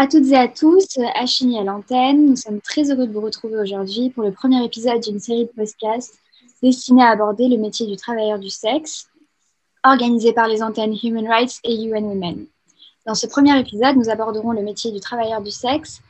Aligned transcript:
À 0.00 0.06
toutes 0.06 0.28
et 0.28 0.36
à 0.36 0.46
tous, 0.46 0.86
Achini 1.16 1.58
à 1.58 1.64
l'antenne. 1.64 2.26
Nous 2.26 2.36
sommes 2.36 2.60
très 2.60 2.88
heureux 2.88 3.08
de 3.08 3.12
vous 3.12 3.20
retrouver 3.20 3.56
aujourd'hui 3.56 4.10
pour 4.10 4.22
le 4.22 4.30
premier 4.30 4.64
épisode 4.64 5.00
d'une 5.00 5.18
série 5.18 5.46
de 5.46 5.50
podcasts 5.50 6.20
destinée 6.62 7.02
à 7.02 7.08
aborder 7.08 7.48
le 7.48 7.56
métier 7.56 7.84
du 7.84 7.96
travailleur 7.96 8.38
du 8.38 8.48
sexe, 8.48 9.08
organisé 9.82 10.32
par 10.32 10.46
les 10.46 10.62
antennes 10.62 10.96
Human 11.02 11.26
Rights 11.26 11.58
et 11.64 11.74
UN 11.82 12.04
Women. 12.04 12.46
Dans 13.06 13.16
ce 13.16 13.26
premier 13.26 13.58
épisode, 13.58 13.96
nous 13.96 14.08
aborderons 14.08 14.52
le 14.52 14.62
métier 14.62 14.92
du 14.92 15.00
travailleur 15.00 15.42
du 15.42 15.50
sexe 15.50 16.00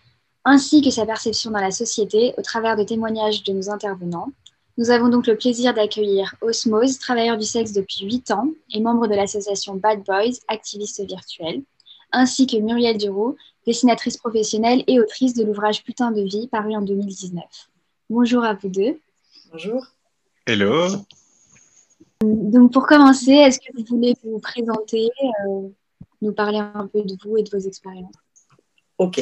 ainsi 0.45 0.82
que 0.82 0.91
sa 0.91 1.07
perception 1.07 1.51
dans 1.51 1.59
la 1.59 1.70
société 1.70 2.34
au 2.37 2.43
travers 2.43 2.77
de 2.77 2.82
témoignages 2.82 3.43
de 3.43 3.55
nos 3.55 3.70
intervenants. 3.70 4.29
Nous 4.77 4.91
avons 4.91 5.09
donc 5.09 5.27
le 5.27 5.38
plaisir 5.38 5.73
d'accueillir 5.73 6.34
Osmose, 6.43 6.98
travailleur 6.98 7.38
du 7.38 7.46
sexe 7.46 7.73
depuis 7.73 8.05
8 8.05 8.32
ans 8.32 8.48
et 8.74 8.82
membre 8.82 9.07
de 9.07 9.15
l'association 9.15 9.77
Bad 9.77 10.05
Boys, 10.05 10.41
activiste 10.46 11.02
virtuel, 11.07 11.62
ainsi 12.12 12.47
que 12.47 12.57
Muriel 12.57 12.97
Duroux, 12.98 13.37
dessinatrice 13.67 14.16
professionnelle 14.16 14.83
et 14.87 15.01
autrice 15.01 15.35
de 15.35 15.45
l'ouvrage 15.45 15.85
Putain 15.85 16.11
de 16.11 16.23
vie, 16.23 16.49
paru 16.49 16.75
en 16.75 16.83
2019. 16.83 17.45
Bonjour 18.11 18.45
à 18.45 18.55
vous 18.55 18.69
deux. 18.69 19.01
Bonjour. 19.53 19.85
Hello. 20.47 20.89
Donc 22.23 22.73
pour 22.73 22.87
commencer, 22.87 23.33
est-ce 23.33 23.59
que 23.59 23.77
vous 23.77 23.85
voulez 23.85 24.15
vous 24.25 24.39
présenter, 24.39 25.11
euh, 25.47 25.69
nous 26.23 26.33
parler 26.33 26.59
un 26.59 26.89
peu 26.93 27.02
de 27.02 27.15
vous 27.23 27.37
et 27.37 27.43
de 27.43 27.51
vos 27.51 27.59
expériences? 27.59 28.15
Ok. 28.99 29.21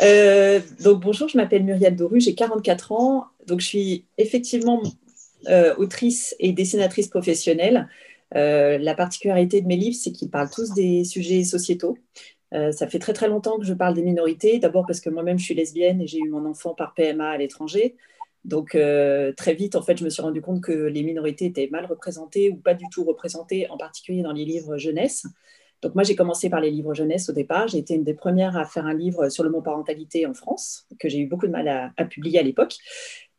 Euh, 0.00 0.60
donc 0.82 1.02
bonjour, 1.02 1.28
je 1.28 1.36
m'appelle 1.36 1.62
Muriel 1.62 1.94
Doru, 1.94 2.20
j'ai 2.20 2.34
44 2.34 2.92
ans. 2.92 3.26
Donc 3.46 3.60
je 3.60 3.66
suis 3.66 4.04
effectivement 4.18 4.82
euh, 5.48 5.74
autrice 5.76 6.34
et 6.40 6.52
dessinatrice 6.52 7.08
professionnelle. 7.08 7.88
Euh, 8.34 8.78
la 8.78 8.94
particularité 8.94 9.60
de 9.60 9.66
mes 9.66 9.76
livres, 9.76 9.96
c'est 9.96 10.12
qu'ils 10.12 10.30
parlent 10.30 10.50
tous 10.50 10.72
des 10.74 11.04
sujets 11.04 11.44
sociétaux. 11.44 11.96
ça 12.52 12.86
fait 12.86 13.00
très 13.00 13.12
très 13.12 13.28
longtemps 13.28 13.58
que 13.58 13.64
je 13.64 13.74
parle 13.74 13.94
des 13.94 14.02
minorités. 14.02 14.58
D'abord 14.58 14.86
parce 14.86 15.00
que 15.00 15.10
moi-même 15.10 15.38
je 15.38 15.44
suis 15.44 15.54
lesbienne 15.54 16.00
et 16.00 16.06
j'ai 16.06 16.18
eu 16.18 16.28
mon 16.28 16.44
enfant 16.46 16.74
par 16.74 16.94
PMA 16.94 17.28
à 17.28 17.36
l'étranger. 17.36 17.96
Donc 18.44 18.76
très 19.36 19.54
vite, 19.54 19.74
en 19.74 19.82
fait, 19.82 19.96
je 19.98 20.04
me 20.04 20.10
suis 20.10 20.22
rendu 20.22 20.40
compte 20.40 20.60
que 20.62 20.72
les 20.72 21.02
minorités 21.02 21.46
étaient 21.46 21.68
mal 21.72 21.86
représentées 21.86 22.50
ou 22.50 22.56
pas 22.56 22.74
du 22.74 22.84
tout 22.92 23.04
représentées, 23.04 23.68
en 23.70 23.76
particulier 23.76 24.22
dans 24.22 24.32
les 24.32 24.44
livres 24.44 24.76
jeunesse. 24.78 25.26
Donc 25.84 25.94
moi, 25.94 26.02
j'ai 26.02 26.16
commencé 26.16 26.48
par 26.48 26.60
les 26.60 26.70
livres 26.70 26.94
jeunesse 26.94 27.28
au 27.28 27.34
départ. 27.34 27.68
J'ai 27.68 27.76
été 27.76 27.92
une 27.92 28.04
des 28.04 28.14
premières 28.14 28.56
à 28.56 28.64
faire 28.64 28.86
un 28.86 28.94
livre 28.94 29.28
sur 29.28 29.44
le 29.44 29.50
mot 29.50 29.60
parentalité 29.60 30.24
en 30.24 30.32
France, 30.32 30.86
que 30.98 31.10
j'ai 31.10 31.18
eu 31.18 31.26
beaucoup 31.26 31.46
de 31.46 31.52
mal 31.52 31.92
à, 31.94 32.04
publier 32.06 32.38
à 32.38 32.42
l'époque. 32.42 32.78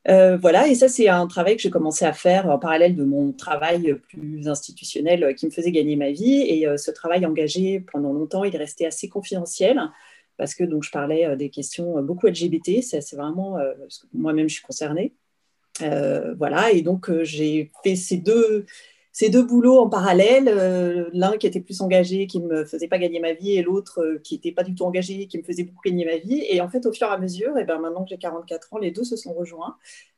Euh, 0.07 0.37
voilà, 0.37 0.67
et 0.67 0.75
ça, 0.75 0.87
c'est 0.87 1.07
un 1.07 1.25
travail 1.27 1.55
que 1.55 1.61
j'ai 1.61 1.69
commencé 1.69 2.05
à 2.05 2.13
faire 2.13 2.49
en 2.49 2.59
parallèle 2.59 2.95
de 2.95 3.03
mon 3.03 3.31
travail 3.31 3.95
plus 4.09 4.47
institutionnel 4.47 5.33
qui 5.35 5.47
me 5.47 5.51
faisait 5.51 5.71
gagner 5.71 5.95
ma 5.95 6.11
vie. 6.11 6.41
Et 6.41 6.67
euh, 6.67 6.77
ce 6.77 6.91
travail 6.91 7.25
engagé 7.25 7.79
pendant 7.91 8.13
longtemps, 8.13 8.43
il 8.43 8.53
est 8.53 8.59
resté 8.59 8.85
assez 8.85 9.09
confidentiel 9.09 9.81
parce 10.37 10.53
que 10.53 10.63
donc, 10.63 10.83
je 10.83 10.91
parlais 10.91 11.25
euh, 11.25 11.35
des 11.35 11.49
questions 11.49 12.01
beaucoup 12.03 12.27
LGBT. 12.27 12.81
C'est 12.81 13.15
vraiment, 13.15 13.57
moi-même, 14.13 14.47
je 14.47 14.55
suis 14.55 14.63
concernée. 14.63 15.13
voilà, 15.79 16.71
et 16.71 16.81
donc 16.81 17.11
j'ai 17.23 17.71
fait 17.83 17.95
ces 17.95 18.17
deux, 18.17 18.65
ces 19.15 19.29
deux 19.29 19.43
boulots 19.43 19.79
en 19.79 19.87
parallèle, 19.87 20.49
euh, 20.49 21.09
l'un 21.13 21.37
qui 21.37 21.47
était 21.47 21.61
plus 21.61 21.79
engagé, 21.79 22.27
qui 22.27 22.41
ne 22.41 22.47
me 22.47 22.65
faisait 22.65 22.89
pas 22.89 22.97
gagner 22.97 23.21
ma 23.21 23.31
vie, 23.31 23.53
et 23.53 23.63
l'autre 23.63 24.01
euh, 24.01 24.19
qui 24.21 24.33
n'était 24.33 24.51
pas 24.51 24.63
du 24.63 24.75
tout 24.75 24.83
engagé, 24.83 25.27
qui 25.27 25.37
me 25.37 25.43
faisait 25.43 25.63
beaucoup 25.63 25.83
gagner 25.85 26.03
ma 26.03 26.17
vie. 26.17 26.43
Et 26.49 26.59
en 26.59 26.67
fait, 26.67 26.85
au 26.85 26.91
fur 26.91 27.07
et 27.07 27.11
à 27.11 27.17
mesure, 27.17 27.57
et 27.57 27.63
ben, 27.63 27.79
maintenant 27.79 28.03
que 28.03 28.09
j'ai 28.09 28.17
44 28.17 28.73
ans, 28.73 28.77
les 28.77 28.91
deux 28.91 29.05
se 29.05 29.15
sont 29.15 29.33
rejoints 29.33 29.77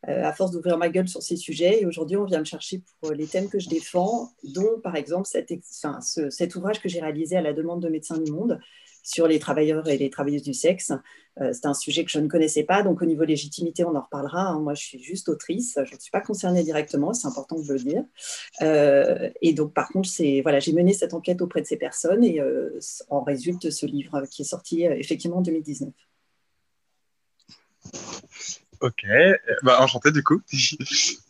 euh, 0.09 0.23
à 0.23 0.33
force 0.33 0.49
d'ouvrir 0.49 0.79
ma 0.79 0.89
gueule 0.89 1.07
sur 1.07 1.21
ces 1.21 1.35
sujets. 1.35 1.83
Et 1.83 1.85
aujourd'hui, 1.85 2.17
on 2.17 2.25
vient 2.25 2.39
me 2.39 2.45
chercher 2.45 2.81
pour 2.99 3.11
les 3.11 3.27
thèmes 3.27 3.49
que 3.49 3.59
je 3.59 3.69
défends, 3.69 4.31
dont 4.43 4.79
par 4.81 4.95
exemple 4.95 5.27
cet 5.27 6.55
ouvrage 6.55 6.81
que 6.81 6.89
j'ai 6.89 6.99
réalisé 6.99 7.37
à 7.37 7.41
la 7.41 7.53
demande 7.53 7.83
de 7.83 7.89
Médecins 7.89 8.17
du 8.17 8.31
Monde 8.31 8.59
sur 9.07 9.25
les 9.25 9.39
travailleurs 9.39 9.87
et 9.87 9.97
les 9.97 10.09
travailleuses 10.09 10.43
du 10.43 10.53
sexe. 10.53 10.91
Euh, 11.39 11.51
c'est 11.53 11.65
un 11.65 11.73
sujet 11.73 12.03
que 12.03 12.11
je 12.11 12.19
ne 12.19 12.27
connaissais 12.27 12.63
pas, 12.63 12.83
donc 12.83 13.01
au 13.01 13.05
niveau 13.05 13.23
légitimité, 13.23 13.85
on 13.85 13.95
en 13.95 14.01
reparlera. 14.01 14.49
Hein. 14.49 14.59
Moi, 14.59 14.73
je 14.73 14.83
suis 14.83 15.01
juste 15.01 15.29
autrice, 15.29 15.79
je 15.85 15.95
ne 15.95 15.99
suis 15.99 16.11
pas 16.11 16.19
concernée 16.19 16.61
directement, 16.61 17.13
c'est 17.13 17.27
important 17.27 17.57
de 17.57 17.71
le 17.71 17.79
dire. 17.79 18.03
Euh, 18.61 19.29
et 19.41 19.53
donc, 19.53 19.73
par 19.73 19.87
contre, 19.87 20.09
voilà, 20.41 20.59
j'ai 20.59 20.73
mené 20.73 20.91
cette 20.91 21.13
enquête 21.13 21.41
auprès 21.41 21.61
de 21.61 21.67
ces 21.67 21.77
personnes 21.77 22.23
et 22.23 22.41
euh, 22.41 22.77
en 23.09 23.21
résulte 23.21 23.69
ce 23.69 23.85
livre 23.85 24.23
qui 24.29 24.41
est 24.41 24.45
sorti 24.45 24.83
effectivement 24.83 25.37
en 25.37 25.41
2019. 25.41 25.93
Ok, 28.79 29.05
bah, 29.63 29.81
enchanté 29.81 30.11
du 30.11 30.23
coup. 30.23 30.41
et, 30.51 30.55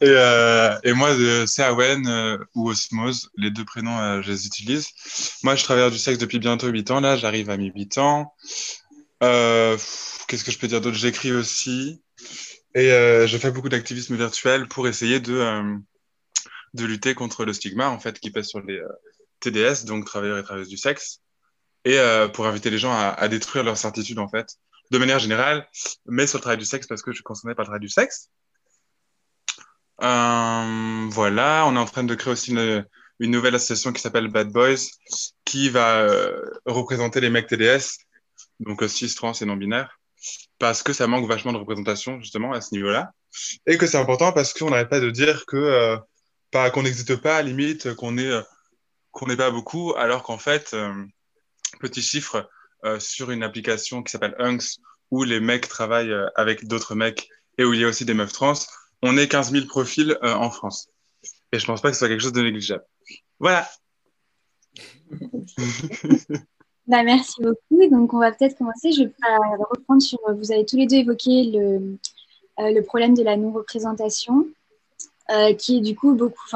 euh, 0.01 0.77
et 0.83 0.93
moi, 0.93 1.11
c'est 1.47 1.63
Awen 1.63 2.05
euh, 2.07 2.37
ou 2.55 2.69
Osmose, 2.69 3.29
les 3.37 3.51
deux 3.51 3.63
prénoms, 3.63 3.97
euh, 3.97 4.21
je 4.21 4.31
les 4.31 4.45
utilise. 4.47 4.89
Moi, 5.43 5.55
je 5.55 5.63
travaille 5.63 5.89
du 5.89 5.97
sexe 5.97 6.17
depuis 6.17 6.39
bientôt 6.39 6.67
8 6.67 6.91
ans, 6.91 6.99
là, 6.99 7.15
j'arrive 7.15 7.49
à 7.49 7.57
mes 7.57 7.71
8 7.73 7.97
ans. 7.99 8.33
Euh, 9.23 9.77
Qu'est-ce 10.27 10.43
que 10.43 10.51
je 10.51 10.57
peux 10.57 10.67
dire 10.67 10.81
d'autre? 10.81 10.97
J'écris 10.97 11.31
aussi. 11.31 12.01
Et 12.75 12.91
euh, 12.91 13.27
je 13.27 13.37
fais 13.37 13.51
beaucoup 13.51 13.69
d'activisme 13.69 14.15
virtuel 14.17 14.67
pour 14.67 14.87
essayer 14.87 15.21
de, 15.21 15.77
de 16.73 16.85
lutter 16.85 17.15
contre 17.15 17.45
le 17.45 17.53
stigma, 17.53 17.89
en 17.89 17.99
fait, 17.99 18.19
qui 18.19 18.29
pèse 18.29 18.47
sur 18.47 18.59
les 18.61 18.81
TDS, 19.39 19.85
donc 19.85 20.05
travailleurs 20.05 20.37
et 20.37 20.43
travailleuses 20.43 20.69
du 20.69 20.77
sexe. 20.77 21.21
Et 21.85 21.97
pour 22.33 22.45
inviter 22.45 22.69
les 22.69 22.77
gens 22.77 22.91
à, 22.91 23.15
à 23.17 23.27
détruire 23.29 23.63
leur 23.63 23.77
certitude, 23.77 24.19
en 24.19 24.27
fait 24.27 24.57
de 24.91 24.97
manière 24.97 25.19
générale, 25.19 25.67
mais 26.05 26.27
sur 26.27 26.37
le 26.37 26.41
travail 26.41 26.57
du 26.57 26.65
sexe 26.65 26.87
parce 26.87 27.01
que 27.01 27.11
je 27.11 27.17
suis 27.17 27.23
concerné 27.23 27.55
par 27.55 27.63
le 27.63 27.67
travail 27.67 27.81
du 27.81 27.89
sexe. 27.89 28.29
Euh, 30.01 31.07
voilà, 31.09 31.65
on 31.67 31.75
est 31.75 31.79
en 31.79 31.85
train 31.85 32.03
de 32.03 32.15
créer 32.15 32.33
aussi 32.33 32.51
une, 32.51 32.85
nouvelle 33.19 33.55
association 33.55 33.91
qui 33.93 34.01
s'appelle 34.01 34.27
Bad 34.27 34.51
Boys, 34.51 34.75
qui 35.43 35.69
va 35.69 36.01
euh, 36.01 36.39
représenter 36.65 37.19
les 37.19 37.29
mecs 37.29 37.47
TDS, 37.47 37.97
donc 38.59 38.83
euh, 38.83 38.87
cis, 38.87 39.13
trans 39.15 39.33
et 39.33 39.45
non-binaires, 39.45 39.99
parce 40.59 40.83
que 40.83 40.93
ça 40.93 41.07
manque 41.07 41.27
vachement 41.27 41.51
de 41.51 41.57
représentation 41.57 42.19
justement 42.19 42.53
à 42.53 42.61
ce 42.61 42.75
niveau-là, 42.75 43.11
et 43.65 43.77
que 43.77 43.87
c'est 43.87 43.97
important 43.97 44.31
parce 44.31 44.53
qu'on 44.53 44.69
n'arrête 44.69 44.89
pas 44.89 44.99
de 44.99 45.09
dire 45.09 45.45
que 45.47 45.97
pas 46.51 46.69
qu'on 46.69 46.83
n'existe 46.83 47.15
pas, 47.15 47.37
à 47.37 47.41
limite 47.41 47.95
qu'on 47.95 48.17
est 48.17 48.31
qu'on 49.11 49.25
n'est 49.25 49.35
pas 49.35 49.49
beaucoup, 49.49 49.95
alors 49.97 50.21
qu'en 50.21 50.37
fait, 50.37 50.75
petit 51.79 52.01
chiffre, 52.01 52.35
euh, 52.35 52.43
sur 52.99 53.31
une 53.31 53.43
application 53.43 54.03
qui 54.03 54.11
s'appelle 54.11 54.35
Hunks, 54.39 54.79
où 55.11 55.23
les 55.23 55.39
mecs 55.39 55.67
travaillent 55.67 56.11
euh, 56.11 56.27
avec 56.35 56.67
d'autres 56.67 56.95
mecs 56.95 57.29
et 57.57 57.63
où 57.63 57.73
il 57.73 57.81
y 57.81 57.85
a 57.85 57.87
aussi 57.87 58.05
des 58.05 58.13
meufs 58.13 58.33
trans, 58.33 58.53
on 59.01 59.17
est 59.17 59.27
15 59.27 59.51
000 59.51 59.65
profils 59.65 60.17
euh, 60.23 60.33
en 60.33 60.49
France. 60.51 60.89
Et 61.51 61.59
je 61.59 61.65
pense 61.65 61.81
pas 61.81 61.89
que 61.89 61.95
ce 61.95 61.99
soit 61.99 62.09
quelque 62.09 62.21
chose 62.21 62.33
de 62.33 62.41
négligeable. 62.41 62.85
Voilà. 63.39 63.67
bah, 66.87 67.03
merci 67.03 67.41
beaucoup. 67.41 67.89
Donc, 67.89 68.13
on 68.13 68.19
va 68.19 68.31
peut-être 68.31 68.57
commencer. 68.57 68.91
Je 68.91 69.03
vais 69.03 69.13
reprendre 69.69 70.01
sur. 70.01 70.19
Vous 70.35 70.51
avez 70.51 70.65
tous 70.65 70.75
les 70.75 70.87
deux 70.87 70.97
évoqué 70.97 71.51
le, 72.57 72.81
problème 72.81 73.15
de 73.15 73.23
la 73.23 73.37
non-représentation, 73.37 74.45
qui 75.57 75.77
est 75.77 75.81
du 75.81 75.95
coup 75.95 76.15
beaucoup. 76.15 76.49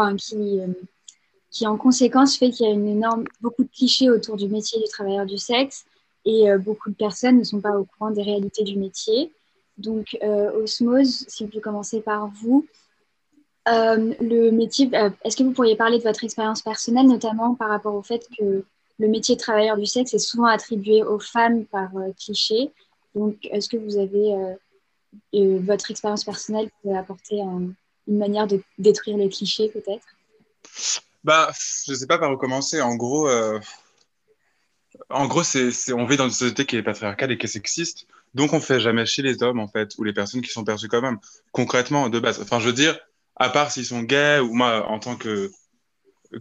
En 1.64 1.78
conséquence 1.78 2.38
fait 2.38 2.52
qu'il 2.52 2.66
y 2.66 2.70
a 2.70 2.74
une 2.74 2.88
énorme, 2.88 3.24
beaucoup 3.40 3.64
de 3.64 3.70
clichés 3.70 4.09
autour 4.09 4.36
du 4.36 4.47
métier 4.50 4.80
du 4.80 4.88
travailleur 4.90 5.25
du 5.25 5.38
sexe 5.38 5.86
et 6.26 6.50
euh, 6.50 6.58
beaucoup 6.58 6.90
de 6.90 6.96
personnes 6.96 7.40
ne 7.40 7.44
sont 7.44 7.62
pas 7.62 7.78
au 7.78 7.86
courant 7.86 8.12
des 8.12 8.22
réalités 8.22 8.64
du 8.64 8.78
métier. 8.78 9.32
Donc, 9.78 10.18
euh, 10.22 10.52
Osmose, 10.62 11.26
si 11.28 11.44
vous 11.44 11.50
pouvez 11.50 11.62
commencer 11.62 12.02
par 12.02 12.28
vous, 12.28 12.68
euh, 13.68 14.14
le 14.20 14.52
métier, 14.52 14.90
est-ce 15.24 15.38
que 15.38 15.44
vous 15.44 15.52
pourriez 15.52 15.76
parler 15.76 15.98
de 15.98 16.04
votre 16.04 16.24
expérience 16.24 16.62
personnelle, 16.62 17.08
notamment 17.08 17.56
par 17.56 17.70
rapport 17.70 17.96
au 17.96 18.02
fait 18.02 18.28
que 18.38 18.64
le 19.00 19.08
métier 19.08 19.36
de 19.36 19.40
travailleur 19.40 19.78
du 19.78 19.86
sexe 19.86 20.14
est 20.14 20.20
souvent 20.20 20.46
attribué 20.46 21.04
aux 21.04 21.20
femmes 21.20 21.66
par 21.66 21.90
cliché? 22.20 22.72
Donc, 23.16 23.38
est-ce 23.44 23.70
que 23.70 23.78
vous 23.78 23.97
avez 23.97 24.56
votre 25.34 25.91
expérience 25.91 26.23
personnelle 26.23 26.70
peut 26.84 26.96
apporter 26.96 27.40
une 27.40 27.76
manière 28.08 28.47
de 28.47 28.62
détruire 28.78 29.18
les 29.18 29.29
clichés, 29.29 29.70
peut-être? 29.70 30.06
Bah, 31.23 31.52
je 31.85 31.91
ne 31.91 31.97
sais 31.97 32.08
pas 32.08 32.18
par 32.18 32.32
où 32.32 32.38
commencer. 32.38 32.82
En 32.82 32.96
gros, 32.96 33.28
en 35.09 35.28
gros, 35.28 35.44
c'est, 35.44 35.72
on 35.94 36.06
vit 36.06 36.18
dans 36.18 36.26
une 36.26 36.32
société 36.32 36.66
qui 36.66 36.76
est 36.78 36.84
patriarcale 36.84 37.32
et 37.32 37.38
qui 37.38 37.46
est 37.46 37.50
sexiste. 37.50 38.08
Donc, 38.34 38.53
on 38.53 38.59
fait 38.59 38.80
jamais 38.80 39.06
chier 39.06 39.24
les 39.24 39.44
hommes, 39.44 39.59
en 39.59 39.68
fait, 39.68 39.94
ou 39.98 40.03
les 40.03 40.14
personnes 40.14 40.42
qui 40.42 40.50
sont 40.50 40.64
perçues 40.64 40.88
comme 40.88 41.03
même, 41.03 41.20
concrètement, 41.52 42.09
de 42.09 42.20
base. 42.20 42.42
Enfin, 42.42 42.59
je 42.59 42.68
veux 42.68 42.74
dire, 42.74 42.98
à 43.36 43.50
part 43.50 43.72
s'ils 43.72 43.86
sont 43.86 44.03
gays, 44.03 44.40
ou 44.40 44.53
moi, 44.53 44.88
en 44.88 45.00
tant 45.00 45.16
que, 45.16 45.52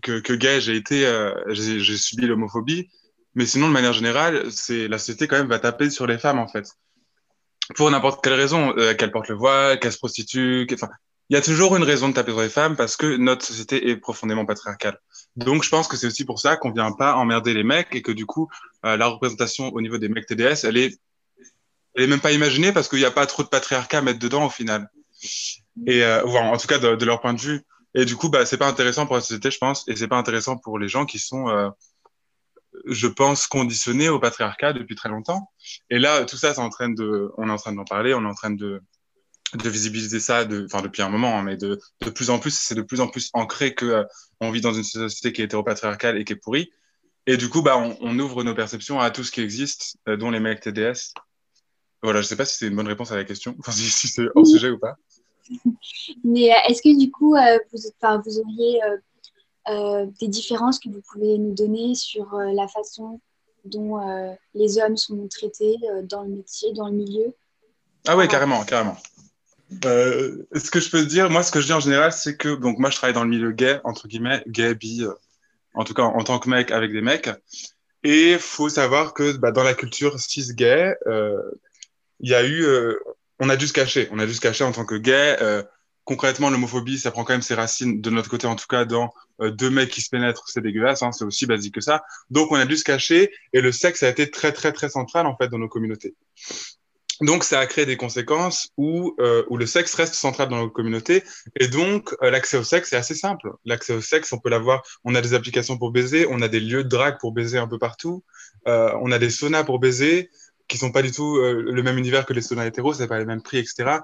que, 0.02 0.20
que 0.20 0.32
gay, 0.32 0.60
j'ai 0.60 0.76
été, 0.76 1.06
euh, 1.06 1.34
j'ai, 1.48 1.96
subi 1.96 2.26
l'homophobie. 2.26 2.88
Mais 3.34 3.46
sinon, 3.46 3.68
de 3.68 3.72
manière 3.72 3.92
générale, 3.92 4.50
c'est, 4.50 4.88
la 4.88 4.98
société, 4.98 5.26
quand 5.26 5.38
même, 5.38 5.48
va 5.48 5.58
taper 5.58 5.90
sur 5.90 6.06
les 6.06 6.18
femmes, 6.18 6.38
en 6.38 6.48
fait. 6.48 6.66
Pour 7.76 7.90
n'importe 7.90 8.22
quelle 8.22 8.34
raison, 8.34 8.74
euh, 8.76 8.94
qu'elles 8.94 9.12
portent 9.12 9.28
le 9.28 9.36
voile, 9.36 9.78
qu'elles 9.78 9.92
se 9.92 9.98
prostituent, 9.98 10.66
enfin, 10.72 10.88
il 11.30 11.34
y 11.34 11.36
a 11.36 11.42
toujours 11.42 11.76
une 11.76 11.84
raison 11.84 12.08
de 12.08 12.14
taper 12.14 12.32
sur 12.32 12.40
les 12.40 12.48
femmes 12.48 12.74
parce 12.74 12.96
que 12.96 13.16
notre 13.16 13.44
société 13.46 13.88
est 13.88 13.96
profondément 13.96 14.44
patriarcale. 14.44 15.00
Donc, 15.36 15.62
je 15.62 15.68
pense 15.68 15.86
que 15.86 15.96
c'est 15.96 16.08
aussi 16.08 16.24
pour 16.24 16.40
ça 16.40 16.56
qu'on 16.56 16.72
vient 16.72 16.90
pas 16.90 17.14
emmerder 17.14 17.54
les 17.54 17.62
mecs 17.62 17.94
et 17.94 18.02
que 18.02 18.10
du 18.10 18.26
coup, 18.26 18.50
euh, 18.84 18.96
la 18.96 19.06
représentation 19.06 19.68
au 19.68 19.80
niveau 19.80 19.96
des 19.96 20.08
mecs 20.08 20.26
TDS, 20.26 20.64
elle 20.64 20.76
est, 20.76 20.98
elle 21.94 22.02
est 22.02 22.06
même 22.08 22.20
pas 22.20 22.32
imaginée 22.32 22.72
parce 22.72 22.88
qu'il 22.88 22.98
n'y 22.98 23.04
a 23.04 23.12
pas 23.12 23.26
trop 23.26 23.44
de 23.44 23.48
patriarcat 23.48 23.98
à 23.98 24.02
mettre 24.02 24.18
dedans 24.18 24.46
au 24.46 24.50
final. 24.50 24.90
Et 25.86 26.02
euh, 26.02 26.26
en 26.26 26.56
tout 26.56 26.66
cas 26.66 26.78
de, 26.78 27.04
leur 27.04 27.20
point 27.20 27.32
de 27.32 27.40
vue. 27.40 27.62
Et 27.94 28.04
du 28.04 28.16
coup, 28.16 28.28
bah, 28.28 28.44
c'est 28.44 28.58
pas 28.58 28.68
intéressant 28.68 29.06
pour 29.06 29.14
la 29.14 29.20
société, 29.20 29.52
je 29.52 29.58
pense, 29.58 29.86
et 29.86 29.94
c'est 29.94 30.08
pas 30.08 30.18
intéressant 30.18 30.56
pour 30.56 30.80
les 30.80 30.88
gens 30.88 31.06
qui 31.06 31.20
sont 31.20 31.48
euh, 31.48 31.70
je 32.86 33.06
pense, 33.06 33.46
conditionné 33.46 34.08
au 34.08 34.18
patriarcat 34.18 34.72
depuis 34.72 34.96
très 34.96 35.08
longtemps. 35.08 35.48
Et 35.90 36.00
là, 36.00 36.24
tout 36.24 36.36
ça, 36.36 36.54
c'est 36.54 36.60
en 36.60 36.70
train 36.70 36.88
de, 36.88 37.30
on 37.36 37.48
est 37.48 37.52
en 37.52 37.56
train 37.56 37.72
d'en 37.72 37.84
parler, 37.84 38.14
on 38.14 38.22
est 38.22 38.28
en 38.28 38.34
train 38.34 38.50
de, 38.50 38.82
de 39.54 39.68
visibiliser 39.68 40.20
ça, 40.20 40.44
de, 40.44 40.64
enfin 40.64 40.82
depuis 40.82 41.02
un 41.02 41.08
moment, 41.08 41.38
hein, 41.38 41.42
mais 41.42 41.56
de, 41.56 41.80
de 42.00 42.10
plus 42.10 42.30
en 42.30 42.38
plus, 42.38 42.54
c'est 42.56 42.74
de 42.74 42.82
plus 42.82 43.00
en 43.00 43.08
plus 43.08 43.30
ancré 43.32 43.74
que 43.74 43.86
euh, 43.86 44.04
on 44.40 44.50
vit 44.50 44.60
dans 44.60 44.72
une 44.72 44.84
société 44.84 45.32
qui 45.32 45.42
est 45.42 45.46
hétéropatriarcale 45.46 46.18
et 46.18 46.24
qui 46.24 46.32
est 46.32 46.36
pourrie. 46.36 46.70
Et 47.26 47.36
du 47.36 47.48
coup, 47.48 47.62
bah, 47.62 47.76
on, 47.76 47.96
on 48.00 48.18
ouvre 48.18 48.44
nos 48.44 48.54
perceptions 48.54 49.00
à 49.00 49.10
tout 49.10 49.24
ce 49.24 49.30
qui 49.30 49.40
existe, 49.40 49.96
euh, 50.08 50.16
dont 50.16 50.30
les 50.30 50.40
mecs 50.40 50.60
TDS. 50.60 51.14
Voilà, 52.02 52.22
je 52.22 52.26
sais 52.26 52.36
pas 52.36 52.44
si 52.44 52.56
c'est 52.56 52.68
une 52.68 52.76
bonne 52.76 52.88
réponse 52.88 53.12
à 53.12 53.16
la 53.16 53.24
question, 53.24 53.56
enfin 53.60 53.72
si, 53.72 53.90
si 53.90 54.08
c'est 54.08 54.26
hors 54.34 54.46
sujet 54.46 54.70
ou 54.70 54.78
pas. 54.78 54.96
Mais 56.24 56.52
euh, 56.52 56.56
est-ce 56.68 56.82
que 56.82 56.96
du 56.96 57.10
coup, 57.10 57.34
vous, 57.72 57.78
vous 58.24 58.38
auriez 58.38 58.80
des 60.20 60.28
différences 60.28 60.80
que 60.80 60.88
vous 60.88 61.02
pouvez 61.12 61.38
nous 61.38 61.54
donner 61.54 61.94
sur 61.94 62.32
la 62.32 62.66
façon 62.66 63.20
dont 63.64 64.00
les 64.54 64.78
hommes 64.78 64.96
sont 64.96 65.28
traités 65.28 65.76
dans 66.04 66.22
le 66.22 66.30
métier, 66.30 66.72
dans 66.72 66.88
le 66.88 66.94
milieu? 66.94 67.34
Ah 68.08 68.16
oui, 68.16 68.26
carrément, 68.26 68.64
carrément. 68.64 68.96
Euh, 69.84 70.36
ce 70.54 70.70
que 70.70 70.80
je 70.80 70.90
peux 70.90 71.04
dire, 71.04 71.30
moi, 71.30 71.42
ce 71.42 71.52
que 71.52 71.60
je 71.60 71.66
dis 71.66 71.72
en 71.72 71.80
général, 71.80 72.12
c'est 72.12 72.36
que 72.36 72.54
donc 72.54 72.78
moi, 72.78 72.90
je 72.90 72.96
travaille 72.96 73.14
dans 73.14 73.24
le 73.24 73.30
milieu 73.30 73.52
gay, 73.52 73.80
entre 73.84 74.08
guillemets, 74.08 74.42
gay, 74.48 74.74
bi, 74.74 75.04
euh, 75.04 75.12
en 75.74 75.84
tout 75.84 75.94
cas 75.94 76.02
en 76.02 76.24
tant 76.24 76.38
que 76.38 76.48
mec 76.48 76.70
avec 76.70 76.92
des 76.92 77.00
mecs. 77.00 77.30
Et 78.02 78.38
faut 78.38 78.68
savoir 78.68 79.14
que 79.14 79.32
bah, 79.36 79.52
dans 79.52 79.62
la 79.62 79.74
culture 79.74 80.18
cis 80.18 80.54
gay, 80.54 80.94
euh, 81.06 81.40
il 82.20 82.30
y 82.30 82.34
a 82.34 82.44
eu, 82.44 82.64
euh, 82.64 82.98
on 83.38 83.48
a 83.48 83.56
dû 83.56 83.66
se 83.66 83.72
cacher, 83.72 84.08
on 84.10 84.18
a 84.18 84.26
dû 84.26 84.34
se 84.34 84.40
cacher 84.40 84.64
en 84.64 84.72
tant 84.72 84.84
que 84.84 84.94
gay. 84.94 85.36
Euh, 85.42 85.62
concrètement, 86.04 86.50
l'homophobie, 86.50 86.98
ça 86.98 87.10
prend 87.10 87.24
quand 87.24 87.34
même 87.34 87.42
ses 87.42 87.54
racines 87.54 88.00
de 88.00 88.10
notre 88.10 88.30
côté, 88.30 88.46
en 88.46 88.56
tout 88.56 88.66
cas, 88.66 88.84
dans 88.84 89.12
deux 89.38 89.70
mecs 89.70 89.90
qui 89.90 90.02
se 90.02 90.10
pénètrent, 90.10 90.48
c'est 90.48 90.60
dégueulasse, 90.60 91.02
hein, 91.02 91.12
c'est 91.12 91.24
aussi 91.24 91.46
basique 91.46 91.74
que 91.74 91.80
ça. 91.80 92.02
Donc, 92.30 92.50
on 92.52 92.56
a 92.56 92.64
dû 92.64 92.76
se 92.76 92.84
cacher, 92.84 93.30
et 93.52 93.60
le 93.60 93.70
sexe 93.70 94.02
a 94.02 94.08
été 94.08 94.30
très, 94.30 94.52
très, 94.52 94.72
très 94.72 94.88
central 94.88 95.26
en 95.26 95.36
fait 95.36 95.48
dans 95.48 95.58
nos 95.58 95.68
communautés. 95.68 96.14
Donc, 97.20 97.44
ça 97.44 97.60
a 97.60 97.66
créé 97.66 97.84
des 97.84 97.96
conséquences 97.96 98.70
où, 98.76 99.14
euh, 99.20 99.44
où 99.48 99.56
le 99.56 99.66
sexe 99.66 99.94
reste 99.94 100.14
central 100.14 100.48
dans 100.48 100.58
nos 100.58 100.70
communautés. 100.70 101.22
Et 101.58 101.68
donc, 101.68 102.14
euh, 102.22 102.30
l'accès 102.30 102.56
au 102.56 102.64
sexe 102.64 102.92
est 102.92 102.96
assez 102.96 103.14
simple. 103.14 103.50
L'accès 103.64 103.92
au 103.92 104.00
sexe, 104.00 104.32
on 104.32 104.38
peut 104.38 104.48
l'avoir. 104.48 104.82
On 105.04 105.14
a 105.14 105.20
des 105.20 105.34
applications 105.34 105.76
pour 105.76 105.90
baiser, 105.90 106.26
on 106.30 106.40
a 106.40 106.48
des 106.48 106.60
lieux 106.60 106.82
de 106.82 106.88
drague 106.88 107.18
pour 107.20 107.32
baiser 107.32 107.58
un 107.58 107.68
peu 107.68 107.78
partout. 107.78 108.24
Euh, 108.68 108.92
on 109.02 109.12
a 109.12 109.18
des 109.18 109.30
saunas 109.30 109.64
pour 109.64 109.78
baiser, 109.78 110.30
qui 110.68 110.78
sont 110.78 110.92
pas 110.92 111.02
du 111.02 111.12
tout 111.12 111.36
euh, 111.36 111.62
le 111.66 111.82
même 111.82 111.98
univers 111.98 112.26
que 112.26 112.32
les 112.32 112.42
saunas 112.42 112.66
hétéros, 112.66 112.94
c'est 112.94 113.08
pas 113.08 113.18
les 113.18 113.24
mêmes 113.24 113.42
prix, 113.42 113.58
etc. 113.58 113.98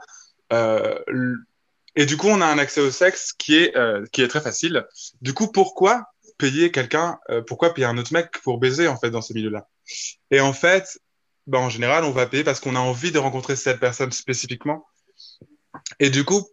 Euh, 0.53 0.99
et 1.95 2.07
du 2.07 2.17
coup, 2.17 2.29
on 2.29 2.41
a 2.41 2.47
un 2.47 2.59
accès 2.59 2.81
au 2.81 2.91
sexe 2.91 3.33
qui 3.33 3.57
est, 3.57 3.75
qui 4.13 4.21
est 4.21 4.29
très 4.29 4.43
facile. 4.43 4.85
Du 5.23 5.33
coup, 5.33 5.51
pourquoi 5.51 6.05
payer 6.37 6.71
quelqu'un, 6.71 7.19
pourquoi 7.47 7.73
payer 7.73 7.87
un 7.87 7.97
autre 7.97 8.13
mec 8.13 8.33
pour 8.43 8.59
baiser, 8.59 8.87
en 8.87 8.99
fait, 8.99 9.09
dans 9.09 9.23
ce 9.23 9.33
milieu-là? 9.33 9.67
Et 10.31 10.41
en 10.41 10.53
fait, 10.53 11.01
bah, 11.47 11.59
en 11.59 11.69
général, 11.69 12.05
on 12.05 12.11
va 12.11 12.27
payer 12.27 12.45
parce 12.45 12.61
qu'on 12.61 12.77
a 12.77 12.81
envie 12.81 13.13
de 13.13 13.19
rencontrer 13.19 13.57
cette 13.57 13.81
personne 13.81 14.13
spécifiquement. 14.13 14.87
Et 16.01 16.11
du 16.11 16.25
coup, 16.25 16.47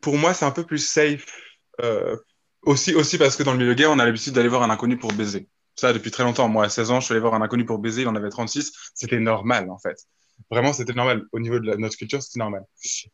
pour 0.00 0.16
moi, 0.16 0.34
c'est 0.34 0.44
un 0.44 0.50
peu 0.50 0.64
plus 0.64 0.78
safe. 0.78 1.26
Euh, 1.80 2.16
aussi, 2.62 2.94
aussi 2.94 3.16
parce 3.16 3.36
que 3.36 3.42
dans 3.42 3.52
le 3.52 3.58
milieu 3.58 3.74
gay, 3.74 3.86
on 3.86 3.98
a 3.98 4.04
l'habitude 4.04 4.34
d'aller 4.34 4.48
voir 4.48 4.62
un 4.62 4.70
inconnu 4.70 4.98
pour 4.98 5.12
baiser. 5.12 5.48
Ça, 5.76 5.92
depuis 5.92 6.10
très 6.10 6.24
longtemps. 6.24 6.48
Moi, 6.48 6.64
à 6.64 6.68
16 6.68 6.90
ans, 6.90 7.00
je 7.00 7.06
suis 7.06 7.12
allé 7.12 7.20
voir 7.20 7.34
un 7.34 7.42
inconnu 7.42 7.64
pour 7.64 7.78
baiser, 7.78 8.02
il 8.02 8.08
en 8.08 8.16
avait 8.16 8.28
36. 8.28 8.72
C'était 8.94 9.20
normal, 9.20 9.70
en 9.70 9.78
fait. 9.78 9.96
Vraiment, 10.50 10.72
c'était 10.72 10.92
normal. 10.94 11.24
Au 11.32 11.40
niveau 11.40 11.58
de 11.58 11.74
notre 11.76 11.96
culture, 11.96 12.22
c'était 12.22 12.38
normal. 12.38 12.64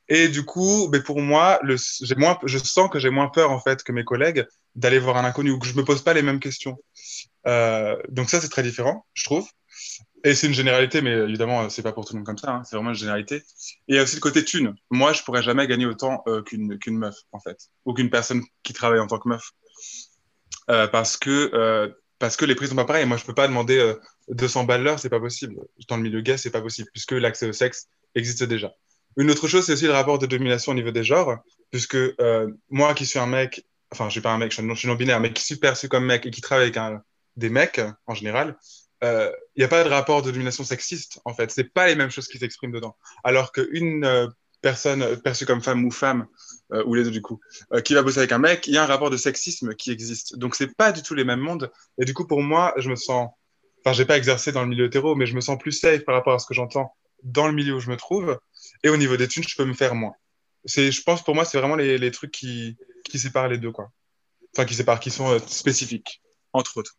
Et 0.09 0.29
du 0.29 0.45
coup, 0.45 0.89
mais 0.91 1.03
pour 1.03 1.21
moi, 1.21 1.59
le, 1.63 1.77
moins, 2.17 2.39
je 2.45 2.59
sens 2.59 2.89
que 2.91 2.99
j'ai 2.99 3.11
moins 3.11 3.29
peur, 3.29 3.51
en 3.51 3.61
fait, 3.61 3.83
que 3.83 3.93
mes 3.93 4.05
collègues 4.05 4.47
d'aller 4.75 4.99
voir 4.99 5.17
un 5.17 5.25
inconnu 5.25 5.51
ou 5.51 5.59
que 5.59 5.67
je 5.67 5.75
me 5.75 5.85
pose 5.85 6.03
pas 6.03 6.15
les 6.15 6.23
mêmes 6.23 6.41
questions. 6.41 6.77
Euh, 7.47 7.97
donc 8.09 8.31
ça, 8.31 8.41
c'est 8.41 8.49
très 8.49 8.63
différent, 8.63 9.07
je 9.15 9.25
trouve. 9.25 9.49
Et 10.27 10.35
c'est 10.35 10.49
une 10.49 10.55
généralité, 10.55 11.03
mais 11.03 11.13
évidemment, 11.13 11.71
c'est 11.71 11.83
pas 11.83 11.93
pour 11.93 12.05
tout 12.05 12.15
le 12.15 12.19
monde 12.19 12.27
comme 12.27 12.37
ça. 12.37 12.51
Hein. 12.51 12.63
C'est 12.65 12.75
vraiment 12.75 12.91
une 12.91 12.97
généralité. 12.97 13.37
Et 13.37 13.43
il 13.87 13.95
y 13.95 13.99
a 14.01 14.03
aussi 14.03 14.17
le 14.17 14.21
côté 14.21 14.45
thune. 14.45 14.75
Moi, 14.91 15.13
je 15.13 15.23
pourrais 15.23 15.41
jamais 15.41 15.69
gagner 15.69 15.87
autant 15.87 16.25
euh, 16.27 16.43
qu'une 16.43 16.81
qu'une 16.81 16.99
meuf, 16.99 17.15
en 17.31 17.39
fait, 17.39 17.69
ou 17.85 17.95
qu'une 17.95 18.11
personne 18.11 18.43
qui 18.65 18.73
travaille 18.73 18.99
en 18.99 19.07
tant 19.07 19.21
que 19.21 19.29
meuf, 19.29 19.53
euh, 20.69 20.89
parce 20.89 21.17
que 21.17 21.53
euh, 21.55 21.89
parce 22.19 22.37
que 22.37 22.45
les 22.45 22.57
prix 22.57 22.67
sont 22.67 22.75
pas 22.75 22.85
pareils. 22.85 23.07
Moi, 23.07 23.19
je 23.19 23.25
peux 23.25 23.35
pas 23.35 23.47
demander 23.47 23.95
200 24.27 24.65
balles 24.65 24.83
l'heure, 24.83 24.99
c'est 24.99 25.11
pas 25.11 25.21
possible. 25.21 25.61
Dans 25.89 25.97
le 25.97 26.03
milieu 26.03 26.21
gay, 26.23 26.37
c'est 26.37 26.51
pas 26.51 26.61
possible, 26.63 26.89
puisque 26.93 27.13
l'accès 27.13 27.47
au 27.47 27.53
sexe 27.53 27.87
existe 28.17 28.43
déjà. 28.43 28.73
Une 29.17 29.31
autre 29.31 29.47
chose, 29.47 29.65
c'est 29.65 29.75
aussi 29.75 29.87
le 29.87 29.93
rapport 29.93 30.19
de 30.19 30.27
domination 30.27 30.73
au 30.73 30.75
niveau 30.75 30.91
des 30.91 31.05
genres, 31.05 31.39
puisque 31.71 31.99
moi, 32.69 32.95
qui 32.95 33.07
suis 33.07 33.21
un 33.21 33.27
mec, 33.27 33.65
enfin, 33.93 34.07
je 34.07 34.13
suis 34.13 34.23
pas 34.23 34.33
un 34.33 34.39
mec, 34.39 34.51
je 34.51 34.75
suis 34.75 34.89
non 34.89 34.95
binaire, 34.97 35.21
mais 35.21 35.33
qui 35.33 35.45
suis 35.45 35.57
perçu 35.57 35.89
comme 35.89 36.05
mec 36.05 36.27
et 36.27 36.33
qui 36.33 36.41
travaille 36.41 36.77
avec 36.77 37.01
des 37.37 37.51
mecs 37.51 37.81
en 38.07 38.15
général, 38.15 38.57
il 39.03 39.09
euh, 39.09 39.31
n'y 39.57 39.65
a 39.65 39.69
pas 39.69 39.85
de 39.85 39.89
rapport 39.89 40.23
de 40.23 40.31
domination 40.31 40.65
sexiste, 40.65 41.21
en 41.25 41.35
fait. 41.35 41.51
C'est 41.51 41.73
pas 41.73 41.87
les 41.87 41.95
mêmes 41.95 42.11
choses 42.11 42.29
qui 42.29 42.39
s'expriment 42.39 42.73
dedans. 42.73 42.97
Alors 43.25 43.53
qu'une 43.53 44.05
euh, 44.05 44.29
personne 44.63 45.21
perçue 45.23 45.47
comme 45.47 45.63
femme 45.63 45.85
ou 45.85 45.91
femme, 45.91 46.27
euh, 46.73 46.83
ou 46.87 46.95
les 46.95 47.05
deux 47.05 47.13
du 47.13 47.23
coup, 47.23 47.41
euh, 47.73 47.81
qui 47.81 47.95
va 47.95 48.03
bosser 48.03 48.19
avec 48.19 48.33
un 48.33 48.39
mec, 48.39 48.67
il 48.67 48.75
y 48.75 48.79
a 48.79 48.83
un 48.83 48.87
rapport 48.87 49.11
de 49.11 49.17
sexisme 49.17 49.75
qui 49.75 49.91
existe. 49.91 50.37
Donc 50.37 50.57
c'est 50.57 50.75
pas 50.75 50.91
du 50.91 51.03
tout 51.03 51.15
les 51.15 51.25
mêmes 51.25 51.41
mondes. 51.41 51.71
Et 51.99 52.05
du 52.05 52.15
coup, 52.15 52.27
pour 52.27 52.43
moi, 52.43 52.75
je 52.77 52.91
me 52.91 52.97
sens, 52.97 53.31
enfin, 53.85 53.93
j'ai 53.93 54.05
pas 54.05 54.17
exercé 54.17 54.51
dans 54.51 54.63
le 54.63 54.69
milieu 54.69 54.87
hétéro, 54.87 55.15
mais 55.15 55.27
je 55.27 55.35
me 55.35 55.41
sens 55.41 55.59
plus 55.59 55.73
safe 55.73 56.05
par 56.05 56.15
rapport 56.15 56.35
à 56.35 56.39
ce 56.39 56.47
que 56.47 56.55
j'entends 56.55 56.93
dans 57.23 57.47
le 57.47 57.53
milieu 57.53 57.75
où 57.75 57.81
je 57.81 57.91
me 57.91 57.97
trouve. 57.97 58.39
Et 58.83 58.89
au 58.89 58.97
niveau 58.97 59.17
des 59.17 59.29
thunes, 59.29 59.45
je 59.47 59.57
peux 59.57 59.65
me 59.65 59.75
faire 59.75 59.95
moins. 59.95 60.15
Je 60.65 61.01
pense, 61.03 61.23
pour 61.23 61.37
moi, 61.37 61.45
c'est 61.45 61.59
vraiment 61.59 61.77
les, 61.77 61.97
les, 61.97 62.11
trucs 62.11 62.33
qui, 62.33 62.77
qui 63.05 63.21
séparent 63.21 63.49
les 63.49 63.59
deux, 63.59 63.71
quoi. 63.71 63.93
Enfin, 64.53 64.65
qui 64.65 64.75
séparent, 64.75 64.99
qui 64.99 65.13
sont 65.13 65.39
spécifiques, 65.47 66.23
entre 66.53 66.79
autres. 66.79 66.97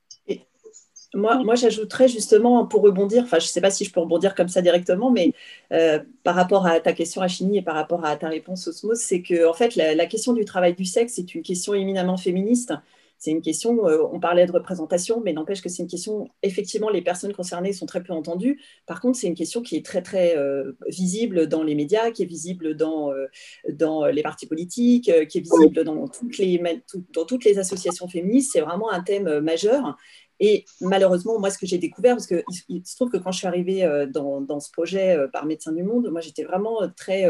Moi, 1.13 1.41
moi 1.43 1.55
j'ajouterais 1.55 2.09
justement 2.09 2.65
pour 2.65 2.81
rebondir, 2.81 3.23
enfin 3.23 3.39
je 3.39 3.45
ne 3.45 3.49
sais 3.49 3.61
pas 3.61 3.71
si 3.71 3.85
je 3.85 3.93
peux 3.93 4.01
rebondir 4.01 4.35
comme 4.35 4.49
ça 4.49 4.61
directement, 4.61 5.09
mais 5.09 5.33
euh, 5.71 5.99
par 6.23 6.35
rapport 6.35 6.67
à 6.67 6.79
ta 6.81 6.91
question 6.93 7.21
Achini 7.21 7.59
et 7.59 7.61
par 7.61 7.75
rapport 7.75 8.03
à 8.05 8.17
ta 8.17 8.27
réponse 8.27 8.67
Osmos, 8.67 8.95
c'est 8.95 9.21
que 9.21 9.47
en 9.47 9.53
fait 9.53 9.75
la, 9.77 9.95
la, 9.95 10.05
question 10.05 10.33
du 10.33 10.43
travail 10.43 10.75
du 10.75 10.83
sexe 10.85 11.17
est 11.17 11.33
une 11.33 11.43
question 11.43 11.73
éminemment 11.73 12.17
féministe. 12.17 12.73
C'est 13.19 13.31
une 13.31 13.41
question, 13.41 13.87
euh, 13.87 14.03
on 14.11 14.19
parlait 14.19 14.45
de 14.45 14.51
représentation, 14.51 15.21
mais 15.23 15.33
n'empêche 15.33 15.61
que 15.61 15.69
c'est 15.69 15.81
une 15.81 15.89
question, 15.89 16.29
effectivement, 16.43 16.89
les 16.89 17.01
personnes 17.01 17.33
concernées 17.33 17.73
sont 17.73 17.87
très 17.87 18.03
peu 18.03 18.13
entendues. 18.13 18.61
Par 18.85 19.01
contre, 19.01 19.17
c'est 19.17 19.27
une 19.27 19.35
question 19.35 19.61
qui 19.63 19.75
est 19.75 19.85
très, 19.85 20.03
très 20.03 20.37
euh, 20.37 20.73
visible 20.87 21.47
dans 21.47 21.63
les 21.63 21.73
médias, 21.73 22.11
qui 22.11 22.23
est 22.23 22.27
visible 22.27 22.75
dans, 22.75 23.11
euh, 23.11 23.25
dans 23.69 24.05
les 24.05 24.21
partis 24.21 24.45
politiques, 24.45 25.11
qui 25.29 25.37
est 25.37 25.41
visible 25.41 25.83
dans 25.83 26.07
toutes 26.07 26.37
les, 26.37 26.61
tout, 26.87 27.03
dans 27.13 27.25
toutes 27.25 27.43
les 27.43 27.57
associations 27.57 28.07
féministes. 28.07 28.51
C'est 28.53 28.61
vraiment 28.61 28.91
un 28.91 29.01
thème 29.01 29.39
majeur. 29.39 29.97
Et 30.39 30.65
malheureusement, 30.81 31.39
moi, 31.39 31.49
ce 31.49 31.57
que 31.57 31.65
j'ai 31.65 31.77
découvert, 31.77 32.15
parce 32.15 32.27
qu'il 32.27 32.43
il 32.69 32.85
se 32.85 32.95
trouve 32.95 33.09
que 33.09 33.17
quand 33.17 33.31
je 33.31 33.39
suis 33.39 33.47
arrivée 33.47 33.83
euh, 33.83 34.05
dans, 34.05 34.41
dans 34.41 34.59
ce 34.59 34.71
projet 34.71 35.17
euh, 35.17 35.27
par 35.27 35.45
Médecins 35.45 35.71
du 35.71 35.83
Monde, 35.83 36.09
moi, 36.11 36.21
j'étais 36.21 36.43
vraiment 36.43 36.83
euh, 36.83 36.87
très 36.95 37.25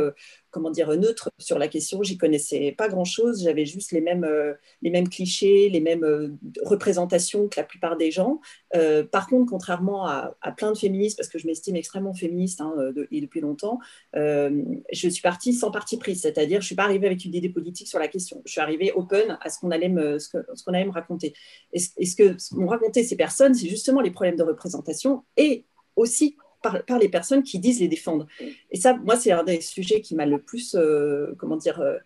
comment 0.58 0.72
dire, 0.72 0.90
neutre 0.98 1.30
sur 1.38 1.60
la 1.60 1.68
question. 1.68 2.02
J'y 2.02 2.18
connaissais 2.18 2.74
pas 2.76 2.90
grand-chose. 2.90 3.44
J'avais 3.44 3.66
juste 3.66 3.92
les 3.92 4.02
mêmes, 4.02 4.24
euh, 4.24 4.56
les 4.82 4.90
mêmes 4.90 5.08
clichés, 5.08 5.70
les 5.70 5.82
mêmes 5.82 6.04
euh, 6.04 6.30
représentations 6.64 7.48
que 7.48 7.60
la 7.60 7.64
plupart 7.64 7.96
des 7.96 8.10
gens. 8.10 8.42
Euh, 8.76 9.04
par 9.04 9.28
contre, 9.28 9.52
contrairement 9.52 10.08
à, 10.08 10.36
à, 10.42 10.52
plein 10.52 10.72
de 10.72 10.78
féministes, 10.78 11.16
parce 11.16 11.30
que 11.30 11.38
je 11.38 11.46
m'estime 11.46 11.76
extrêmement 11.76 12.16
féministe 12.16 12.60
hein, 12.60 12.74
et 13.12 13.22
depuis 13.22 13.40
longtemps, 13.40 13.78
je 14.16 15.10
suis 15.10 15.22
partie 15.22 15.54
sans 15.54 15.70
parti 15.70 15.98
pris. 15.98 16.16
C'est-à-dire, 16.16 16.60
je 16.62 16.66
suis 16.66 16.76
pas 16.76 16.86
arrivée 16.86 17.06
avec 17.06 17.24
une 17.24 17.36
idée 17.36 17.50
politique 17.50 17.88
sur 17.88 18.00
la 18.00 18.08
question. 18.08 18.42
Je 18.46 18.54
suis 18.54 18.62
arrivée 18.62 18.92
open 18.94 19.38
à 19.40 19.50
ce 19.52 19.60
qu'on 19.60 19.70
allait 19.70 19.90
me, 19.90 20.18
ce, 20.18 20.38
ce 20.56 20.64
qu'on 20.64 20.74
allait 20.74 20.86
me 20.86 20.92
raconter. 20.92 21.36
Et 21.72 21.80
ce, 21.80 21.90
et 21.98 22.06
ce 22.06 22.16
que 22.16 22.36
m'ont 22.56 22.68
raconté 22.68 23.04
ces 23.04 23.16
personnes, 23.16 23.54
c'est 23.54 23.70
justement 23.70 24.02
les 24.02 24.12
problèmes 24.12 24.38
de 24.38 24.44
représentation 24.44 25.24
et 25.38 25.66
aussi 25.96 26.36
par, 26.62 26.84
par, 26.86 27.00
les 27.00 27.10
personnes 27.10 27.44
qui 27.44 27.60
disent 27.60 27.80
les 27.80 27.88
défendre. 27.88 28.28
Et 28.72 28.78
ça, 28.78 28.96
moi, 28.96 29.16
c'est 29.16 29.32
un 29.32 29.44
des 29.44 29.62
sujets 29.62 30.02
qui 30.02 30.16
m'a 30.16 30.26
le 30.26 30.42
plus, 30.42 30.76
euh, 30.76 31.34
comment 31.38 31.58
dire, 31.58 31.80
euh, 31.80 31.98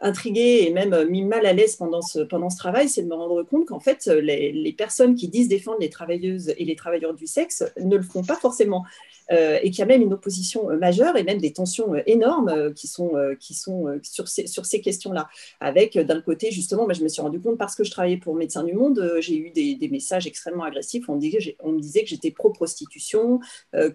intriguée 0.00 0.64
et 0.66 0.72
même 0.72 1.08
mis 1.08 1.24
mal 1.24 1.44
à 1.44 1.52
l'aise 1.52 1.76
pendant 1.76 2.02
ce, 2.02 2.20
pendant 2.20 2.50
ce 2.50 2.56
travail, 2.56 2.88
c'est 2.88 3.02
de 3.02 3.08
me 3.08 3.14
rendre 3.14 3.42
compte 3.42 3.66
qu'en 3.66 3.80
fait, 3.80 4.06
les, 4.06 4.52
les, 4.52 4.72
personnes 4.72 5.14
qui 5.14 5.28
disent 5.28 5.48
défendre 5.48 5.78
les 5.80 5.90
travailleuses 5.90 6.54
et 6.56 6.64
les 6.64 6.76
travailleurs 6.76 7.14
du 7.14 7.26
sexe 7.26 7.64
ne 7.80 7.96
le 7.96 8.02
font 8.02 8.22
pas 8.22 8.36
forcément. 8.36 8.84
Euh, 9.32 9.58
et 9.62 9.70
qu'il 9.70 9.78
y 9.78 9.82
a 9.82 9.86
même 9.86 10.02
une 10.02 10.12
opposition 10.12 10.70
euh, 10.70 10.76
majeure 10.76 11.16
et 11.16 11.22
même 11.22 11.38
des 11.38 11.52
tensions 11.52 11.94
euh, 11.94 12.02
énormes 12.06 12.48
euh, 12.48 12.72
qui 12.72 12.88
sont, 12.88 13.14
euh, 13.14 13.36
qui 13.38 13.54
sont 13.54 13.86
euh, 13.86 14.00
sur 14.02 14.26
ces, 14.26 14.48
sur 14.48 14.66
ces 14.66 14.80
questions-là. 14.80 15.28
Avec, 15.60 15.96
d'un 15.96 16.20
côté, 16.20 16.50
justement, 16.50 16.88
je 16.92 17.02
me 17.02 17.08
suis 17.08 17.22
rendu 17.22 17.40
compte 17.40 17.56
parce 17.56 17.76
que 17.76 17.84
je 17.84 17.92
travaillais 17.92 18.16
pour 18.16 18.34
Médecins 18.34 18.64
du 18.64 18.72
Monde, 18.72 19.18
j'ai 19.20 19.36
eu 19.36 19.50
des, 19.50 19.76
des, 19.76 19.88
messages 19.88 20.26
extrêmement 20.26 20.64
agressifs. 20.64 21.08
On 21.08 21.20
on 21.62 21.72
me 21.72 21.80
disait 21.80 22.02
que 22.02 22.08
j'étais 22.08 22.30
pro-prostitution, 22.30 23.40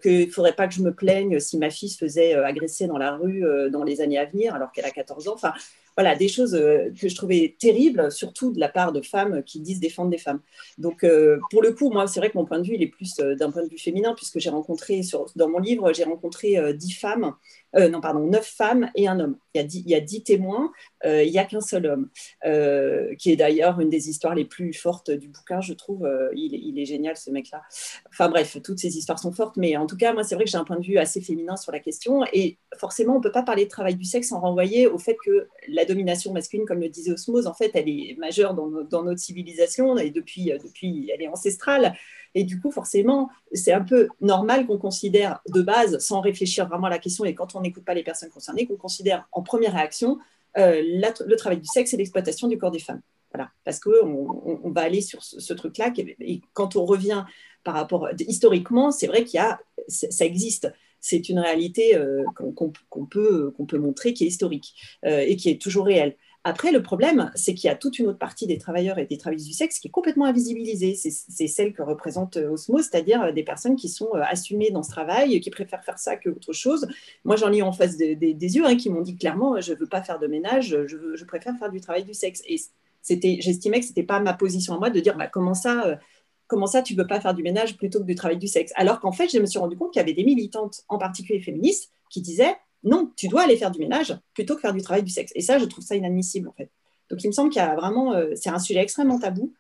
qu'il 0.02 0.28
ne 0.28 0.32
faudrait 0.32 0.54
pas 0.54 0.68
que 0.68 0.74
je 0.74 0.82
me 0.82 0.94
plaigne 0.94 1.40
si 1.40 1.58
ma 1.58 1.70
fille 1.70 1.90
se 1.90 1.98
faisait 1.98 2.34
agresser 2.34 2.88
dans 2.88 2.98
la 2.98 3.16
rue 3.16 3.44
dans 3.72 3.84
les 3.84 4.02
années 4.02 4.20
à 4.20 4.26
venir, 4.26 4.54
alors 4.54 4.72
qu'elle 4.72 4.86
a 4.86 4.92
14 4.92 5.28
ans. 5.28 5.36
Voilà, 5.98 6.16
des 6.16 6.28
choses 6.28 6.56
euh, 6.56 6.90
que 7.00 7.08
je 7.08 7.16
trouvais 7.16 7.56
terribles, 7.58 8.12
surtout 8.12 8.52
de 8.52 8.60
la 8.60 8.70
part 8.70 8.92
de 8.92 9.02
femmes 9.02 9.44
qui 9.44 9.62
disent 9.62 9.80
défendre 9.80 10.10
des 10.10 10.18
femmes. 10.18 10.42
Donc, 10.78 11.04
euh, 11.04 11.40
pour 11.50 11.62
le 11.62 11.72
coup, 11.72 11.90
moi, 11.90 12.06
c'est 12.08 12.20
vrai 12.20 12.30
que 12.30 12.38
mon 12.38 12.46
point 12.46 12.60
de 12.60 12.68
vue, 12.68 12.76
il 12.76 12.84
est 12.84 12.88
plus 12.88 13.18
euh, 13.20 13.36
d'un 13.36 13.50
point 13.50 13.64
de 13.64 13.70
vue 13.70 13.78
féminin, 13.78 14.14
puisque 14.14 14.40
j'ai 14.40 14.50
rencontré, 14.50 15.02
dans 15.36 15.50
mon 15.50 15.60
livre, 15.60 15.94
j'ai 15.94 16.04
rencontré 16.04 16.74
dix 16.74 16.92
femmes 16.92 17.34
euh, 17.76 17.90
non, 17.90 18.02
pardon, 18.02 18.20
9 18.20 18.46
femmes 18.46 18.90
et 18.96 19.08
un 19.08 19.20
homme. 19.20 19.38
Il 19.54 19.58
y 19.58 19.62
a 19.62 19.64
10, 19.64 19.84
il 19.86 19.90
y 19.90 19.96
a 19.96 20.02
10 20.02 20.24
témoins, 20.24 20.72
euh, 21.06 21.24
il 21.24 21.32
n'y 21.32 21.40
a 21.40 21.46
qu'un 21.46 21.62
seul 21.62 21.86
homme, 21.86 22.10
euh, 22.46 23.14
qui 23.16 23.32
est 23.32 23.36
d'ailleurs 23.36 23.80
une 23.80 23.90
des 23.90 24.10
histoires 24.10 24.36
les 24.36 24.46
plus 24.46 24.74
fortes 24.74 25.12
du 25.12 25.28
bouquin, 25.28 25.62
je 25.62 25.74
trouve. 25.74 26.08
Il, 26.34 26.54
il, 26.54 26.80
est 26.80 26.86
génial, 26.86 27.18
ce 27.18 27.30
mec-là. 27.32 27.62
Enfin 28.10 28.30
bref, 28.30 28.58
toutes 28.64 28.80
ces 28.80 28.98
histoires 28.98 29.20
sont 29.20 29.32
fortes, 29.32 29.58
mais 29.58 29.76
en 29.78 29.88
tout 29.88 29.98
cas, 29.98 30.14
moi, 30.14 30.24
c'est 30.24 30.36
vrai 30.36 30.46
que 30.46 30.52
j'ai 30.52 30.58
un 30.58 30.64
point 30.64 30.80
de 30.80 30.86
vue 30.86 30.98
assez 30.98 31.22
féminin 31.22 31.58
sur 31.58 31.72
la 31.72 31.80
question. 31.80 32.24
Et 32.34 32.58
forcément, 32.78 33.14
on 33.14 33.18
ne 33.18 33.24
peut 33.24 33.32
pas 33.32 33.44
parler 33.44 33.66
de 33.66 33.70
travail 33.70 33.96
du 33.96 34.06
sexe 34.06 34.30
sans 34.30 34.40
renvoyer 34.40 34.88
au 34.88 34.98
fait 34.98 35.18
que 35.24 35.48
la 35.68 35.86
domination 35.86 36.32
masculine, 36.34 36.66
comme 36.66 36.80
le 36.80 36.90
disait 36.90 37.12
Osmose, 37.12 37.48
en 37.48 37.54
fait, 37.54 37.72
elle 37.74 37.90
est 37.90 38.16
majeure 38.18 38.54
dans, 38.54 38.70
dans 38.84 39.04
notre 39.04 39.20
civilisation 39.20 39.98
et 39.98 40.12
depuis, 40.12 40.52
depuis, 40.64 41.12
elle 41.14 41.22
est 41.22 41.28
ancestrale. 41.28 41.94
Et 42.36 42.44
du 42.44 42.60
coup, 42.60 42.70
forcément, 42.70 43.30
c'est 43.54 43.72
un 43.72 43.84
peu 43.84 44.10
normal 44.22 44.68
qu'on 44.68 44.78
considère 44.78 45.40
de 45.48 45.62
base, 45.62 45.98
sans 46.00 46.20
réfléchir 46.20 46.68
vraiment 46.68 46.88
à 46.88 46.90
la 46.90 47.00
question, 47.00 47.26
et 47.26 47.34
quand 47.34 47.56
on 47.56 47.62
n'écoute 47.62 47.86
pas 47.86 47.94
les 47.94 48.04
personnes 48.04 48.30
concernées, 48.30 48.68
qu'on 48.68 48.76
considère 48.76 49.28
en 49.32 49.42
première 49.42 49.74
réaction 49.74 50.20
euh, 50.58 50.82
le 50.84 51.36
travail 51.36 51.60
du 51.60 51.66
sexe 51.66 51.94
et 51.94 51.98
l'exploitation 51.98 52.48
du 52.48 52.58
corps 52.58 52.72
des 52.72 52.80
femmes. 52.80 53.02
Voilà, 53.34 53.50
parce 53.64 53.80
qu'on 53.80 54.60
on 54.64 54.72
va 54.72 54.82
aller 54.82 55.02
sur 55.02 55.22
ce, 55.24 55.54
truc-là. 55.54 55.92
Et 56.22 56.42
quand 56.54 56.78
on 56.78 56.86
revient 56.86 57.26
par 57.66 57.74
rapport 57.74 58.08
historiquement, 58.20 58.92
c'est 58.92 59.08
vrai 59.08 59.26
qu'il 59.26 59.38
y 59.38 59.42
a, 59.42 59.60
ça 59.88 60.24
existe. 60.24 60.72
C'est 61.02 61.28
une 61.28 61.40
réalité 61.40 61.98
euh, 61.98 62.24
qu'on 62.34 62.72
peut, 63.06 63.54
peut 63.68 63.78
montrer 63.78 64.14
qui 64.14 64.24
est 64.24 64.28
historique 64.28 64.74
euh, 65.06 65.20
et 65.20 65.36
qui 65.36 65.50
est 65.50 65.62
toujours 65.62 65.86
réelle. 65.86 66.16
Après, 66.48 66.72
le 66.72 66.84
problème, 66.84 67.32
c'est 67.34 67.56
qu'il 67.56 67.68
y 67.68 67.72
a 67.72 67.76
toute 67.76 67.98
une 67.98 68.06
autre 68.06 68.20
partie 68.20 68.46
des 68.46 68.60
travailleurs 68.60 69.00
et 69.00 69.08
des 69.08 69.18
travailleuses 69.18 69.48
du 69.48 69.54
sexe 69.54 69.80
qui 69.80 69.88
est 69.88 69.92
complètement 69.92 70.26
invisibilisée. 70.26 70.94
C'est 70.94 71.48
celle 71.48 71.74
que 71.74 71.82
représente 71.82 72.38
euh, 72.38 72.52
Osmo, 72.52 72.78
c'est-à-dire 72.84 73.24
euh, 73.24 73.32
des 73.32 73.42
personnes 73.42 73.76
qui 73.76 73.90
sont 73.90 74.10
euh, 74.14 74.22
assumées 74.22 74.70
dans 74.70 74.84
ce 74.84 74.92
travail, 74.92 75.42
qui 75.42 75.50
préfèrent 75.50 75.84
faire 75.84 75.98
ça 75.98 76.18
qu'autre 76.18 76.54
chose. 76.54 76.88
Moi, 77.24 77.36
j'en 77.36 77.52
ai 77.52 77.64
en 77.64 77.72
face 77.72 77.98
des 77.98 78.16
yeux 78.40 78.64
hein, 78.64 78.76
qui 78.76 78.92
m'ont 78.92 79.02
dit 79.02 79.18
clairement, 79.18 79.60
je 79.60 79.74
ne 79.74 79.78
veux 79.80 79.88
pas 79.88 80.04
faire 80.04 80.20
de 80.20 80.28
ménage, 80.28 80.78
je, 80.86 81.26
préfère 81.26 81.58
faire 81.58 81.72
du 81.72 81.82
travail 81.82 82.04
du 82.04 82.14
sexe. 82.14 82.44
Et 82.46 82.58
j'estimais 83.42 83.80
que 83.80 83.86
ce 83.86 83.90
n'était 83.90 84.04
pas 84.04 84.20
ma 84.20 84.34
position 84.34 84.76
à 84.76 84.78
moi 84.78 84.92
de 84.92 85.00
dire, 85.00 85.18
bah, 85.18 85.28
comment 85.28 85.56
ça 85.56 86.00
comment 86.46 86.68
ça 86.68 86.84
tu 86.84 86.94
ne 86.94 87.02
veux 87.02 87.08
pas 87.08 87.20
faire 87.20 87.34
du 87.34 87.42
ménage 87.42 87.76
plutôt 87.76 88.00
que 88.02 88.06
du 88.06 88.14
travail 88.14 88.38
du 88.38 88.48
sexe? 88.48 88.72
Alors 88.76 89.00
qu'en 89.00 89.12
fait, 89.12 89.30
je 89.30 89.40
me 89.40 89.48
suis 89.48 89.58
rendu 89.58 89.76
compte 89.76 89.94
qu'il 89.94 90.00
y 90.00 90.04
avait 90.04 90.14
des 90.14 90.24
militantes, 90.24 90.84
en 90.90 91.00
particulier 91.00 91.40
féministes, 91.40 91.92
qui 92.12 92.22
disaient 92.22 92.56
non, 92.86 93.12
tu 93.18 93.28
dois 93.28 93.42
aller 93.42 93.58
faire 93.58 93.72
du 93.72 93.80
ménage 93.80 94.16
plutôt 94.34 94.56
que 94.56 94.62
faire 94.62 94.74
du 94.74 94.82
travail 94.82 95.04
du 95.04 95.12
sexe. 95.12 95.32
Et 95.36 95.42
ça, 95.42 95.58
je 95.58 95.66
trouve 95.66 95.84
ça 95.84 95.96
inadmissible, 95.96 96.48
en 96.48 96.54
fait. 96.54 96.70
Donc, 97.10 97.24
il 97.24 97.28
me 97.28 97.32
semble 97.32 97.50
qu'il 97.50 97.62
y 97.62 97.66
a 97.66 97.76
vraiment, 97.76 98.14
euh, 98.14 98.34
c'est 98.36 98.50
un 98.50 98.60
sujet 98.60 98.80
extrêmement 98.80 99.20
tabou. 99.20 99.54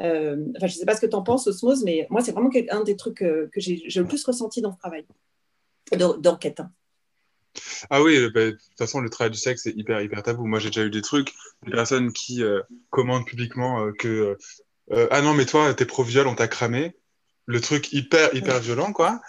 Euh, 0.00 0.36
enfin, 0.56 0.66
je 0.66 0.74
ne 0.74 0.78
sais 0.80 0.84
pas 0.84 0.96
ce 0.96 1.00
que 1.00 1.06
tu 1.06 1.14
en 1.14 1.22
penses, 1.22 1.46
Osmose, 1.46 1.84
mais 1.84 2.06
moi, 2.10 2.22
c'est 2.22 2.32
vraiment 2.32 2.50
un 2.70 2.82
des 2.82 2.96
trucs 2.96 3.22
euh, 3.22 3.48
que 3.52 3.60
j'ai 3.60 3.82
le 3.94 4.04
plus 4.04 4.24
ressenti 4.24 4.60
dans 4.60 4.72
ce 4.72 4.78
travail 4.78 5.06
d'enquête. 6.18 6.60
Hein. 6.60 6.70
Ah 7.90 8.02
oui, 8.02 8.18
bah, 8.34 8.46
de 8.46 8.50
toute 8.52 8.78
façon, 8.78 9.00
le 9.00 9.10
travail 9.10 9.30
du 9.30 9.38
sexe, 9.38 9.62
c'est 9.64 9.76
hyper, 9.76 10.00
hyper 10.00 10.22
tabou. 10.22 10.46
Moi, 10.46 10.58
j'ai 10.58 10.70
déjà 10.70 10.84
eu 10.84 10.90
des 10.90 11.02
trucs, 11.02 11.32
des 11.64 11.70
personnes 11.70 12.12
qui 12.12 12.42
commandent 12.90 13.26
publiquement 13.26 13.92
que 13.98 14.38
Ah 15.10 15.20
non, 15.20 15.34
mais 15.34 15.44
toi, 15.44 15.74
t'es 15.74 15.84
pro-viol, 15.84 16.26
on 16.26 16.34
t'a 16.34 16.48
cramé. 16.48 16.96
Le 17.46 17.60
truc 17.60 17.92
hyper, 17.92 18.34
hyper 18.34 18.60
violent, 18.60 18.92
quoi. 18.92 19.20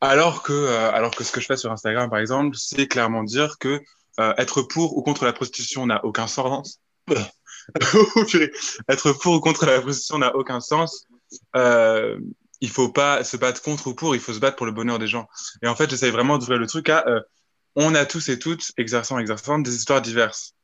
Alors 0.00 0.42
que, 0.42 0.52
euh, 0.52 0.92
alors 0.92 1.14
que 1.14 1.24
ce 1.24 1.32
que 1.32 1.40
je 1.40 1.46
fais 1.46 1.56
sur 1.56 1.72
Instagram, 1.72 2.08
par 2.08 2.18
exemple, 2.20 2.56
c'est 2.56 2.86
clairement 2.86 3.24
dire 3.24 3.58
que 3.58 3.80
euh, 4.20 4.34
être 4.36 4.62
pour 4.62 4.96
ou 4.96 5.02
contre 5.02 5.24
la 5.24 5.32
prostitution 5.32 5.86
n'a 5.86 6.04
aucun 6.04 6.26
sens. 6.26 6.80
être 8.88 9.12
pour 9.12 9.34
ou 9.34 9.40
contre 9.40 9.66
la 9.66 9.80
prostitution 9.80 10.18
n'a 10.18 10.34
aucun 10.34 10.60
sens. 10.60 11.06
Euh, 11.56 12.18
il 12.60 12.70
faut 12.70 12.88
pas 12.88 13.22
se 13.22 13.36
battre 13.36 13.62
contre 13.62 13.88
ou 13.88 13.94
pour, 13.94 14.14
il 14.14 14.20
faut 14.20 14.32
se 14.32 14.40
battre 14.40 14.56
pour 14.56 14.66
le 14.66 14.72
bonheur 14.72 14.98
des 14.98 15.06
gens. 15.06 15.28
Et 15.62 15.68
en 15.68 15.76
fait, 15.76 15.88
j'essaye 15.88 16.10
vraiment 16.10 16.38
d'ouvrir 16.38 16.58
le 16.58 16.66
truc 16.66 16.88
à 16.88 17.06
euh, 17.06 17.20
on 17.76 17.94
a 17.94 18.04
tous 18.04 18.28
et 18.28 18.38
toutes, 18.38 18.72
exerçant, 18.76 19.18
exerçant, 19.18 19.60
des 19.60 19.76
histoires 19.76 20.02
diverses. 20.02 20.54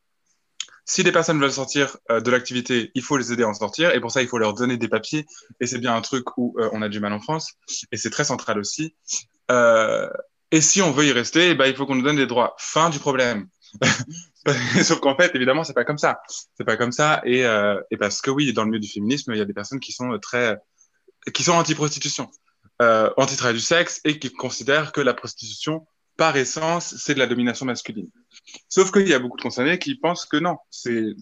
Si 0.86 1.02
des 1.02 1.12
personnes 1.12 1.40
veulent 1.40 1.52
sortir 1.52 1.96
euh, 2.10 2.20
de 2.20 2.30
l'activité, 2.30 2.90
il 2.94 3.02
faut 3.02 3.16
les 3.16 3.32
aider 3.32 3.42
à 3.42 3.48
en 3.48 3.54
sortir. 3.54 3.94
Et 3.94 4.00
pour 4.00 4.10
ça, 4.10 4.20
il 4.20 4.28
faut 4.28 4.38
leur 4.38 4.52
donner 4.52 4.76
des 4.76 4.88
papiers. 4.88 5.24
Et 5.60 5.66
c'est 5.66 5.78
bien 5.78 5.94
un 5.94 6.02
truc 6.02 6.36
où 6.36 6.54
euh, 6.58 6.68
on 6.72 6.82
a 6.82 6.88
du 6.88 7.00
mal 7.00 7.12
en 7.12 7.20
France. 7.20 7.54
Et 7.90 7.96
c'est 7.96 8.10
très 8.10 8.24
central 8.24 8.58
aussi. 8.58 8.94
Euh, 9.50 10.08
et 10.50 10.60
si 10.60 10.82
on 10.82 10.90
veut 10.90 11.06
y 11.06 11.12
rester, 11.12 11.50
eh 11.50 11.54
ben, 11.54 11.66
il 11.66 11.74
faut 11.74 11.86
qu'on 11.86 11.94
nous 11.94 12.02
donne 12.02 12.16
des 12.16 12.26
droits. 12.26 12.54
Fin 12.58 12.90
du 12.90 12.98
problème. 12.98 13.48
Sauf 14.82 15.00
qu'en 15.00 15.16
fait, 15.16 15.34
évidemment, 15.34 15.64
c'est 15.64 15.72
pas 15.72 15.84
comme 15.84 15.98
ça. 15.98 16.20
C'est 16.56 16.64
pas 16.64 16.76
comme 16.76 16.92
ça. 16.92 17.22
Et, 17.24 17.40
et, 17.90 17.96
parce 17.96 18.20
que 18.20 18.30
oui, 18.30 18.52
dans 18.52 18.62
le 18.62 18.70
milieu 18.70 18.80
du 18.80 18.88
féminisme, 18.88 19.32
il 19.32 19.38
y 19.38 19.40
a 19.40 19.46
des 19.46 19.54
personnes 19.54 19.80
qui 19.80 19.92
sont 19.92 20.16
très, 20.20 20.58
qui 21.32 21.42
sont 21.42 21.52
anti-prostitution, 21.52 22.30
anti-travail 23.16 23.54
du 23.54 23.60
sexe 23.60 24.02
et 24.04 24.18
qui 24.18 24.30
considèrent 24.30 24.92
que 24.92 25.00
la 25.00 25.14
prostitution, 25.14 25.86
par 26.16 26.36
essence, 26.36 26.94
c'est 26.96 27.14
de 27.14 27.18
la 27.18 27.26
domination 27.26 27.66
masculine. 27.66 28.08
Sauf 28.68 28.92
qu'il 28.92 29.08
y 29.08 29.14
a 29.14 29.18
beaucoup 29.18 29.36
de 29.36 29.42
concernés 29.42 29.78
qui 29.78 29.96
pensent 29.96 30.26
que 30.26 30.36
non. 30.36 30.56
Il 30.86 31.16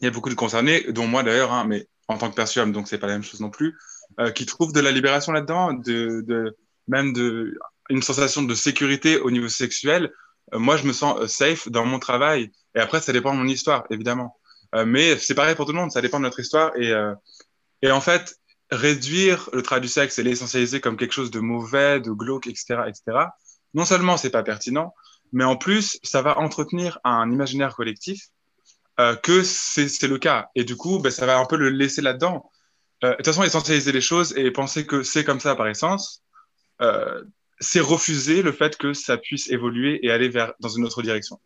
y 0.00 0.06
a 0.06 0.10
beaucoup 0.10 0.30
de 0.30 0.34
concernés, 0.34 0.90
dont 0.92 1.06
moi 1.06 1.22
d'ailleurs, 1.22 1.52
hein, 1.52 1.64
mais 1.66 1.88
en 2.08 2.18
tant 2.18 2.30
que 2.30 2.34
persuade, 2.34 2.72
donc 2.72 2.88
c'est 2.88 2.98
pas 2.98 3.06
la 3.06 3.14
même 3.14 3.22
chose 3.22 3.40
non 3.40 3.50
plus, 3.50 3.76
euh, 4.18 4.30
qui 4.30 4.46
trouvent 4.46 4.72
de 4.72 4.80
la 4.80 4.90
libération 4.90 5.32
là-dedans, 5.32 5.72
de, 5.72 6.22
de, 6.26 6.56
même 6.88 7.12
de 7.12 7.56
une 7.88 8.02
sensation 8.02 8.42
de 8.42 8.54
sécurité 8.54 9.18
au 9.18 9.30
niveau 9.30 9.48
sexuel. 9.48 10.10
Euh, 10.54 10.58
moi, 10.58 10.76
je 10.76 10.86
me 10.86 10.92
sens 10.92 11.20
euh, 11.20 11.26
safe 11.26 11.68
dans 11.68 11.84
mon 11.84 11.98
travail. 11.98 12.50
Et 12.74 12.80
après, 12.80 13.00
ça 13.00 13.12
dépend 13.12 13.32
de 13.32 13.38
mon 13.38 13.48
histoire, 13.48 13.84
évidemment. 13.90 14.36
Mais 14.86 15.18
c'est 15.18 15.34
pareil 15.34 15.56
pour 15.56 15.66
tout 15.66 15.72
le 15.72 15.78
monde, 15.78 15.90
ça 15.90 16.00
dépend 16.00 16.18
de 16.18 16.22
notre 16.22 16.38
histoire. 16.38 16.70
Et, 16.76 16.92
et 17.82 17.90
en 17.90 18.00
fait, 18.00 18.36
réduire 18.70 19.50
le 19.52 19.62
travail 19.62 19.82
du 19.82 19.88
sexe 19.88 20.20
et 20.20 20.22
l'essentialiser 20.22 20.80
comme 20.80 20.96
quelque 20.96 21.10
chose 21.10 21.32
de 21.32 21.40
mauvais, 21.40 21.98
de 21.98 22.12
glauque, 22.12 22.46
etc., 22.46 22.82
etc. 22.86 23.02
Non 23.74 23.84
seulement 23.84 24.16
c'est 24.16 24.30
pas 24.30 24.42
pertinent, 24.42 24.94
mais 25.32 25.44
en 25.44 25.56
plus, 25.56 25.98
ça 26.02 26.22
va 26.22 26.38
entretenir 26.38 26.98
un 27.04 27.30
imaginaire 27.30 27.74
collectif 27.74 28.28
euh, 28.98 29.14
que 29.16 29.42
c'est 29.42 30.06
le 30.06 30.18
cas. 30.18 30.48
Et 30.54 30.64
du 30.64 30.76
coup, 30.76 30.98
ben, 30.98 31.10
ça 31.10 31.26
va 31.26 31.38
un 31.38 31.46
peu 31.46 31.56
le 31.56 31.70
laisser 31.70 32.02
là-dedans. 32.02 32.50
Euh, 33.04 33.10
de 33.10 33.16
toute 33.16 33.26
façon, 33.26 33.44
essentialiser 33.44 33.92
les 33.92 34.00
choses 34.00 34.36
et 34.36 34.50
penser 34.50 34.84
que 34.84 35.02
c'est 35.02 35.24
comme 35.24 35.40
ça 35.40 35.54
par 35.54 35.68
essence, 35.68 36.22
euh, 36.82 37.22
c'est 37.60 37.80
refuser 37.80 38.42
le 38.42 38.52
fait 38.52 38.76
que 38.76 38.92
ça 38.92 39.16
puisse 39.16 39.48
évoluer 39.50 40.04
et 40.04 40.10
aller 40.10 40.28
vers 40.28 40.52
dans 40.60 40.68
une 40.68 40.84
autre 40.84 41.02
direction. 41.02 41.40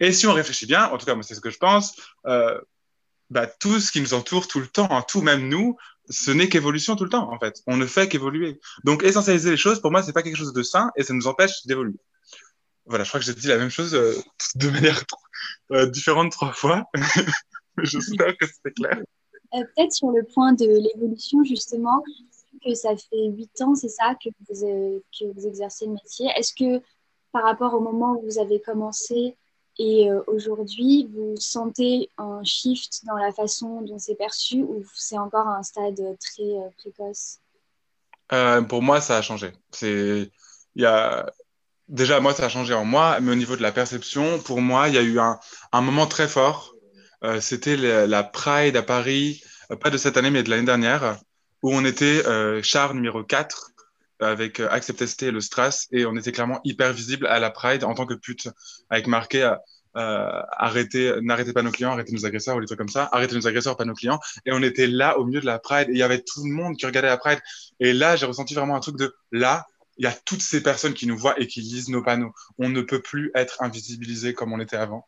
Et 0.00 0.12
si 0.12 0.26
on 0.26 0.32
réfléchit 0.32 0.66
bien, 0.66 0.86
en 0.86 0.98
tout 0.98 1.06
cas, 1.06 1.14
moi, 1.14 1.22
c'est 1.22 1.34
ce 1.34 1.40
que 1.40 1.50
je 1.50 1.58
pense, 1.58 1.96
bah, 3.30 3.46
tout 3.46 3.80
ce 3.80 3.90
qui 3.90 4.00
nous 4.00 4.14
entoure 4.14 4.46
tout 4.46 4.60
le 4.60 4.68
temps, 4.68 4.88
hein, 4.90 5.02
tout 5.06 5.22
même 5.22 5.48
nous, 5.48 5.76
ce 6.08 6.30
n'est 6.30 6.48
qu'évolution 6.48 6.96
tout 6.96 7.04
le 7.04 7.10
temps, 7.10 7.32
en 7.32 7.38
fait. 7.38 7.62
On 7.66 7.76
ne 7.76 7.86
fait 7.86 8.08
qu'évoluer. 8.08 8.60
Donc, 8.84 9.02
essentialiser 9.02 9.50
les 9.50 9.56
choses, 9.56 9.80
pour 9.80 9.90
moi, 9.90 10.02
c'est 10.02 10.12
pas 10.12 10.22
quelque 10.22 10.36
chose 10.36 10.52
de 10.52 10.62
sain 10.62 10.90
et 10.96 11.02
ça 11.02 11.14
nous 11.14 11.26
empêche 11.26 11.66
d'évoluer. 11.66 11.98
Voilà, 12.86 13.04
je 13.04 13.10
crois 13.10 13.20
que 13.20 13.26
j'ai 13.26 13.34
dit 13.34 13.48
la 13.48 13.58
même 13.58 13.70
chose 13.70 13.94
euh, 13.94 14.14
de 14.54 14.70
manière 14.70 15.02
euh, 15.72 15.86
différente 15.86 16.32
trois 16.32 16.52
fois. 16.52 16.84
J'espère 17.82 18.36
que 18.36 18.46
c'était 18.46 18.72
clair. 18.72 19.00
Euh, 19.54 19.64
peut-être 19.74 19.92
sur 19.92 20.10
le 20.10 20.22
point 20.22 20.52
de 20.52 20.66
l'évolution, 20.66 21.44
justement, 21.44 22.02
que 22.64 22.74
ça 22.74 22.96
fait 22.96 23.28
huit 23.28 23.60
ans, 23.60 23.74
c'est 23.74 23.88
ça, 23.88 24.14
que 24.22 24.30
vous, 24.48 25.02
que 25.18 25.24
vous 25.34 25.46
exercez 25.46 25.86
le 25.86 25.92
métier. 25.92 26.28
Est-ce 26.36 26.52
que 26.52 26.82
par 27.32 27.44
rapport 27.44 27.74
au 27.74 27.80
moment 27.80 28.12
où 28.12 28.24
vous 28.24 28.38
avez 28.38 28.60
commencé 28.60 29.36
et 29.78 30.10
euh, 30.10 30.22
aujourd'hui, 30.26 31.08
vous 31.14 31.34
sentez 31.38 32.10
un 32.18 32.42
shift 32.44 33.04
dans 33.04 33.16
la 33.16 33.32
façon 33.32 33.82
dont 33.82 33.98
c'est 33.98 34.14
perçu 34.14 34.62
ou 34.62 34.84
c'est 34.94 35.18
encore 35.18 35.48
un 35.48 35.62
stade 35.62 36.00
très 36.20 36.54
précoce? 36.78 37.40
Pour 38.68 38.82
moi, 38.82 39.00
ça 39.00 39.18
a 39.18 39.22
changé. 39.22 39.52
C'est... 39.70 40.30
Il 40.74 40.84
a 40.84 41.26
déjà, 41.88 42.20
moi, 42.20 42.34
ça 42.34 42.46
a 42.46 42.48
changé 42.48 42.74
en 42.74 42.84
moi, 42.84 43.18
mais 43.20 43.32
au 43.32 43.34
niveau 43.34 43.56
de 43.56 43.62
la 43.62 43.72
perception, 43.72 44.38
pour 44.40 44.60
moi, 44.60 44.88
il 44.88 44.94
y 44.94 44.98
a 44.98 45.02
eu 45.02 45.18
un, 45.18 45.38
moment 45.80 46.06
très 46.06 46.28
fort. 46.28 46.74
Euh, 47.24 47.40
C'était 47.40 47.76
la, 47.76 48.22
Pride 48.24 48.76
à 48.76 48.82
Paris, 48.82 49.42
euh, 49.70 49.76
pas 49.76 49.90
de 49.90 49.98
cette 49.98 50.16
année, 50.16 50.30
mais 50.30 50.42
de 50.42 50.50
l'année 50.50 50.66
dernière, 50.66 51.18
où 51.62 51.72
on 51.72 51.84
était 51.84 52.26
euh, 52.26 52.62
char 52.62 52.94
numéro 52.94 53.22
4 53.22 53.72
avec 54.20 54.60
euh, 54.60 54.68
Accept 54.70 55.22
et 55.22 55.30
le 55.30 55.40
Strass, 55.40 55.88
et 55.92 56.06
on 56.06 56.16
était 56.16 56.32
clairement 56.32 56.60
hyper 56.64 56.92
visible 56.92 57.26
à 57.26 57.38
la 57.38 57.50
Pride 57.50 57.84
en 57.84 57.94
tant 57.94 58.06
que 58.06 58.14
pute, 58.14 58.48
avec 58.90 59.06
marqué 59.06 59.54
euh, 59.96 60.42
arrêtez, 60.58 61.14
n'arrêtez 61.22 61.54
pas 61.54 61.62
nos 61.62 61.70
clients, 61.70 61.92
arrêtez 61.92 62.12
nos 62.12 62.26
agresseurs 62.26 62.56
ou 62.56 62.60
des 62.60 62.66
trucs 62.66 62.78
comme 62.78 62.88
ça, 62.88 63.08
arrêtez 63.12 63.34
nos 63.34 63.46
agresseurs, 63.46 63.76
pas 63.76 63.86
nos 63.86 63.94
clients. 63.94 64.20
Et 64.44 64.52
on 64.52 64.62
était 64.62 64.86
là 64.86 65.18
au 65.18 65.24
milieu 65.24 65.40
de 65.40 65.46
la 65.46 65.58
Pride, 65.58 65.88
et 65.88 65.92
il 65.92 65.98
y 65.98 66.02
avait 66.02 66.20
tout 66.20 66.44
le 66.44 66.50
monde 66.50 66.76
qui 66.76 66.84
regardait 66.84 67.08
la 67.08 67.16
Pride. 67.16 67.40
Et 67.80 67.92
là, 67.92 68.16
j'ai 68.16 68.26
ressenti 68.26 68.54
vraiment 68.54 68.76
un 68.76 68.80
truc 68.80 68.96
de 68.96 69.14
là, 69.32 69.66
il 69.98 70.04
y 70.04 70.08
a 70.08 70.12
toutes 70.12 70.42
ces 70.42 70.62
personnes 70.62 70.92
qui 70.92 71.06
nous 71.06 71.16
voient 71.16 71.40
et 71.40 71.46
qui 71.46 71.60
lisent 71.60 71.88
nos 71.88 72.02
panneaux. 72.02 72.32
On 72.58 72.68
ne 72.68 72.82
peut 72.82 73.00
plus 73.00 73.30
être 73.34 73.62
invisibilisé 73.62 74.34
comme 74.34 74.52
on 74.52 74.60
était 74.60 74.76
avant. 74.76 75.06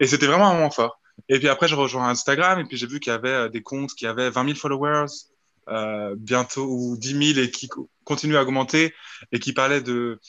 Et 0.00 0.06
c'était 0.06 0.26
vraiment 0.26 0.48
un 0.48 0.54
moment 0.54 0.70
fort. 0.70 1.00
Et 1.28 1.38
puis 1.38 1.48
après, 1.48 1.68
je 1.68 1.74
rejoins 1.74 2.08
Instagram 2.08 2.58
et 2.58 2.64
puis 2.64 2.76
j'ai 2.76 2.86
vu 2.86 3.00
qu'il 3.00 3.12
y 3.12 3.14
avait 3.14 3.28
euh, 3.28 3.48
des 3.48 3.62
comptes 3.62 3.94
qui 3.94 4.06
avaient 4.06 4.30
20 4.30 4.44
000 4.44 4.56
followers, 4.56 5.06
euh, 5.68 6.14
bientôt 6.16 6.66
ou 6.68 6.96
10 6.96 7.34
000 7.34 7.44
et 7.44 7.50
qui 7.50 7.68
continuent 8.04 8.36
à 8.36 8.42
augmenter 8.42 8.94
et 9.32 9.40
qui 9.40 9.52
parlaient 9.52 9.80
de, 9.80 10.20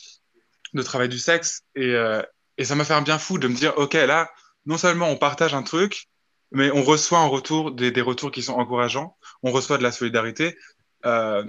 de 0.74 0.82
travail 0.82 1.10
du 1.10 1.20
sexe. 1.20 1.63
Et, 1.75 1.94
euh, 1.94 2.22
et 2.58 2.65
ça 2.65 2.75
m'a 2.75 2.86
fait 2.86 2.94
un 2.94 3.01
bien 3.03 3.20
fou 3.20 3.38
de 3.38 3.48
me 3.48 3.53
dire, 3.56 3.77
OK, 3.77 3.94
là, 3.94 4.32
non 4.65 4.77
seulement 4.77 5.10
on 5.10 5.17
partage 5.17 5.53
un 5.53 5.63
truc, 5.63 6.08
mais 6.51 6.72
on 6.72 6.82
reçoit 6.84 7.20
en 7.20 7.29
retour 7.29 7.72
des, 7.72 7.91
des 7.91 8.01
retours 8.01 8.32
qui 8.32 8.41
sont 8.41 8.53
encourageants, 8.53 9.15
on 9.44 9.51
reçoit 9.51 9.77
de 9.77 9.84
la 9.84 9.91
solidarité. 9.91 10.58
Euh, 11.06 11.44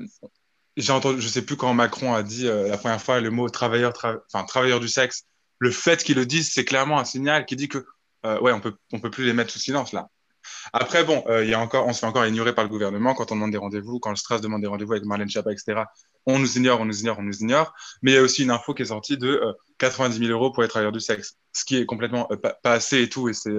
j'ai 0.77 0.93
entendu, 0.93 1.21
je 1.21 1.29
sais 1.29 1.43
plus 1.43 1.57
quand 1.57 1.73
Macron 1.73 2.15
a 2.15 2.23
dit 2.23 2.45
la 2.45 2.79
première 2.79 3.03
fois 3.03 3.21
le 3.21 3.31
mot 3.31 3.49
travailleur, 3.49 3.93
travailleur 4.47 4.79
du 4.79 4.89
sexe, 4.89 5.25
le 5.59 5.73
fait 5.73 6.05
qu'ils 6.05 6.15
le 6.15 6.27
disent, 6.27 6.53
c'est 6.53 6.65
clairement 6.65 7.01
un 7.01 7.05
signal 7.05 7.47
qui 7.47 7.57
dit 7.57 7.69
que, 7.69 7.85
ouais, 8.25 8.53
on 8.53 8.61
peut, 8.61 8.77
on 8.93 9.01
peut 9.01 9.11
plus 9.11 9.25
les 9.25 9.33
mettre 9.33 9.51
sous 9.51 9.59
silence 9.59 9.93
là. 9.93 10.09
Après, 10.73 11.05
bon, 11.05 11.25
euh, 11.29 11.45
y 11.45 11.55
a 11.55 11.61
encore, 11.61 11.87
on 11.87 11.93
se 11.93 12.01
fait 12.01 12.07
encore 12.07 12.27
ignorer 12.27 12.55
par 12.55 12.65
le 12.65 12.71
gouvernement 12.71 13.15
quand 13.15 13.33
on 13.33 13.37
demande 13.37 13.51
des 13.51 13.59
rendez-vous, 13.59 13.99
quand 14.01 14.11
le 14.11 14.17
Stras 14.17 14.41
demande 14.41 14.61
des 14.61 14.67
rendez-vous 14.67 14.93
avec 14.93 15.05
Marlène 15.05 15.29
Schiappa, 15.29 15.53
etc. 15.53 15.83
On 16.27 16.39
nous 16.39 16.59
ignore, 16.59 16.81
on 16.81 16.85
nous 16.85 17.01
ignore, 17.01 17.19
on 17.19 17.23
nous 17.23 17.41
ignore. 17.41 17.73
Mais 18.03 18.13
il 18.13 18.15
y 18.15 18.19
a 18.19 18.23
aussi 18.23 18.43
une 18.43 18.51
info 18.51 18.75
qui 18.75 18.83
est 18.83 18.87
sortie 18.87 19.17
de 19.17 19.43
90 19.79 20.19
000 20.19 20.31
euros 20.31 20.53
pour 20.53 20.63
les 20.63 20.69
travailleurs 20.69 20.93
du 20.93 21.01
sexe, 21.01 21.37
ce 21.53 21.65
qui 21.65 21.77
est 21.77 21.87
complètement 21.87 22.27
pas, 22.43 22.55
pas, 22.63 22.73
assez 22.73 23.03
et 23.03 23.09
tout. 23.09 23.29
Et 23.29 23.33
c'est, 23.33 23.57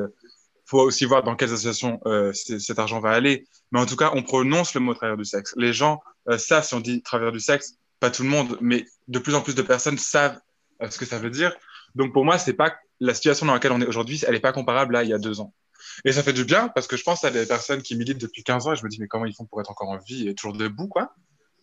faut 0.65 0.81
aussi 0.81 1.05
voir 1.05 1.23
dans 1.23 1.35
quelles 1.35 1.53
associations 1.53 1.99
cet 2.33 2.77
argent 2.79 2.99
va 2.99 3.11
aller. 3.11 3.45
Mais 3.71 3.79
en 3.79 3.85
tout 3.85 3.95
cas, 3.95 4.11
on 4.13 4.23
prononce 4.23 4.73
le 4.73 4.81
mot 4.81 4.93
travailleur 4.93 5.17
du 5.17 5.25
sexe. 5.25 5.53
Les 5.57 5.73
gens 5.73 6.01
savent 6.37 6.63
si 6.63 6.73
on 6.75 6.79
dit 6.79 7.01
travailleur 7.01 7.31
du 7.31 7.39
sexe, 7.39 7.75
pas 7.99 8.11
tout 8.11 8.23
le 8.23 8.29
monde, 8.29 8.57
mais 8.61 8.85
de 9.07 9.19
plus 9.19 9.35
en 9.35 9.41
plus 9.41 9.55
de 9.55 9.61
personnes 9.61 9.97
savent 9.97 10.39
ce 10.89 10.97
que 10.97 11.05
ça 11.05 11.17
veut 11.17 11.29
dire. 11.31 11.55
Donc 11.95 12.13
pour 12.13 12.25
moi, 12.25 12.37
pas 12.57 12.75
la 12.99 13.13
situation 13.13 13.45
dans 13.45 13.53
laquelle 13.53 13.71
on 13.71 13.81
est 13.81 13.85
aujourd'hui, 13.85 14.21
elle 14.27 14.33
n'est 14.33 14.39
pas 14.39 14.53
comparable 14.53 14.95
à 14.95 15.03
il 15.03 15.09
y 15.09 15.13
a 15.13 15.17
deux 15.17 15.39
ans. 15.39 15.53
Et 16.05 16.11
ça 16.11 16.23
fait 16.23 16.33
du 16.33 16.45
bien 16.45 16.69
parce 16.69 16.87
que 16.87 16.97
je 16.97 17.03
pense 17.03 17.23
à 17.23 17.31
des 17.31 17.45
personnes 17.45 17.81
qui 17.81 17.95
militent 17.95 18.19
depuis 18.19 18.43
15 18.43 18.67
ans 18.67 18.73
et 18.73 18.75
je 18.75 18.83
me 18.83 18.89
dis 18.89 18.99
mais 18.99 19.07
comment 19.07 19.25
ils 19.25 19.35
font 19.35 19.45
pour 19.45 19.59
être 19.61 19.71
encore 19.71 19.89
en 19.89 19.97
vie 19.97 20.27
et 20.27 20.35
toujours 20.35 20.53
debout 20.53 20.87
quoi. 20.87 21.13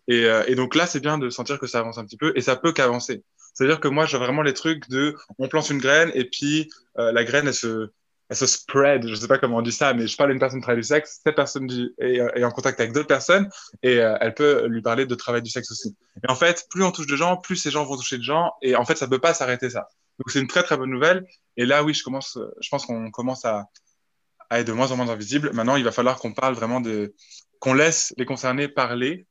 Et, 0.08 0.24
euh, 0.24 0.44
et 0.46 0.54
donc 0.54 0.74
là, 0.74 0.86
c'est 0.86 1.00
bien 1.00 1.18
de 1.18 1.30
sentir 1.30 1.58
que 1.58 1.66
ça 1.66 1.80
avance 1.80 1.98
un 1.98 2.04
petit 2.04 2.16
peu 2.16 2.32
et 2.36 2.40
ça 2.40 2.56
peut 2.56 2.72
qu'avancer. 2.72 3.24
C'est-à-dire 3.54 3.80
que 3.80 3.88
moi, 3.88 4.06
j'ai 4.06 4.18
vraiment 4.18 4.42
les 4.42 4.54
trucs 4.54 4.88
de 4.88 5.16
on 5.38 5.48
plante 5.48 5.70
une 5.70 5.78
graine 5.78 6.10
et 6.14 6.24
puis 6.24 6.70
euh, 6.98 7.12
la 7.12 7.24
graine 7.24 7.46
elle 7.46 7.54
se 7.54 7.90
elle 8.28 8.36
se 8.36 8.46
spread, 8.46 9.06
je 9.06 9.14
sais 9.14 9.28
pas 9.28 9.38
comment 9.38 9.58
on 9.58 9.62
dit 9.62 9.70
ça, 9.70 9.94
mais 9.94 10.08
je 10.08 10.16
parle 10.16 10.30
d'une 10.30 10.40
personne 10.40 10.58
qui 10.58 10.64
travaille 10.64 10.82
du 10.82 10.88
sexe, 10.88 11.20
cette 11.22 11.36
personne 11.36 11.70
est, 12.00 12.16
est 12.16 12.42
en 12.42 12.50
contact 12.50 12.80
avec 12.80 12.92
d'autres 12.92 13.06
personnes 13.06 13.48
et 13.84 14.00
euh, 14.00 14.16
elle 14.20 14.34
peut 14.34 14.66
lui 14.66 14.82
parler 14.82 15.06
de 15.06 15.14
travail 15.14 15.42
du 15.42 15.50
sexe 15.50 15.70
aussi. 15.70 15.96
Et 16.24 16.28
en 16.28 16.34
fait, 16.34 16.66
plus 16.68 16.82
on 16.82 16.90
touche 16.90 17.06
de 17.06 17.14
gens, 17.14 17.36
plus 17.36 17.54
ces 17.54 17.70
gens 17.70 17.84
vont 17.84 17.96
toucher 17.96 18.18
de 18.18 18.24
gens 18.24 18.52
et 18.62 18.74
en 18.74 18.84
fait, 18.84 18.96
ça 18.96 19.06
peut 19.06 19.20
pas 19.20 19.32
s'arrêter 19.32 19.70
ça. 19.70 19.88
Donc 20.18 20.30
c'est 20.30 20.40
une 20.40 20.48
très 20.48 20.64
très 20.64 20.76
bonne 20.76 20.90
nouvelle. 20.90 21.24
Et 21.56 21.66
là, 21.66 21.84
oui, 21.84 21.94
je 21.94 22.02
commence, 22.02 22.36
je 22.60 22.68
pense 22.68 22.84
qu'on 22.84 23.12
commence 23.12 23.44
à, 23.44 23.66
à 24.50 24.60
être 24.60 24.66
de 24.66 24.72
moins 24.72 24.90
en 24.92 24.96
moins 24.96 25.08
invisible. 25.08 25.50
Maintenant, 25.52 25.76
il 25.76 25.84
va 25.84 25.92
falloir 25.92 26.18
qu'on 26.18 26.32
parle 26.32 26.54
vraiment 26.54 26.80
de, 26.80 27.14
qu'on 27.58 27.74
laisse 27.74 28.14
les 28.16 28.24
concernés 28.24 28.68
parler. 28.68 29.26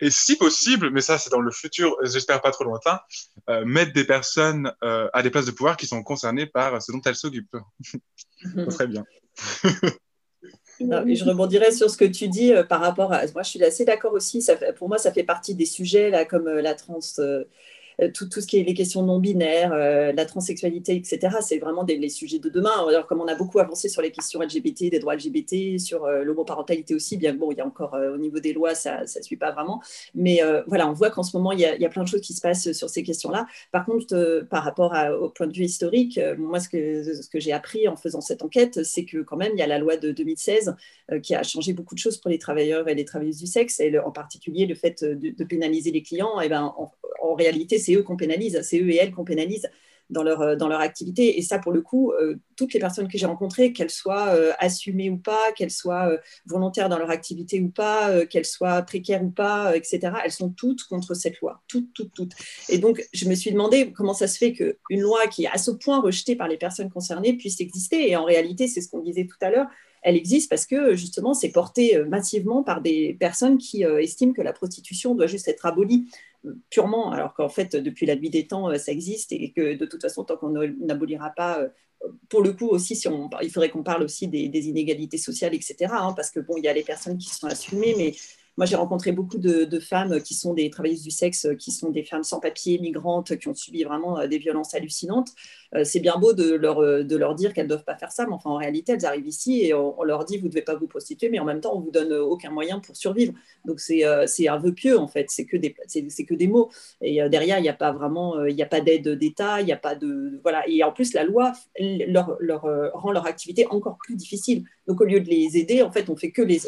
Et 0.00 0.10
si 0.10 0.36
possible, 0.36 0.90
mais 0.90 1.00
ça 1.00 1.18
c'est 1.18 1.30
dans 1.30 1.40
le 1.40 1.52
futur, 1.52 1.96
j'espère 2.02 2.40
pas 2.40 2.50
trop 2.50 2.64
lointain, 2.64 3.00
euh, 3.48 3.64
mettre 3.64 3.92
des 3.92 4.04
personnes 4.04 4.72
euh, 4.82 5.08
à 5.12 5.22
des 5.22 5.30
places 5.30 5.46
de 5.46 5.52
pouvoir 5.52 5.76
qui 5.76 5.86
sont 5.86 6.02
concernées 6.02 6.46
par 6.46 6.82
ce 6.82 6.90
dont 6.90 7.00
elles 7.06 7.14
s'occupent. 7.14 7.56
serait 8.70 8.88
bien. 8.88 9.04
Non, 10.80 11.04
je 11.06 11.24
rebondirais 11.24 11.70
sur 11.70 11.88
ce 11.88 11.96
que 11.96 12.04
tu 12.04 12.26
dis 12.26 12.52
euh, 12.52 12.64
par 12.64 12.80
rapport 12.80 13.12
à. 13.12 13.24
Moi, 13.28 13.44
je 13.44 13.48
suis 13.48 13.62
assez 13.62 13.84
d'accord 13.84 14.12
aussi. 14.12 14.42
Ça 14.42 14.56
pour 14.72 14.88
moi, 14.88 14.98
ça 14.98 15.12
fait 15.12 15.22
partie 15.22 15.54
des 15.54 15.66
sujets 15.66 16.10
là, 16.10 16.24
comme 16.24 16.48
la 16.48 16.74
trans, 16.74 16.98
tout, 18.12 18.28
tout, 18.28 18.40
ce 18.40 18.46
qui 18.46 18.58
est 18.58 18.62
les 18.62 18.74
questions 18.74 19.02
non 19.02 19.18
binaires, 19.18 19.72
euh, 19.72 20.12
la 20.12 20.24
transsexualité, 20.24 20.96
etc. 20.96 21.36
C'est 21.40 21.58
vraiment 21.58 21.84
des, 21.84 21.96
les 21.96 22.08
sujets 22.08 22.38
de 22.38 22.48
demain. 22.48 22.86
Alors, 22.88 23.06
comme 23.06 23.20
on 23.20 23.26
a 23.26 23.34
beaucoup 23.34 23.58
avancé 23.58 23.88
sur 23.88 24.02
les 24.02 24.10
questions 24.10 24.40
LGBT, 24.40 24.90
des 24.90 24.98
droits 24.98 25.14
LGBT, 25.14 25.78
sur 25.78 26.04
euh, 26.04 26.24
l'homoparentalité 26.24 26.94
aussi, 26.94 27.16
bien 27.16 27.34
bon, 27.34 27.52
il 27.52 27.58
y 27.58 27.60
a 27.60 27.66
encore 27.66 27.94
au 27.94 28.18
niveau 28.18 28.40
des 28.40 28.52
lois, 28.52 28.74
ça 28.74 29.02
ne 29.02 29.22
suit 29.22 29.36
pas 29.36 29.52
vraiment. 29.52 29.80
Mais 30.14 30.40
voilà, 30.66 30.88
on 30.88 30.92
voit 30.92 31.10
qu'en 31.10 31.22
ce 31.22 31.36
moment, 31.36 31.52
il 31.52 31.60
y, 31.60 31.64
a, 31.64 31.74
il 31.74 31.80
y, 31.80 31.86
a, 31.86 31.88
plein 31.88 32.02
de 32.02 32.08
choses 32.08 32.20
qui 32.20 32.32
se 32.32 32.40
passent 32.40 32.72
sur 32.72 32.88
ces 32.88 33.02
questions-là. 33.02 33.46
Par 33.72 33.84
contre, 33.84 34.46
par 34.50 34.64
rapport 34.64 34.94
au 35.20 35.28
point 35.28 35.46
de 35.46 35.52
vue 35.52 35.64
historique, 35.64 36.18
moi, 36.38 36.60
ce 36.60 36.68
que, 36.68 37.22
ce 37.22 37.28
que 37.28 37.40
j'ai 37.40 37.52
appris 37.52 37.88
en 37.88 37.96
faisant 37.96 38.20
cette 38.20 38.42
enquête, 38.42 38.82
c'est 38.84 39.04
que 39.04 39.18
quand 39.18 39.36
même, 39.36 39.52
il 39.54 39.58
y 39.58 39.62
a 39.62 39.66
la 39.66 39.78
loi 39.78 39.96
de 39.96 40.12
2016 40.12 40.74
qui 41.22 41.34
a 41.34 41.42
changé 41.42 41.72
beaucoup 41.72 41.94
de 41.94 42.00
choses 42.00 42.18
pour 42.18 42.30
les 42.30 42.38
travailleurs 42.38 42.88
et 42.88 42.94
les 42.94 43.04
travailleuses 43.04 43.38
du 43.38 43.46
sexe, 43.46 43.80
et 43.80 43.98
en 43.98 44.10
particulier 44.10 44.66
le 44.66 44.74
fait 44.74 45.04
de, 45.04 45.44
pénaliser 45.44 45.90
les 45.90 46.02
clients. 46.02 46.40
Et 46.40 46.48
ben, 46.48 46.74
en, 46.76 46.92
en 47.24 47.34
réalité, 47.34 47.78
c'est 47.84 47.94
eux 47.94 48.02
qu'on 48.02 48.16
pénalise, 48.16 48.60
c'est 48.62 48.80
eux 48.80 48.90
et 48.90 48.96
elles 48.96 49.12
qu'on 49.12 49.24
pénalise 49.24 49.68
dans 50.10 50.22
leur, 50.22 50.40
euh, 50.42 50.56
dans 50.56 50.68
leur 50.68 50.80
activité. 50.80 51.38
Et 51.38 51.42
ça, 51.42 51.58
pour 51.58 51.72
le 51.72 51.80
coup, 51.80 52.12
euh, 52.12 52.36
toutes 52.56 52.72
les 52.74 52.80
personnes 52.80 53.08
que 53.08 53.18
j'ai 53.18 53.26
rencontrées, 53.26 53.72
qu'elles 53.72 53.90
soient 53.90 54.28
euh, 54.28 54.52
assumées 54.58 55.10
ou 55.10 55.16
pas, 55.16 55.52
qu'elles 55.56 55.70
soient 55.70 56.10
volontaires 56.46 56.88
dans 56.88 56.98
leur 56.98 57.10
activité 57.10 57.60
ou 57.60 57.68
pas, 57.68 58.24
qu'elles 58.26 58.44
soient 58.44 58.82
précaires 58.82 59.22
ou 59.22 59.30
pas, 59.30 59.76
etc., 59.76 60.12
elles 60.24 60.32
sont 60.32 60.50
toutes 60.50 60.84
contre 60.84 61.14
cette 61.14 61.40
loi. 61.40 61.62
Toutes, 61.68 61.92
toutes, 61.94 62.12
toutes. 62.12 62.32
Et 62.68 62.78
donc, 62.78 63.02
je 63.12 63.28
me 63.28 63.34
suis 63.34 63.50
demandé 63.50 63.92
comment 63.92 64.14
ça 64.14 64.28
se 64.28 64.38
fait 64.38 64.52
qu'une 64.52 65.00
loi 65.00 65.26
qui 65.26 65.44
est 65.44 65.50
à 65.52 65.58
ce 65.58 65.70
point 65.70 66.00
rejetée 66.00 66.36
par 66.36 66.48
les 66.48 66.56
personnes 66.56 66.90
concernées 66.90 67.34
puisse 67.34 67.60
exister. 67.60 68.10
Et 68.10 68.16
en 68.16 68.24
réalité, 68.24 68.68
c'est 68.68 68.80
ce 68.80 68.88
qu'on 68.88 69.00
disait 69.00 69.26
tout 69.26 69.38
à 69.40 69.50
l'heure, 69.50 69.66
elle 70.02 70.16
existe 70.16 70.50
parce 70.50 70.66
que 70.66 70.94
justement, 70.94 71.32
c'est 71.32 71.50
porté 71.50 71.98
massivement 72.04 72.62
par 72.62 72.82
des 72.82 73.16
personnes 73.18 73.56
qui 73.56 73.84
estiment 73.84 74.34
que 74.34 74.42
la 74.42 74.52
prostitution 74.52 75.14
doit 75.14 75.26
juste 75.26 75.48
être 75.48 75.64
abolie 75.64 76.06
purement, 76.70 77.10
alors 77.12 77.34
qu'en 77.34 77.48
fait, 77.48 77.76
depuis 77.76 78.06
la 78.06 78.16
nuit 78.16 78.30
des 78.30 78.46
temps, 78.46 78.70
euh, 78.70 78.78
ça 78.78 78.92
existe 78.92 79.32
et 79.32 79.52
que 79.52 79.74
de 79.74 79.86
toute 79.86 80.02
façon, 80.02 80.24
tant 80.24 80.36
qu'on 80.36 80.50
n'abolira 80.50 81.30
pas, 81.30 81.60
euh, 81.60 81.68
pour 82.28 82.42
le 82.42 82.52
coup 82.52 82.68
aussi, 82.68 82.96
si 82.96 83.08
on, 83.08 83.30
il 83.42 83.50
faudrait 83.50 83.70
qu'on 83.70 83.82
parle 83.82 84.02
aussi 84.02 84.28
des, 84.28 84.68
inégalités 84.68 85.18
sociales, 85.18 85.54
etc. 85.54 85.76
Hein, 85.90 86.12
parce 86.14 86.30
que 86.30 86.40
bon, 86.40 86.56
il 86.56 86.64
y 86.64 86.68
a 86.68 86.72
les 86.72 86.82
personnes 86.82 87.18
qui 87.18 87.28
sont 87.28 87.46
assumées, 87.46 87.94
mais 87.96 88.14
moi, 88.56 88.66
j'ai 88.66 88.76
rencontré 88.76 89.10
beaucoup 89.10 89.38
de, 89.38 89.78
femmes 89.80 90.20
qui 90.20 90.34
sont 90.34 90.54
des 90.54 90.70
travailleuses 90.70 91.02
du 91.02 91.10
sexe, 91.10 91.48
qui 91.58 91.72
sont 91.72 91.90
des 91.90 92.04
femmes 92.04 92.22
sans 92.22 92.38
papier, 92.38 92.78
migrantes, 92.78 93.36
qui 93.36 93.48
ont 93.48 93.54
subi 93.54 93.82
vraiment 93.82 94.18
euh, 94.20 94.26
des 94.28 94.38
violences 94.38 94.74
hallucinantes. 94.74 95.30
Euh, 95.74 95.82
c'est 95.82 95.98
bien 95.98 96.16
beau 96.16 96.32
de 96.32 96.54
leur, 96.54 96.80
euh, 96.80 97.02
dire 97.34 97.52
qu'elles 97.52 97.64
ne 97.64 97.70
doivent 97.70 97.84
pas 97.84 97.96
faire 97.96 98.12
ça, 98.12 98.26
mais 98.26 98.36
en 98.44 98.56
réalité, 98.56 98.92
elles 98.92 99.04
arrivent 99.04 99.26
ici 99.26 99.64
et 99.64 99.74
on, 99.74 100.02
leur 100.04 100.24
dit, 100.24 100.38
vous 100.38 100.44
ne 100.44 100.50
devez 100.50 100.62
pas 100.62 100.76
vous 100.76 100.86
prostituer, 100.86 101.28
mais 101.30 101.40
en 101.40 101.44
même 101.44 101.60
temps, 101.60 101.74
on 101.74 101.80
ne 101.80 101.84
vous 101.84 101.90
donne 101.90 102.12
aucun 102.12 102.50
moyen 102.50 102.78
pour 102.78 102.96
survivre. 102.96 103.32
Donc, 103.64 103.80
c'est 103.80 104.04
un 104.04 104.58
vœu 104.58 104.72
pieux, 104.72 104.98
en 104.98 105.08
fait. 105.08 105.26
C'est 105.30 105.46
que, 105.46 105.56
des, 105.56 106.46
mots. 106.46 106.70
Et 107.00 107.28
derrière, 107.28 107.58
il 107.58 107.62
n'y 107.62 107.68
a 107.68 107.74
pas 107.74 107.92
vraiment, 107.92 108.44
il 108.44 108.54
n'y 108.54 108.62
a 108.62 108.66
pas 108.66 108.80
d'aide 108.80 109.08
d'État, 109.08 109.60
il 109.60 109.66
n'y 109.66 109.72
a 109.72 109.76
pas 109.76 109.94
de... 109.94 110.40
Voilà. 110.42 110.68
Et 110.68 110.84
en 110.84 110.92
plus, 110.92 111.12
la 111.12 111.24
loi 111.24 111.52
leur, 111.80 112.38
rend 112.94 113.10
leur 113.10 113.26
activité 113.26 113.66
encore 113.66 113.96
plus 113.98 114.14
difficile. 114.14 114.64
Donc, 114.86 115.00
au 115.00 115.04
lieu 115.04 115.20
de 115.20 115.28
les 115.28 115.56
aider, 115.56 115.82
en 115.82 115.90
fait, 115.90 116.08
on 116.08 116.16
fait 116.16 116.30
que 116.30 116.42
les, 116.42 116.60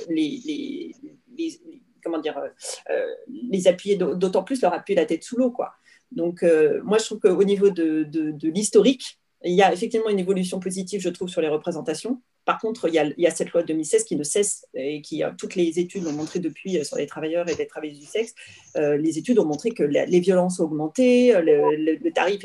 comment 2.07 2.21
dire, 2.21 2.39
euh, 2.39 2.49
euh, 2.91 3.07
les 3.51 3.67
appuyer, 3.67 3.97
d'autant 3.97 4.45
plus 4.45 4.63
leur 4.63 4.73
appuyer 4.73 4.99
la 4.99 5.07
tête 5.07 5.25
sous 5.25 5.37
l'eau. 5.37 5.51
Quoi. 5.51 5.73
Donc, 6.13 6.45
euh, 6.45 6.81
moi, 6.85 6.99
je 6.99 7.05
trouve 7.07 7.19
qu'au 7.19 7.45
niveau 7.45 7.71
de, 7.71 8.05
de, 8.05 8.31
de 8.31 8.49
l'historique, 8.49 9.19
il 9.43 9.55
y 9.55 9.63
a 9.63 9.73
effectivement 9.73 10.09
une 10.09 10.21
évolution 10.21 10.61
positive, 10.61 11.01
je 11.01 11.09
trouve, 11.09 11.29
sur 11.29 11.41
les 11.41 11.49
représentations. 11.49 12.23
Par 12.47 12.59
contre, 12.59 12.89
il 12.89 12.95
y, 12.95 13.27
a, 13.27 13.31
cette 13.33 13.51
loi 13.51 13.63
de 13.63 13.67
2016 13.67 14.05
qui 14.05 14.15
ne 14.15 14.23
cesse 14.23 14.67
et 14.73 15.03
qui, 15.03 15.25
toutes 15.37 15.57
les 15.57 15.81
études 15.81 16.05
l'ont 16.05 16.13
montré 16.13 16.39
depuis 16.39 16.83
sur 16.85 16.97
les 16.97 17.07
travailleurs 17.07 17.49
et 17.49 17.57
les 17.57 17.67
travailleuses 17.67 17.99
du 17.99 18.07
sexe, 18.07 18.37
euh, 18.77 18.97
les 18.97 19.19
études 19.19 19.41
ont 19.41 19.45
montré 19.45 19.73
que 19.73 19.83
les 19.83 20.21
violences 20.21 20.61
ont 20.61 20.65
augmenté, 20.65 21.35
les 21.43 22.13
tarifs 22.15 22.41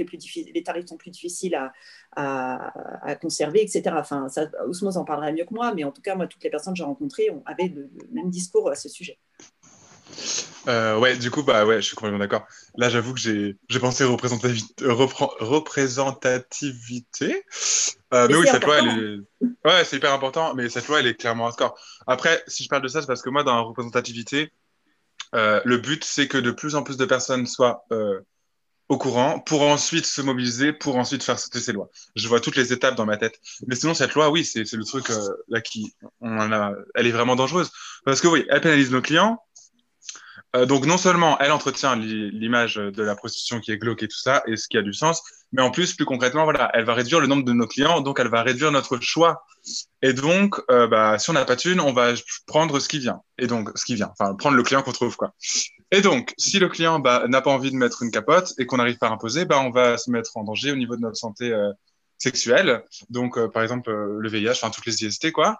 sont 0.88 0.98
plus 0.98 1.12
difficiles 1.12 1.56
à, 2.16 3.16
conserver, 3.22 3.62
etc. 3.62 3.96
Enfin, 4.00 4.28
ça, 4.28 4.50
Ousmose 4.68 4.98
en 4.98 5.06
parlera 5.06 5.32
mieux 5.32 5.46
que 5.46 5.54
moi, 5.54 5.72
mais 5.76 5.84
en 5.84 5.92
tout 5.92 6.02
cas, 6.02 6.16
moi, 6.16 6.26
toutes 6.26 6.44
les 6.44 6.50
personnes 6.50 6.74
que 6.74 6.80
j'ai 6.80 6.84
rencontrées 6.84 7.30
avaient 7.46 7.68
le, 7.68 7.92
le 7.94 8.08
même 8.12 8.32
discours 8.32 8.70
à 8.72 8.76
ce 8.76 8.90
sujet. 8.90 9.20
Euh, 10.68 10.98
ouais, 10.98 11.16
du 11.18 11.32
coup, 11.32 11.42
bah 11.44 11.66
ouais, 11.66 11.78
je 11.78 11.88
suis 11.88 11.96
complètement 11.96 12.20
d'accord. 12.20 12.46
Là, 12.76 12.90
j'avoue 12.90 13.14
que 13.14 13.20
j'ai, 13.20 13.56
j'ai 13.68 13.80
pensé 13.80 14.04
représentativité. 14.04 14.86
représentativité. 14.86 17.44
Euh, 18.14 18.28
mais 18.30 18.36
oui, 18.36 18.46
cette 18.50 18.66
loi, 18.66 18.80
elle 18.80 18.88
est... 18.88 19.18
ouais, 19.66 19.84
c'est 19.86 19.96
hyper 19.98 20.14
important, 20.14 20.54
mais 20.54 20.70
cette 20.70 20.88
loi, 20.88 21.00
elle 21.00 21.08
est 21.08 21.16
clairement 21.16 21.48
un 21.48 21.52
score. 21.52 21.76
Après, 22.06 22.44
si 22.48 22.64
je 22.64 22.70
parle 22.70 22.84
de 22.84 22.88
ça, 22.88 23.02
c'est 23.02 23.08
parce 23.08 23.24
que 23.24 23.30
moi, 23.30 23.44
dans 23.44 23.56
la 23.56 23.62
représentativité, 23.62 24.52
euh, 25.34 25.62
le 25.66 25.78
but, 25.78 26.04
c'est 26.04 26.28
que 26.28 26.38
de 26.38 26.52
plus 26.52 26.76
en 26.76 26.84
plus 26.84 26.98
de 26.98 27.06
personnes 27.06 27.48
soient 27.48 27.86
euh, 27.92 28.20
au 28.90 28.98
courant 28.98 29.40
pour 29.40 29.64
ensuite 29.64 30.06
se 30.06 30.22
mobiliser, 30.22 30.74
pour 30.74 30.98
ensuite 30.98 31.24
faire 31.24 31.40
sauter 31.40 31.62
ces 31.62 31.72
lois. 31.72 31.90
Je 32.16 32.28
vois 32.28 32.42
toutes 32.42 32.58
les 32.58 32.74
étapes 32.74 32.96
dans 32.96 33.06
ma 33.06 33.18
tête. 33.18 33.40
Mais 33.66 33.76
sinon, 33.76 33.94
cette 33.94 34.14
loi, 34.14 34.30
oui, 34.30 34.44
c'est, 34.44 34.66
c'est 34.66 34.78
le 34.78 34.84
truc 34.84 35.06
là 35.48 35.62
qui, 35.62 35.96
on 36.20 36.38
en 36.38 36.52
a, 36.52 36.74
elle 36.94 37.08
est 37.08 37.12
vraiment 37.12 37.38
dangereuse. 37.38 37.72
Parce 38.04 38.20
que 38.20 38.28
oui, 38.28 38.46
elle 38.50 38.60
pénalise 38.62 38.92
nos 38.92 39.02
clients, 39.02 39.42
euh, 40.56 40.66
donc 40.66 40.86
non 40.86 40.98
seulement 40.98 41.38
elle 41.40 41.52
entretient 41.52 41.96
l'image 41.96 42.76
de 42.76 43.04
la 43.04 43.16
prostitution 43.16 43.60
qui 43.60 43.72
est 43.72 43.78
glauque 43.78 44.04
et 44.04 44.08
tout 44.08 44.20
ça, 44.20 44.44
et 44.48 44.58
ce 44.58 44.68
qui 44.68 44.78
a 44.78 44.82
du 44.82 44.94
sens, 44.94 45.24
mais 45.54 45.62
en 45.62 45.72
plus, 45.72 45.94
plus 45.94 46.06
concrètement, 46.06 46.46
voilà, 46.46 46.72
elle 46.74 46.86
va 46.86 46.94
réduire 46.94 47.20
le 47.20 47.28
nombre 47.28 47.44
de 47.44 47.52
nos 47.52 47.68
clients, 47.68 48.00
donc 48.02 48.20
elle 48.20 48.30
va 48.30 48.42
réduire 48.42 48.72
notre 48.72 49.00
choix. 49.02 49.44
Et 50.02 50.14
donc, 50.14 50.56
euh, 50.72 50.88
bah, 50.88 51.20
si 51.20 51.30
on 51.30 51.34
n'a 51.34 51.44
pas 51.44 51.56
de 51.56 51.80
on 51.82 51.94
va 51.94 52.14
prendre 52.48 52.80
ce 52.80 52.88
qui 52.88 53.00
vient. 53.00 53.22
Et 53.38 53.48
donc, 53.48 53.70
ce 53.76 53.86
qui 53.86 53.96
vient, 53.96 54.12
enfin, 54.18 54.34
prendre 54.36 54.56
le 54.56 54.64
client 54.64 54.82
qu'on 54.82 54.94
trouve, 54.94 55.18
quoi. 55.18 55.34
Et 55.92 56.02
donc, 56.02 56.34
si 56.38 56.58
le 56.58 56.70
client 56.70 57.00
bah, 57.00 57.26
n'a 57.28 57.42
pas 57.42 57.52
envie 57.52 57.70
de 57.70 57.76
mettre 57.76 58.02
une 58.02 58.12
capote 58.12 58.54
et 58.58 58.66
qu'on 58.66 58.78
n'arrive 58.78 58.98
pas 58.98 59.08
à 59.08 59.12
imposer, 59.12 59.44
bah, 59.44 59.60
on 59.60 59.72
va 59.72 59.98
se 59.98 60.10
mettre 60.10 60.38
en 60.38 60.44
danger 60.44 60.72
au 60.72 60.78
niveau 60.78 60.96
de 60.96 61.02
notre 61.02 61.18
santé 61.18 61.52
euh, 61.52 61.72
sexuelle. 62.18 62.84
Donc, 63.10 63.38
euh, 63.38 63.50
par 63.50 63.62
exemple, 63.62 63.92
le 63.92 64.30
VIH, 64.30 64.52
enfin, 64.52 64.70
toutes 64.70 64.86
les 64.86 65.04
IST, 65.04 65.34
quoi. 65.34 65.60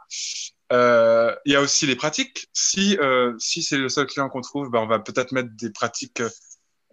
Euh, 0.72 1.36
il 1.46 1.54
y 1.54 1.56
a 1.56 1.62
aussi 1.62 1.86
les 1.86 1.96
pratiques. 1.96 2.48
Si, 2.54 2.98
euh, 3.00 3.34
si 3.40 3.62
c'est 3.62 3.78
le 3.78 3.90
seul 3.90 4.08
client 4.08 4.30
qu'on 4.30 4.42
trouve, 4.42 4.70
bah, 4.70 4.80
on 4.80 4.88
va 4.88 5.00
peut-être 5.00 5.32
mettre 5.32 5.50
des 5.54 5.70
pratiques, 5.70 6.22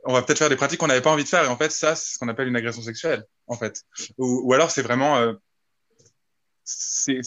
on 0.05 0.13
va 0.13 0.23
peut-être 0.23 0.39
faire 0.39 0.49
des 0.49 0.57
pratiques 0.57 0.81
qu'on 0.81 0.89
n'avait 0.89 1.03
pas 1.03 1.11
envie 1.11 1.25
de 1.25 1.29
faire. 1.29 1.45
Et 1.45 1.49
en 1.49 1.57
fait, 1.57 1.71
ça, 1.71 1.95
c'est 1.95 2.15
ce 2.15 2.19
qu'on 2.19 2.29
appelle 2.29 2.49
une 2.49 2.57
agression 2.57 2.83
sexuelle, 2.83 3.25
en 3.47 3.57
fait. 3.57 3.85
Ou, 4.19 4.53
alors, 4.53 4.71
c'est 4.71 4.83
vraiment, 4.83 5.17
euh, 5.19 5.33
c'est 6.65 7.23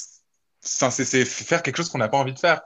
faire 1.25 1.63
quelque 1.63 1.77
chose 1.77 1.89
qu'on 1.89 1.97
n'a 1.97 2.09
pas 2.09 2.17
envie 2.17 2.33
de 2.33 2.39
faire. 2.39 2.61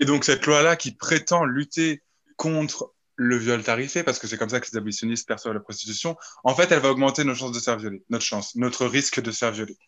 Et 0.00 0.04
donc, 0.04 0.24
cette 0.24 0.44
loi-là 0.46 0.76
qui 0.76 0.92
prétend 0.92 1.44
lutter 1.44 2.02
contre 2.36 2.92
le 3.16 3.36
viol 3.36 3.62
tarifé, 3.62 4.02
parce 4.02 4.18
que 4.18 4.26
c'est 4.26 4.36
comme 4.36 4.48
ça 4.48 4.60
que 4.60 4.66
les 4.70 4.76
abolitionnistes 4.76 5.26
perçoivent 5.26 5.54
la 5.54 5.60
prostitution, 5.60 6.16
en 6.42 6.54
fait, 6.54 6.70
elle 6.72 6.80
va 6.80 6.90
augmenter 6.90 7.24
nos 7.24 7.34
chances 7.34 7.52
de 7.52 7.58
se 7.58 7.64
faire 7.64 7.78
violer, 7.78 8.02
notre 8.10 8.24
chance, 8.24 8.56
notre 8.56 8.86
risque 8.86 9.20
de 9.20 9.30
se 9.30 9.38
faire 9.38 9.52
violer. 9.52 9.78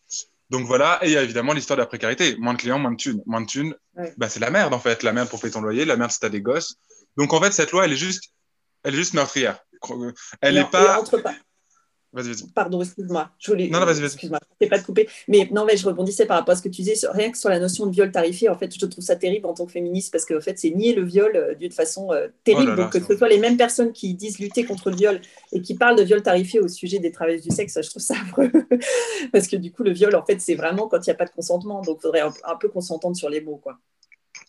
Donc 0.50 0.66
voilà, 0.66 1.00
et 1.02 1.06
il 1.06 1.12
y 1.12 1.16
a 1.16 1.22
évidemment 1.22 1.52
l'histoire 1.52 1.76
de 1.76 1.82
la 1.82 1.86
précarité. 1.86 2.36
Moins 2.38 2.54
de 2.54 2.58
clients, 2.58 2.78
moins 2.78 2.92
de 2.92 2.96
thunes. 2.96 3.22
Moins 3.26 3.40
de 3.40 3.46
thunes, 3.46 3.74
bah, 4.16 4.28
c'est 4.28 4.40
la 4.40 4.50
merde 4.50 4.74
en 4.74 4.78
fait. 4.78 5.02
La 5.02 5.12
merde 5.12 5.28
pour 5.28 5.40
payer 5.40 5.52
ton 5.52 5.60
loyer, 5.60 5.84
la 5.84 5.96
merde 5.96 6.10
si 6.10 6.20
t'as 6.20 6.28
des 6.28 6.40
gosses. 6.40 6.76
Donc 7.16 7.32
en 7.32 7.40
fait, 7.40 7.52
cette 7.52 7.72
loi, 7.72 7.84
elle 7.84 7.92
est 7.92 7.96
juste, 7.96 8.32
elle 8.84 8.94
est 8.94 8.98
juste 8.98 9.14
meurtrière. 9.14 9.58
Elle 10.40 10.54
n'est 10.54 10.64
pas... 10.64 11.02
Pardon, 12.54 12.82
excuse-moi. 12.82 13.30
Je 13.38 13.50
voulais. 13.50 13.68
Non, 13.68 13.80
non, 13.80 13.86
vas-y, 13.86 14.00
vas-y. 14.00 14.06
Excuse-moi, 14.06 14.38
je 14.60 14.66
pas 14.68 14.78
couper. 14.78 15.08
Mais 15.28 15.48
non, 15.52 15.64
mais 15.64 15.76
je 15.76 15.86
rebondissais 15.86 16.26
par 16.26 16.38
rapport 16.38 16.52
à 16.52 16.56
ce 16.56 16.62
que 16.62 16.68
tu 16.68 16.82
disais, 16.82 16.94
rien 17.10 17.30
que 17.30 17.38
sur 17.38 17.48
la 17.48 17.58
notion 17.58 17.86
de 17.86 17.92
viol 17.92 18.10
tarifié. 18.10 18.48
En 18.48 18.56
fait, 18.56 18.72
je 18.74 18.86
trouve 18.86 19.04
ça 19.04 19.16
terrible 19.16 19.46
en 19.46 19.54
tant 19.54 19.66
que 19.66 19.72
féministe 19.72 20.12
parce 20.12 20.24
qu'en 20.24 20.40
fait, 20.40 20.58
c'est 20.58 20.70
nier 20.70 20.94
le 20.94 21.04
viol 21.04 21.30
euh, 21.34 21.54
d'une 21.54 21.72
façon 21.72 22.12
euh, 22.12 22.28
terrible. 22.44 22.72
Oh 22.74 22.82
Donc, 22.82 22.92
que 22.92 23.00
ce 23.00 23.16
soit 23.16 23.28
les 23.28 23.38
mêmes 23.38 23.56
personnes 23.56 23.92
qui 23.92 24.14
disent 24.14 24.38
lutter 24.38 24.64
contre 24.64 24.90
le 24.90 24.96
viol 24.96 25.20
et 25.52 25.60
qui 25.60 25.74
parlent 25.74 25.96
de 25.96 26.02
viol 26.02 26.22
tarifié 26.22 26.60
au 26.60 26.68
sujet 26.68 26.98
des 26.98 27.12
travailleurs 27.12 27.42
du 27.42 27.50
sexe, 27.50 27.78
je 27.82 27.90
trouve 27.90 28.02
ça 28.02 28.14
affreux. 28.14 28.50
parce 29.32 29.46
que 29.48 29.56
du 29.56 29.72
coup, 29.72 29.82
le 29.82 29.92
viol, 29.92 30.14
en 30.14 30.24
fait, 30.24 30.40
c'est 30.40 30.54
vraiment 30.54 30.88
quand 30.88 30.98
il 30.98 31.10
n'y 31.10 31.12
a 31.12 31.16
pas 31.16 31.26
de 31.26 31.30
consentement. 31.30 31.82
Donc, 31.82 31.98
il 32.00 32.02
faudrait 32.02 32.20
un, 32.20 32.32
un 32.44 32.56
peu 32.56 32.68
qu'on 32.68 32.80
s'entende 32.80 33.16
sur 33.16 33.28
les 33.28 33.40
mots, 33.40 33.60
quoi. 33.62 33.78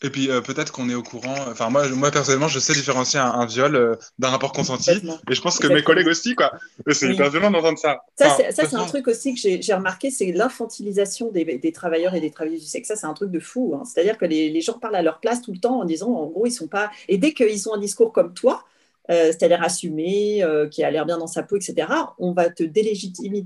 Et 0.04 0.10
puis 0.10 0.30
euh, 0.30 0.42
peut-être 0.42 0.72
qu'on 0.72 0.90
est 0.90 0.96
au 0.96 1.02
courant. 1.02 1.36
Enfin 1.50 1.70
moi, 1.70 1.88
moi 1.90 2.12
personnellement, 2.12 2.48
je 2.48 2.60
sais 2.60 2.74
différencier 2.74 3.20
un, 3.20 3.46
viol 3.46 3.76
euh, 3.76 3.96
d'un 4.20 4.30
rapport 4.30 4.52
consenti. 4.52 4.92
Et 5.30 5.34
je 5.34 5.42
pense 5.42 5.58
que 5.58 5.68
mes 5.68 5.84
collègues 5.84 6.08
aussi, 6.08 6.36
quoi. 6.36 6.52
C'est 6.92 7.12
hyper 7.12 7.30
violent 7.32 7.50
d'entendre 7.50 7.80
ça. 7.80 8.02
Ça, 8.16 8.38
c'est 8.52 8.76
un 8.76 8.86
truc 8.86 9.08
aussi 9.08 9.34
que 9.34 9.40
j'ai 9.62 9.74
remarqué, 9.74 10.12
c'est 10.12 10.32
l'infantilisation 10.32 11.32
des, 11.32 11.58
des, 11.58 11.72
travailleurs 11.72 12.14
et 12.14 12.22
des 12.22 12.32
travailleuses 12.32 12.62
du 12.62 12.68
sexe. 12.68 12.90
Ça, 12.90 12.96
c'est 12.96 13.08
un 13.08 13.14
truc 13.14 13.32
de 13.32 13.40
fou. 13.40 13.76
Hein. 13.76 13.84
C'est-à-dire 13.86 14.18
que 14.18 14.26
les, 14.26 14.50
les, 14.50 14.62
gens 14.62 14.78
parlent 14.78 14.96
à 14.96 15.02
leur 15.02 15.20
place 15.20 15.42
tout 15.42 15.52
le 15.52 15.60
temps 15.60 15.80
en 15.80 15.86
disant, 15.86 16.10
en 16.10 16.28
gros, 16.28 16.46
ils 16.46 16.52
sont 16.52 16.68
pas. 16.68 16.92
Et 17.08 17.18
dès 17.18 17.34
qu'ils 17.34 17.68
ont 17.70 17.74
un 17.74 17.80
discours 17.80 18.14
comme 18.14 18.34
toi, 18.34 18.64
euh, 19.10 19.28
c'est-à-dire 19.28 19.64
assumé, 19.64 20.44
qui 20.70 20.84
a 20.84 20.92
l'air 20.92 21.06
bien 21.06 21.18
dans 21.18 21.28
sa 21.28 21.42
peau, 21.44 21.56
etc., 21.56 21.88
on 22.20 22.34
va 22.34 22.50
te 22.50 22.64
délégitimer 22.64 23.44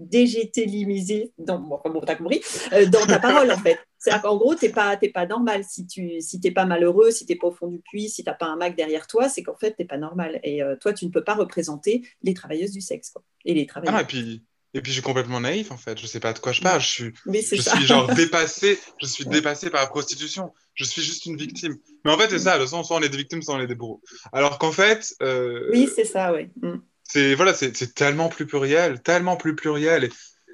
dégétélimiser 0.00 1.32
dans, 1.38 1.58
bon, 1.58 1.78
compris, 1.78 2.40
euh, 2.72 2.86
dans 2.86 3.06
ta 3.06 3.18
parole 3.18 3.50
en 3.50 3.58
fait. 3.58 3.78
C'est-à-dire 3.98 4.22
qu'en 4.22 4.36
gros, 4.36 4.54
tu 4.54 4.64
n'es 4.64 4.72
pas, 4.72 4.96
pas 4.96 5.26
normal. 5.26 5.62
Si 5.62 5.86
tu 5.86 6.20
si 6.20 6.40
pas 6.52 6.64
malheureux, 6.64 7.10
si 7.10 7.26
tu 7.26 7.32
n'es 7.32 7.38
pas 7.38 7.48
au 7.48 7.52
fond 7.52 7.68
du 7.68 7.80
puits, 7.80 8.08
si 8.08 8.24
tu 8.24 8.30
n'as 8.30 8.34
pas 8.34 8.46
un 8.46 8.56
Mac 8.56 8.74
derrière 8.74 9.06
toi, 9.06 9.28
c'est 9.28 9.42
qu'en 9.42 9.56
fait, 9.56 9.76
tu 9.76 9.82
n'es 9.82 9.86
pas 9.86 9.98
normal. 9.98 10.40
Et 10.42 10.62
euh, 10.62 10.74
toi, 10.80 10.94
tu 10.94 11.04
ne 11.04 11.10
peux 11.10 11.22
pas 11.22 11.34
représenter 11.34 12.02
les 12.22 12.32
travailleuses 12.32 12.72
du 12.72 12.80
sexe. 12.80 13.10
Quoi. 13.10 13.22
Et 13.44 13.52
les 13.52 13.66
travailleurs. 13.66 13.94
Ah, 13.94 14.02
et 14.02 14.06
puis, 14.06 14.42
et 14.72 14.80
puis, 14.80 14.90
je 14.90 14.94
suis 14.94 15.02
complètement 15.02 15.40
naïf, 15.40 15.70
en 15.70 15.76
fait. 15.76 15.98
Je 15.98 16.04
ne 16.04 16.08
sais 16.08 16.20
pas 16.20 16.32
de 16.32 16.38
quoi 16.38 16.52
je 16.52 16.62
parle. 16.62 16.80
Je 16.80 16.86
suis, 16.86 17.12
je 17.26 17.60
suis 17.60 17.86
genre 17.86 18.06
dépassé. 18.14 18.78
Je 19.02 19.06
suis 19.06 19.26
dépassé 19.26 19.68
par 19.68 19.82
la 19.82 19.88
prostitution. 19.88 20.52
Je 20.74 20.84
suis 20.84 21.02
juste 21.02 21.26
une 21.26 21.36
victime. 21.36 21.76
Mais 22.04 22.12
en 22.12 22.16
fait, 22.16 22.30
c'est 22.30 22.38
ça. 22.38 22.58
De 22.58 22.64
toute 22.64 22.84
soit 22.86 22.96
on 22.96 23.02
est 23.02 23.08
des 23.08 23.18
victimes, 23.18 23.42
soit 23.42 23.56
on 23.56 23.60
est 23.60 23.66
des 23.66 23.74
bourreaux. 23.74 24.00
Alors 24.32 24.58
qu'en 24.58 24.72
fait. 24.72 25.12
Euh, 25.22 25.68
oui, 25.72 25.90
c'est 25.94 26.04
ça, 26.04 26.32
oui. 26.32 26.48
Mm 26.62 26.78
c'est 27.10 27.34
voilà, 27.34 27.54
c'est 27.54 27.94
tellement 27.94 28.28
plus 28.28 28.46
pluriel, 28.46 29.02
tellement 29.02 29.36
plus 29.36 29.56
pluriel. 29.56 30.08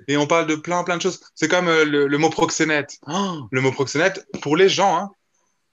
Et, 0.09 0.16
on 0.16 0.27
parle 0.27 0.47
de 0.47 0.55
plein, 0.55 0.85
plein 0.85 0.97
de 0.97 1.03
choses. 1.03 1.21
C'est 1.35 1.49
comme 1.49 1.69
euh, 1.69 1.85
le, 1.85 2.19
mot 2.19 2.31
proxénète. 2.31 2.99
Oh, 3.07 3.47
le 3.51 3.61
mot 3.61 3.73
proxénète, 3.73 4.27
pour 4.40 4.57
les 4.57 4.69
gens, 4.69 4.97
hein, 4.97 5.11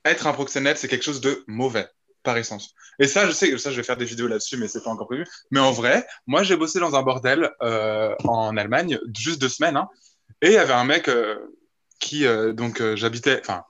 être 0.06 0.28
un 0.28 0.34
proxénète, 0.34 0.78
c'est 0.78 0.88
quelque 0.88 1.04
chose 1.04 1.22
de 1.22 1.43
mauvais, 1.48 1.88
par 2.24 2.38
essence. 2.38 2.74
Et 3.00 3.08
ça, 3.08 3.26
je 3.26 3.32
sais, 3.32 3.58
ça, 3.58 3.72
je 3.72 3.78
vais 3.78 3.84
faire 3.84 3.98
des 3.98 4.06
vidéos 4.06 4.28
là-dessus, 4.28 4.58
mais 4.58 4.67
c'est 4.67 4.84
pas 4.84 4.89
encore 4.89 5.08
prévu. 5.08 5.26
Mais 5.52 5.60
en 5.60 5.72
vrai, 5.72 6.06
moi, 6.28 6.43
j'ai 6.43 6.58
bossé 6.58 6.80
dans 6.80 6.96
un 6.96 7.02
bordel 7.02 7.50
euh, 7.62 8.13
en 8.26 8.58
Allemagne, 8.58 9.00
juste 9.15 9.39
deux 9.39 9.50
semaines, 9.50 9.78
hein, 9.78 9.88
et 10.41 10.48
il 10.48 10.54
y 10.54 10.58
avait 10.58 10.74
un 10.74 10.86
mec 10.86 11.08
euh, 11.08 11.38
qui, 12.00 12.26
donc, 12.54 12.84
j'habitais, 12.96 13.39
enfin, 13.39 13.63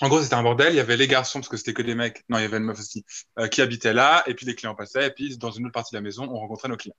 en 0.00 0.08
gros, 0.08 0.22
c'était 0.22 0.34
un 0.34 0.42
bordel. 0.42 0.72
Il 0.72 0.76
y 0.76 0.80
avait 0.80 0.96
les 0.96 1.06
garçons, 1.06 1.40
parce 1.40 1.48
que 1.48 1.56
c'était 1.56 1.72
que 1.72 1.82
des 1.82 1.94
mecs. 1.94 2.24
Non, 2.28 2.38
il 2.38 2.42
y 2.42 2.44
avait 2.44 2.56
une 2.56 2.64
meuf 2.64 2.78
aussi, 2.78 3.04
euh, 3.38 3.46
qui 3.46 3.62
habitait 3.62 3.92
là. 3.92 4.24
Et 4.26 4.34
puis 4.34 4.44
les 4.44 4.54
clients 4.54 4.74
passaient. 4.74 5.06
Et 5.06 5.10
puis 5.10 5.36
dans 5.38 5.50
une 5.50 5.64
autre 5.66 5.72
partie 5.72 5.92
de 5.92 5.98
la 5.98 6.02
maison, 6.02 6.24
on 6.24 6.38
rencontrait 6.38 6.68
nos 6.68 6.76
clients. 6.76 6.96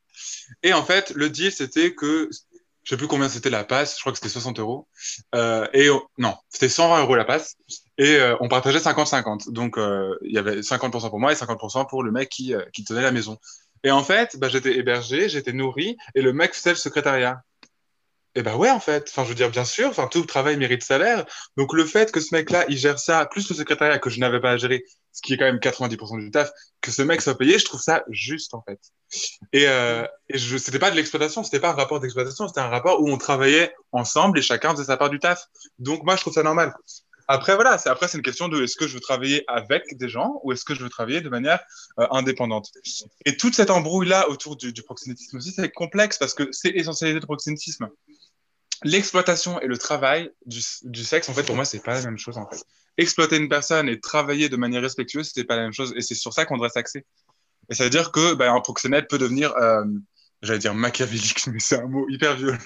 Et 0.64 0.74
en 0.74 0.84
fait, 0.84 1.12
le 1.12 1.30
deal, 1.30 1.52
c'était 1.52 1.94
que, 1.94 2.30
je 2.84 2.90
sais 2.90 2.98
plus 2.98 3.08
combien 3.08 3.28
c'était 3.28 3.50
la 3.50 3.64
passe. 3.66 3.96
Je 3.96 4.00
crois 4.00 4.14
que 4.14 4.18
c'était 4.18 4.30
60 4.30 4.60
euros. 4.60 4.88
Euh, 5.34 5.68
et 5.74 5.90
non, 6.18 6.36
c'était 6.50 6.70
120 6.70 7.02
euros 7.02 7.16
la 7.16 7.26
passe. 7.26 7.58
Et 7.98 8.16
euh, 8.16 8.38
on 8.40 8.48
partageait 8.48 8.80
50-50. 8.80 9.52
Donc, 9.52 9.76
il 9.78 10.32
y 10.34 10.38
avait 10.38 10.62
50% 10.62 11.10
pour 11.10 11.20
moi 11.20 11.34
et 11.34 11.36
50% 11.36 11.90
pour 11.90 12.02
le 12.02 12.12
mec 12.12 12.30
qui, 12.30 12.54
tenait 12.86 13.02
la 13.02 13.12
maison. 13.12 13.38
Et 13.84 13.92
en 13.92 14.04
fait, 14.04 14.38
bah, 14.38 14.48
j'étais 14.48 14.78
hébergé, 14.78 15.28
j'étais 15.28 15.54
nourri. 15.54 15.98
Et 16.16 16.22
le 16.22 16.32
mec 16.32 16.54
faisait 16.54 16.72
le 16.72 16.76
secrétariat. 16.78 17.42
Eh 18.38 18.44
ben 18.44 18.56
ouais, 18.56 18.70
en 18.70 18.82
fait. 18.82 19.08
Enfin, 19.10 19.24
je 19.24 19.30
veux 19.30 19.36
dire, 19.36 19.50
bien 19.50 19.64
sûr, 19.64 19.88
enfin, 19.88 20.08
tout 20.08 20.26
travail 20.26 20.58
mérite 20.58 20.84
salaire. 20.84 21.26
Donc, 21.56 21.74
le 21.74 21.86
fait 21.86 22.12
que 22.12 22.20
ce 22.20 22.36
mec-là, 22.36 22.66
il 22.68 22.78
gère 22.78 23.00
ça, 23.00 23.26
plus 23.26 23.50
le 23.50 23.56
secrétariat 23.56 23.98
que 23.98 24.10
je 24.10 24.20
n'avais 24.20 24.42
pas 24.42 24.52
à 24.52 24.58
gérer, 24.58 24.84
ce 25.14 25.22
qui 25.22 25.34
est 25.34 25.38
quand 25.38 25.46
même 25.46 25.60
90% 25.60 26.20
du 26.20 26.32
taf, 26.32 26.52
que 26.82 26.92
ce 26.92 27.02
mec 27.02 27.22
soit 27.22 27.38
payé, 27.38 27.58
je 27.58 27.64
trouve 27.64 27.80
ça 27.80 28.04
juste, 28.10 28.54
en 28.54 28.62
fait. 28.62 28.80
Et, 29.54 29.68
euh, 29.70 30.06
et 30.28 30.38
je, 30.38 30.58
c'était 30.58 30.80
pas 30.80 30.92
de 30.92 30.98
l'exploitation, 30.98 31.44
c'était 31.46 31.62
pas 31.62 31.70
un 31.70 31.76
rapport 31.76 32.02
d'exploitation, 32.02 32.50
c'était 32.50 32.60
un 32.60 32.68
rapport 32.68 33.02
où 33.02 33.10
on 33.10 33.18
travaillait 33.18 33.74
ensemble 33.94 34.38
et 34.38 34.42
chacun 34.42 34.72
faisait 34.72 34.84
sa 34.84 34.98
part 34.98 35.10
du 35.10 35.20
taf. 35.20 35.46
Donc, 35.80 36.04
moi, 36.04 36.18
je 36.18 36.22
trouve 36.22 36.34
ça 36.34 36.44
normal. 36.44 36.74
Après, 37.30 37.56
voilà, 37.56 37.78
c'est, 37.78 37.90
après, 37.90 38.10
c'est 38.10 38.18
une 38.18 38.24
question 38.24 38.50
de 38.50 38.62
est-ce 38.64 38.76
que 38.76 38.86
je 38.86 38.96
veux 38.96 39.00
travailler 39.00 39.46
avec 39.48 39.84
des 39.98 40.10
gens 40.10 40.42
ou 40.44 40.52
est-ce 40.52 40.66
que 40.66 40.76
je 40.76 40.84
veux 40.84 40.90
travailler 40.90 41.22
de 41.22 41.30
manière 41.30 41.60
euh, 42.00 42.06
indépendante. 42.12 42.70
Et 43.26 43.38
toute 43.38 43.56
cette 43.56 43.72
embrouille-là 43.72 44.30
autour 44.30 44.58
du, 44.58 44.74
du 44.74 44.84
proxénétisme 44.84 45.38
aussi, 45.38 45.52
c'est 45.52 45.72
complexe 45.72 46.18
parce 46.18 46.34
que 46.34 46.50
c'est 46.52 46.70
essentialisé 46.70 47.20
le 47.20 47.26
proxénétisme 47.26 47.90
l'exploitation 48.86 49.60
et 49.62 49.68
le 49.68 49.78
travail 49.78 50.32
du, 50.46 50.62
sexe, 51.04 51.28
en 51.28 51.34
fait, 51.34 51.44
pour 51.44 51.56
moi, 51.56 51.66
c'est 51.66 51.84
pas 51.84 51.96
la 51.96 52.02
même 52.04 52.20
chose, 52.20 52.38
en 52.38 52.48
fait. 52.48 52.64
Exploiter 52.98 53.36
une 53.38 53.50
personne 53.50 53.90
et 53.90 54.00
travailler 54.00 54.48
de 54.48 54.56
manière 54.56 54.82
respectueuse, 54.82 55.32
c'est 55.34 55.44
pas 55.44 55.56
la 55.56 55.64
même 55.64 55.74
chose. 55.74 55.94
Et 55.98 56.02
c'est 56.02 56.16
sur 56.16 56.32
ça 56.32 56.46
qu'on 56.46 56.56
devrait 56.56 56.70
s'axer. 56.70 57.04
Et 57.70 57.76
ça 57.76 57.84
veut 57.84 57.90
dire 57.90 58.12
que 58.12 58.36
ben, 58.36 58.54
un 58.54 58.62
proxénète 58.62 59.10
peut 59.10 59.18
devenir, 59.18 59.54
euh, 59.58 59.84
j'allais 60.44 60.60
dire 60.60 60.76
machiavélique, 60.76 61.48
mais 61.52 61.60
c'est 61.60 61.80
un 61.80 61.88
mot 61.88 62.06
hyper 62.10 62.38
violent. 62.38 62.60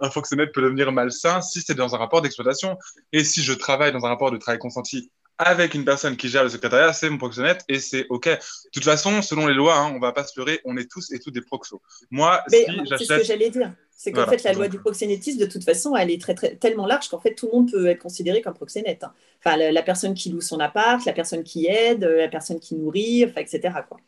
un 0.00 0.08
proxénète 0.10 0.52
peut 0.52 0.60
devenir 0.60 0.92
malsain 0.92 1.40
si 1.40 1.62
c'est 1.62 1.74
dans 1.74 1.94
un 1.94 1.98
rapport 1.98 2.20
d'exploitation. 2.20 2.78
Et 3.12 3.24
si 3.24 3.42
je 3.42 3.54
travaille 3.54 3.90
dans 3.90 4.04
un 4.04 4.10
rapport 4.10 4.30
de 4.30 4.36
travail 4.36 4.58
consenti 4.58 5.10
avec 5.38 5.74
une 5.74 5.84
personne 5.84 6.16
qui 6.16 6.28
gère 6.28 6.44
le 6.44 6.50
secrétariat, 6.50 6.92
c'est 6.92 7.08
mon 7.08 7.18
proxénète 7.18 7.64
et 7.68 7.80
c'est 7.80 8.06
OK. 8.10 8.28
De 8.28 8.38
toute 8.70 8.84
façon, 8.84 9.22
selon 9.22 9.46
les 9.46 9.54
lois, 9.54 9.76
hein, 9.76 9.92
on 9.94 9.98
va 9.98 10.12
pas 10.12 10.24
se 10.24 10.38
leurrer, 10.38 10.60
on 10.66 10.76
est 10.76 10.88
tous 10.88 11.10
et 11.10 11.18
toutes 11.18 11.34
des 11.34 11.42
proxos. 11.42 11.80
Moi, 12.10 12.42
si 12.48 12.64
j'achète. 12.84 12.98
C'est 12.98 13.04
ce 13.06 13.18
que 13.20 13.24
j'allais 13.24 13.50
dire. 13.50 13.72
C'est 13.96 14.12
qu'en 14.12 14.26
fait, 14.26 14.42
la 14.42 14.52
loi 14.52 14.68
du 14.68 14.78
proxénétisme, 14.78 15.38
de 15.38 15.46
toute 15.46 15.64
façon, 15.64 15.96
elle 15.96 16.10
est 16.10 16.20
très, 16.20 16.34
très, 16.34 16.56
tellement 16.56 16.86
large 16.86 17.08
qu'en 17.08 17.20
fait, 17.20 17.34
tout 17.34 17.46
le 17.46 17.52
monde 17.52 17.70
peut 17.70 17.86
être 17.86 18.00
considéré 18.00 18.42
comme 18.42 18.54
proxénète. 18.54 19.04
Hein. 19.04 19.12
Enfin, 19.38 19.56
la, 19.56 19.82
personne 19.82 20.14
qui 20.14 20.30
loue 20.30 20.40
son 20.40 20.58
appart, 20.58 21.04
la 21.04 21.12
personne 21.12 21.44
qui 21.44 21.66
aide, 21.66 22.04
la 22.04 22.28
personne 22.28 22.58
qui 22.58 22.74
nourrit, 22.74 23.24
enfin, 23.24 23.40
etc. 23.40 23.72
Quoi. 23.88 23.98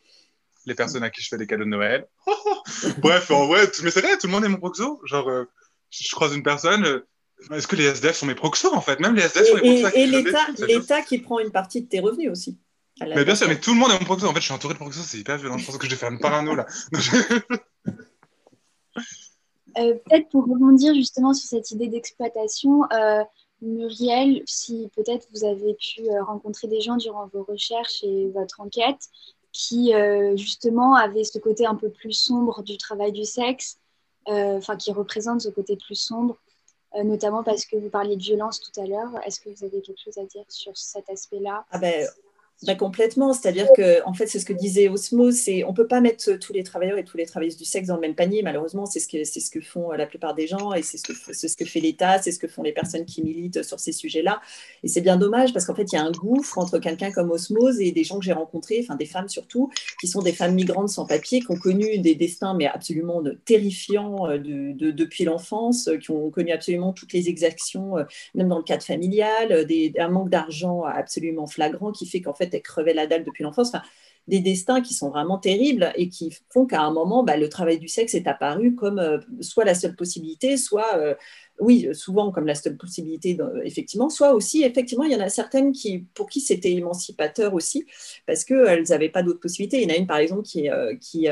Les 0.66 0.74
personnes 0.74 1.04
à 1.04 1.10
qui 1.10 1.22
je 1.22 1.28
fais 1.28 1.38
des 1.38 1.46
cadeaux 1.46 1.64
de 1.64 1.70
Noël. 1.70 2.06
Bref, 2.98 3.30
en 3.30 3.46
vrai, 3.46 3.62
mais 3.84 3.90
c'est 3.90 4.00
vrai, 4.00 4.18
tout 4.18 4.26
le 4.26 4.32
monde 4.32 4.44
est 4.44 4.48
mon 4.48 4.58
proxo. 4.58 5.00
Genre, 5.04 5.28
euh, 5.28 5.44
je 5.90 6.14
croise 6.14 6.34
une 6.34 6.42
personne. 6.42 6.84
Euh, 6.84 7.06
est-ce 7.52 7.68
que 7.68 7.76
les 7.76 7.84
SDF 7.84 8.16
sont 8.16 8.26
mes 8.26 8.34
proxos 8.34 8.74
en 8.74 8.80
fait? 8.80 8.98
Même 8.98 9.14
les 9.14 9.22
SDF 9.22 9.46
sont 9.46 9.54
mes 9.56 9.80
proxos. 9.82 9.96
Et, 9.96 10.02
et 10.02 10.66
l'État 10.66 11.02
qui 11.02 11.18
prend 11.18 11.38
une 11.38 11.52
partie 11.52 11.82
de 11.82 11.86
tes 11.86 12.00
revenus 12.00 12.30
aussi. 12.30 12.58
Mais 13.00 13.24
bien 13.24 13.34
sûr, 13.34 13.46
mais 13.46 13.60
tout 13.60 13.74
le 13.74 13.78
monde 13.78 13.90
est 13.90 13.98
mon 13.98 14.06
proxo. 14.06 14.26
En 14.26 14.32
fait, 14.32 14.40
je 14.40 14.46
suis 14.46 14.54
entouré 14.54 14.74
de 14.74 14.78
proxos, 14.78 15.02
c'est 15.02 15.18
hyper 15.18 15.36
violent. 15.36 15.58
Je 15.58 15.66
pense 15.66 15.76
que 15.76 15.86
je 15.86 15.90
vais 15.90 15.96
faire 15.96 16.10
une 16.10 16.18
parano 16.18 16.54
là. 16.54 16.66
Euh, 19.78 19.94
peut-être 19.94 20.28
pour 20.30 20.44
rebondir 20.44 20.94
justement 20.94 21.34
sur 21.34 21.48
cette 21.48 21.70
idée 21.70 21.88
d'exploitation, 21.88 22.84
euh, 22.92 23.22
Muriel, 23.60 24.42
si 24.46 24.90
peut-être 24.96 25.28
vous 25.34 25.44
avez 25.44 25.74
pu 25.74 26.08
euh, 26.08 26.22
rencontrer 26.22 26.68
des 26.68 26.80
gens 26.80 26.96
durant 26.96 27.26
vos 27.26 27.42
recherches 27.42 28.02
et 28.02 28.28
votre 28.28 28.60
enquête 28.60 29.08
qui 29.52 29.94
justement 30.34 30.96
avaient 30.96 31.24
ce 31.24 31.38
côté 31.38 31.64
un 31.64 31.76
peu 31.76 31.88
plus 31.88 32.12
sombre 32.12 32.62
du 32.62 32.76
travail 32.76 33.10
du 33.10 33.24
sexe, 33.24 33.78
enfin 34.26 34.76
qui 34.76 34.92
représente 34.92 35.40
ce 35.40 35.48
côté 35.48 35.76
plus 35.76 35.94
sombre, 35.94 36.36
notamment 37.02 37.42
parce 37.42 37.64
que 37.64 37.74
vous 37.78 37.88
parliez 37.88 38.16
de 38.16 38.22
violence 38.22 38.60
tout 38.60 38.78
à 38.78 38.84
l'heure. 38.84 39.08
Est-ce 39.24 39.40
que 39.40 39.48
vous 39.48 39.64
avez 39.64 39.80
quelque 39.80 39.98
chose 40.04 40.18
à 40.18 40.26
dire 40.26 40.44
sur 40.48 40.76
cet 40.76 41.08
aspect-là? 41.08 41.64
Ah 41.70 41.78
ben, 41.78 42.06
bah, 42.62 42.74
complètement, 42.74 43.34
c'est-à-dire 43.34 43.68
que 43.76 44.02
en 44.06 44.14
fait 44.14 44.26
c'est 44.28 44.38
ce 44.38 44.46
que 44.46 44.54
disait 44.54 44.88
Osmo, 44.88 45.30
c'est 45.30 45.62
on 45.64 45.74
peut 45.74 45.86
pas 45.86 46.00
mettre 46.00 46.38
tous 46.38 46.54
les 46.54 46.62
travailleurs 46.62 46.96
et 46.96 47.04
tous 47.04 47.18
les 47.18 47.26
travailleuses 47.26 47.58
du 47.58 47.66
sexe 47.66 47.88
dans 47.88 47.96
le 47.96 48.00
même 48.00 48.14
panier. 48.14 48.42
Malheureusement, 48.42 48.86
c'est 48.86 48.98
ce 48.98 49.08
que 49.08 49.24
c'est 49.24 49.40
ce 49.40 49.50
que 49.50 49.60
font 49.60 49.90
la 49.92 50.06
plupart 50.06 50.34
des 50.34 50.46
gens 50.46 50.72
et 50.72 50.80
c'est 50.80 50.96
ce 50.96 51.02
que 51.02 51.34
ce 51.34 51.54
que 51.54 51.66
fait 51.66 51.80
l'État, 51.80 52.20
c'est 52.22 52.32
ce 52.32 52.38
que 52.38 52.48
font 52.48 52.62
les 52.62 52.72
personnes 52.72 53.04
qui 53.04 53.22
militent 53.22 53.62
sur 53.62 53.78
ces 53.78 53.92
sujets-là. 53.92 54.40
Et 54.82 54.88
c'est 54.88 55.02
bien 55.02 55.18
dommage 55.18 55.52
parce 55.52 55.66
qu'en 55.66 55.74
fait 55.74 55.92
il 55.92 55.96
y 55.96 55.98
a 55.98 56.02
un 56.02 56.12
gouffre 56.12 56.56
entre 56.56 56.78
quelqu'un 56.78 57.12
comme 57.12 57.30
Osmose 57.30 57.78
et 57.78 57.92
des 57.92 58.04
gens 58.04 58.18
que 58.18 58.24
j'ai 58.24 58.32
rencontrés, 58.32 58.80
enfin 58.82 58.96
des 58.96 59.04
femmes 59.04 59.28
surtout, 59.28 59.70
qui 60.00 60.08
sont 60.08 60.22
des 60.22 60.32
femmes 60.32 60.54
migrantes 60.54 60.88
sans 60.88 61.04
papier, 61.04 61.40
qui 61.40 61.50
ont 61.50 61.58
connu 61.58 61.98
des 61.98 62.14
destins 62.14 62.54
mais 62.54 62.66
absolument 62.66 63.22
terrifiants 63.44 64.30
euh, 64.30 64.38
de, 64.38 64.90
depuis 64.92 65.24
l'enfance, 65.24 65.90
qui 66.00 66.10
ont 66.10 66.30
connu 66.30 66.52
absolument 66.52 66.94
toutes 66.94 67.12
les 67.12 67.28
exactions, 67.28 67.98
euh, 67.98 68.04
même 68.34 68.48
dans 68.48 68.58
le 68.58 68.64
cadre 68.64 68.82
familial, 68.82 69.66
des, 69.66 69.92
un 69.98 70.08
manque 70.08 70.30
d'argent 70.30 70.84
absolument 70.84 71.46
flagrant 71.46 71.92
qui 71.92 72.06
fait 72.06 72.22
qu'en 72.22 72.32
fait 72.32 72.45
elle 72.54 72.62
crevait 72.62 72.94
la 72.94 73.06
dalle 73.06 73.24
depuis 73.24 73.44
l'enfance. 73.44 73.68
Enfin, 73.68 73.82
des 74.28 74.40
destins 74.40 74.80
qui 74.80 74.92
sont 74.94 75.10
vraiment 75.10 75.38
terribles 75.38 75.92
et 75.96 76.08
qui 76.08 76.36
font 76.50 76.66
qu'à 76.66 76.82
un 76.82 76.92
moment, 76.92 77.22
bah, 77.22 77.36
le 77.36 77.48
travail 77.48 77.78
du 77.78 77.88
sexe 77.88 78.14
est 78.14 78.26
apparu 78.26 78.74
comme 78.74 78.98
euh, 78.98 79.18
soit 79.40 79.64
la 79.64 79.74
seule 79.74 79.94
possibilité, 79.94 80.56
soit, 80.56 80.96
euh, 80.96 81.14
oui, 81.60 81.88
souvent 81.92 82.32
comme 82.32 82.46
la 82.46 82.56
seule 82.56 82.76
possibilité, 82.76 83.38
effectivement, 83.64 84.10
soit 84.10 84.34
aussi, 84.34 84.64
effectivement, 84.64 85.04
il 85.04 85.12
y 85.12 85.16
en 85.16 85.20
a 85.20 85.28
certaines 85.28 85.72
qui, 85.72 86.00
pour 86.14 86.28
qui 86.28 86.40
c'était 86.40 86.72
émancipateur 86.72 87.54
aussi, 87.54 87.86
parce 88.26 88.44
qu'elles 88.44 88.84
n'avaient 88.88 89.08
pas 89.08 89.22
d'autres 89.22 89.40
possibilités. 89.40 89.80
Il 89.80 89.88
y 89.88 89.92
en 89.92 89.94
a 89.94 89.98
une, 89.98 90.06
par 90.08 90.18
exemple, 90.18 90.42
qui, 90.42 90.68
qui, 91.00 91.28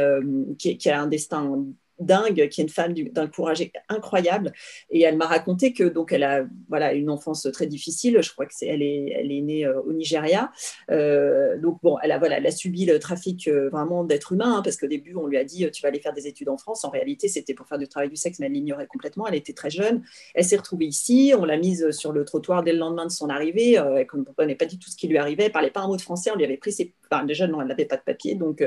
qui 0.78 0.90
a 0.90 1.00
un 1.00 1.06
destin 1.08 1.66
dingue, 1.98 2.48
qui 2.48 2.60
est 2.60 2.64
une 2.64 2.68
femme 2.68 2.92
d'un 2.94 3.26
courage 3.28 3.70
incroyable. 3.88 4.52
Et 4.90 5.02
elle 5.02 5.16
m'a 5.16 5.26
raconté 5.26 5.72
que 5.72 5.84
donc 5.84 6.12
elle 6.12 6.24
a 6.24 6.44
voilà 6.68 6.92
une 6.92 7.10
enfance 7.10 7.46
très 7.52 7.66
difficile. 7.66 8.18
Je 8.22 8.32
crois 8.32 8.46
que 8.46 8.54
c'est 8.54 8.66
elle 8.66 8.82
est 8.82 9.14
elle 9.16 9.32
est 9.32 9.40
née 9.40 9.66
euh, 9.66 9.80
au 9.82 9.92
Nigeria. 9.92 10.50
Euh, 10.90 11.58
donc 11.58 11.78
bon, 11.82 11.96
elle 12.02 12.12
a 12.12 12.18
voilà, 12.18 12.38
elle 12.38 12.46
a 12.46 12.50
subi 12.50 12.86
le 12.86 12.98
trafic 12.98 13.48
euh, 13.48 13.68
vraiment 13.70 14.04
d'êtres 14.04 14.32
humains 14.32 14.58
hein, 14.58 14.62
parce 14.62 14.76
qu'au 14.76 14.86
début 14.86 15.14
on 15.14 15.26
lui 15.26 15.36
a 15.36 15.44
dit 15.44 15.70
tu 15.70 15.82
vas 15.82 15.88
aller 15.88 16.00
faire 16.00 16.14
des 16.14 16.26
études 16.26 16.48
en 16.48 16.58
France. 16.58 16.84
En 16.84 16.90
réalité 16.90 17.28
c'était 17.28 17.54
pour 17.54 17.66
faire 17.66 17.78
du 17.78 17.88
travail 17.88 18.08
du 18.08 18.16
sexe, 18.16 18.38
mais 18.38 18.46
elle 18.46 18.52
l'ignorait 18.52 18.86
complètement. 18.86 19.26
Elle 19.26 19.36
était 19.36 19.52
très 19.52 19.70
jeune. 19.70 20.02
Elle 20.34 20.44
s'est 20.44 20.56
retrouvée 20.56 20.86
ici. 20.86 21.32
On 21.38 21.44
l'a 21.44 21.56
mise 21.56 21.90
sur 21.90 22.12
le 22.12 22.24
trottoir 22.24 22.62
dès 22.62 22.72
le 22.72 22.78
lendemain 22.78 23.06
de 23.06 23.12
son 23.12 23.28
arrivée. 23.28 23.74
elle 23.74 24.00
ne 24.00 24.04
comprenait 24.04 24.54
pas 24.54 24.66
du 24.66 24.78
tout 24.78 24.90
ce 24.90 24.96
qui 24.96 25.08
lui 25.08 25.18
arrivait. 25.18 25.44
Elle 25.44 25.52
parlait 25.52 25.70
pas 25.70 25.80
un 25.80 25.88
mot 25.88 25.96
de 25.96 26.02
français. 26.02 26.30
On 26.32 26.36
lui 26.36 26.44
avait 26.44 26.56
pris 26.56 26.72
ses 26.72 26.92
enfin 27.10 27.24
déjà 27.24 27.46
non, 27.46 27.60
elle 27.60 27.68
n'avait 27.68 27.84
pas 27.84 27.96
de 27.96 28.02
papier 28.02 28.34
donc 28.34 28.62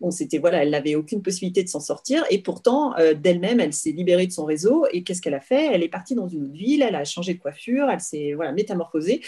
Bon, 0.00 0.10
c'était 0.10 0.38
voilà, 0.38 0.62
elle 0.62 0.70
n'avait 0.70 0.96
aucune 0.96 1.22
possibilité 1.22 1.62
de 1.62 1.68
s'en 1.68 1.80
sortir. 1.80 2.24
Et 2.30 2.42
pourtant 2.42 2.96
euh, 2.98 3.14
d'elle-même, 3.14 3.60
elle 3.60 3.72
s'est 3.72 3.92
libérée 3.92 4.26
de 4.26 4.32
son 4.32 4.44
réseau. 4.44 4.86
Et 4.92 5.02
qu'est-ce 5.02 5.22
qu'elle 5.22 5.34
a 5.34 5.40
fait? 5.40 5.70
Elle 5.72 5.82
est 5.82 5.88
partie 5.88 6.14
dans 6.14 6.28
une 6.28 6.44
autre 6.44 6.52
ville, 6.52 6.82
elle 6.82 6.94
a 6.94 7.04
changé 7.04 7.34
de 7.34 7.38
coiffure, 7.38 7.88
elle 7.90 8.00
s'est 8.00 8.32
voilà 8.34 8.52
métamorphosée. 8.52 9.22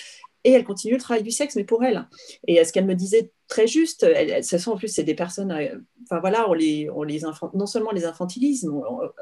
Et 0.44 0.52
elle 0.52 0.64
continue 0.64 0.94
le 0.94 1.00
travail 1.00 1.24
du 1.24 1.32
sexe, 1.32 1.56
mais 1.56 1.64
pour 1.64 1.82
elle. 1.82 2.06
Et 2.46 2.62
ce 2.64 2.72
qu'elle 2.72 2.86
me 2.86 2.94
disait 2.94 3.30
très 3.48 3.66
juste, 3.66 4.02
elle, 4.02 4.42
ce 4.44 4.58
sont 4.58 4.72
en 4.72 4.76
plus 4.76 4.88
c'est 4.88 5.04
des 5.04 5.14
personnes, 5.14 5.52
euh, 5.52 5.78
enfin 6.04 6.20
voilà, 6.20 6.48
on 6.48 6.52
les, 6.52 6.88
on 6.90 7.02
les 7.02 7.22
non 7.54 7.66
seulement 7.66 7.92
les 7.92 8.04
infantilise, 8.04 8.68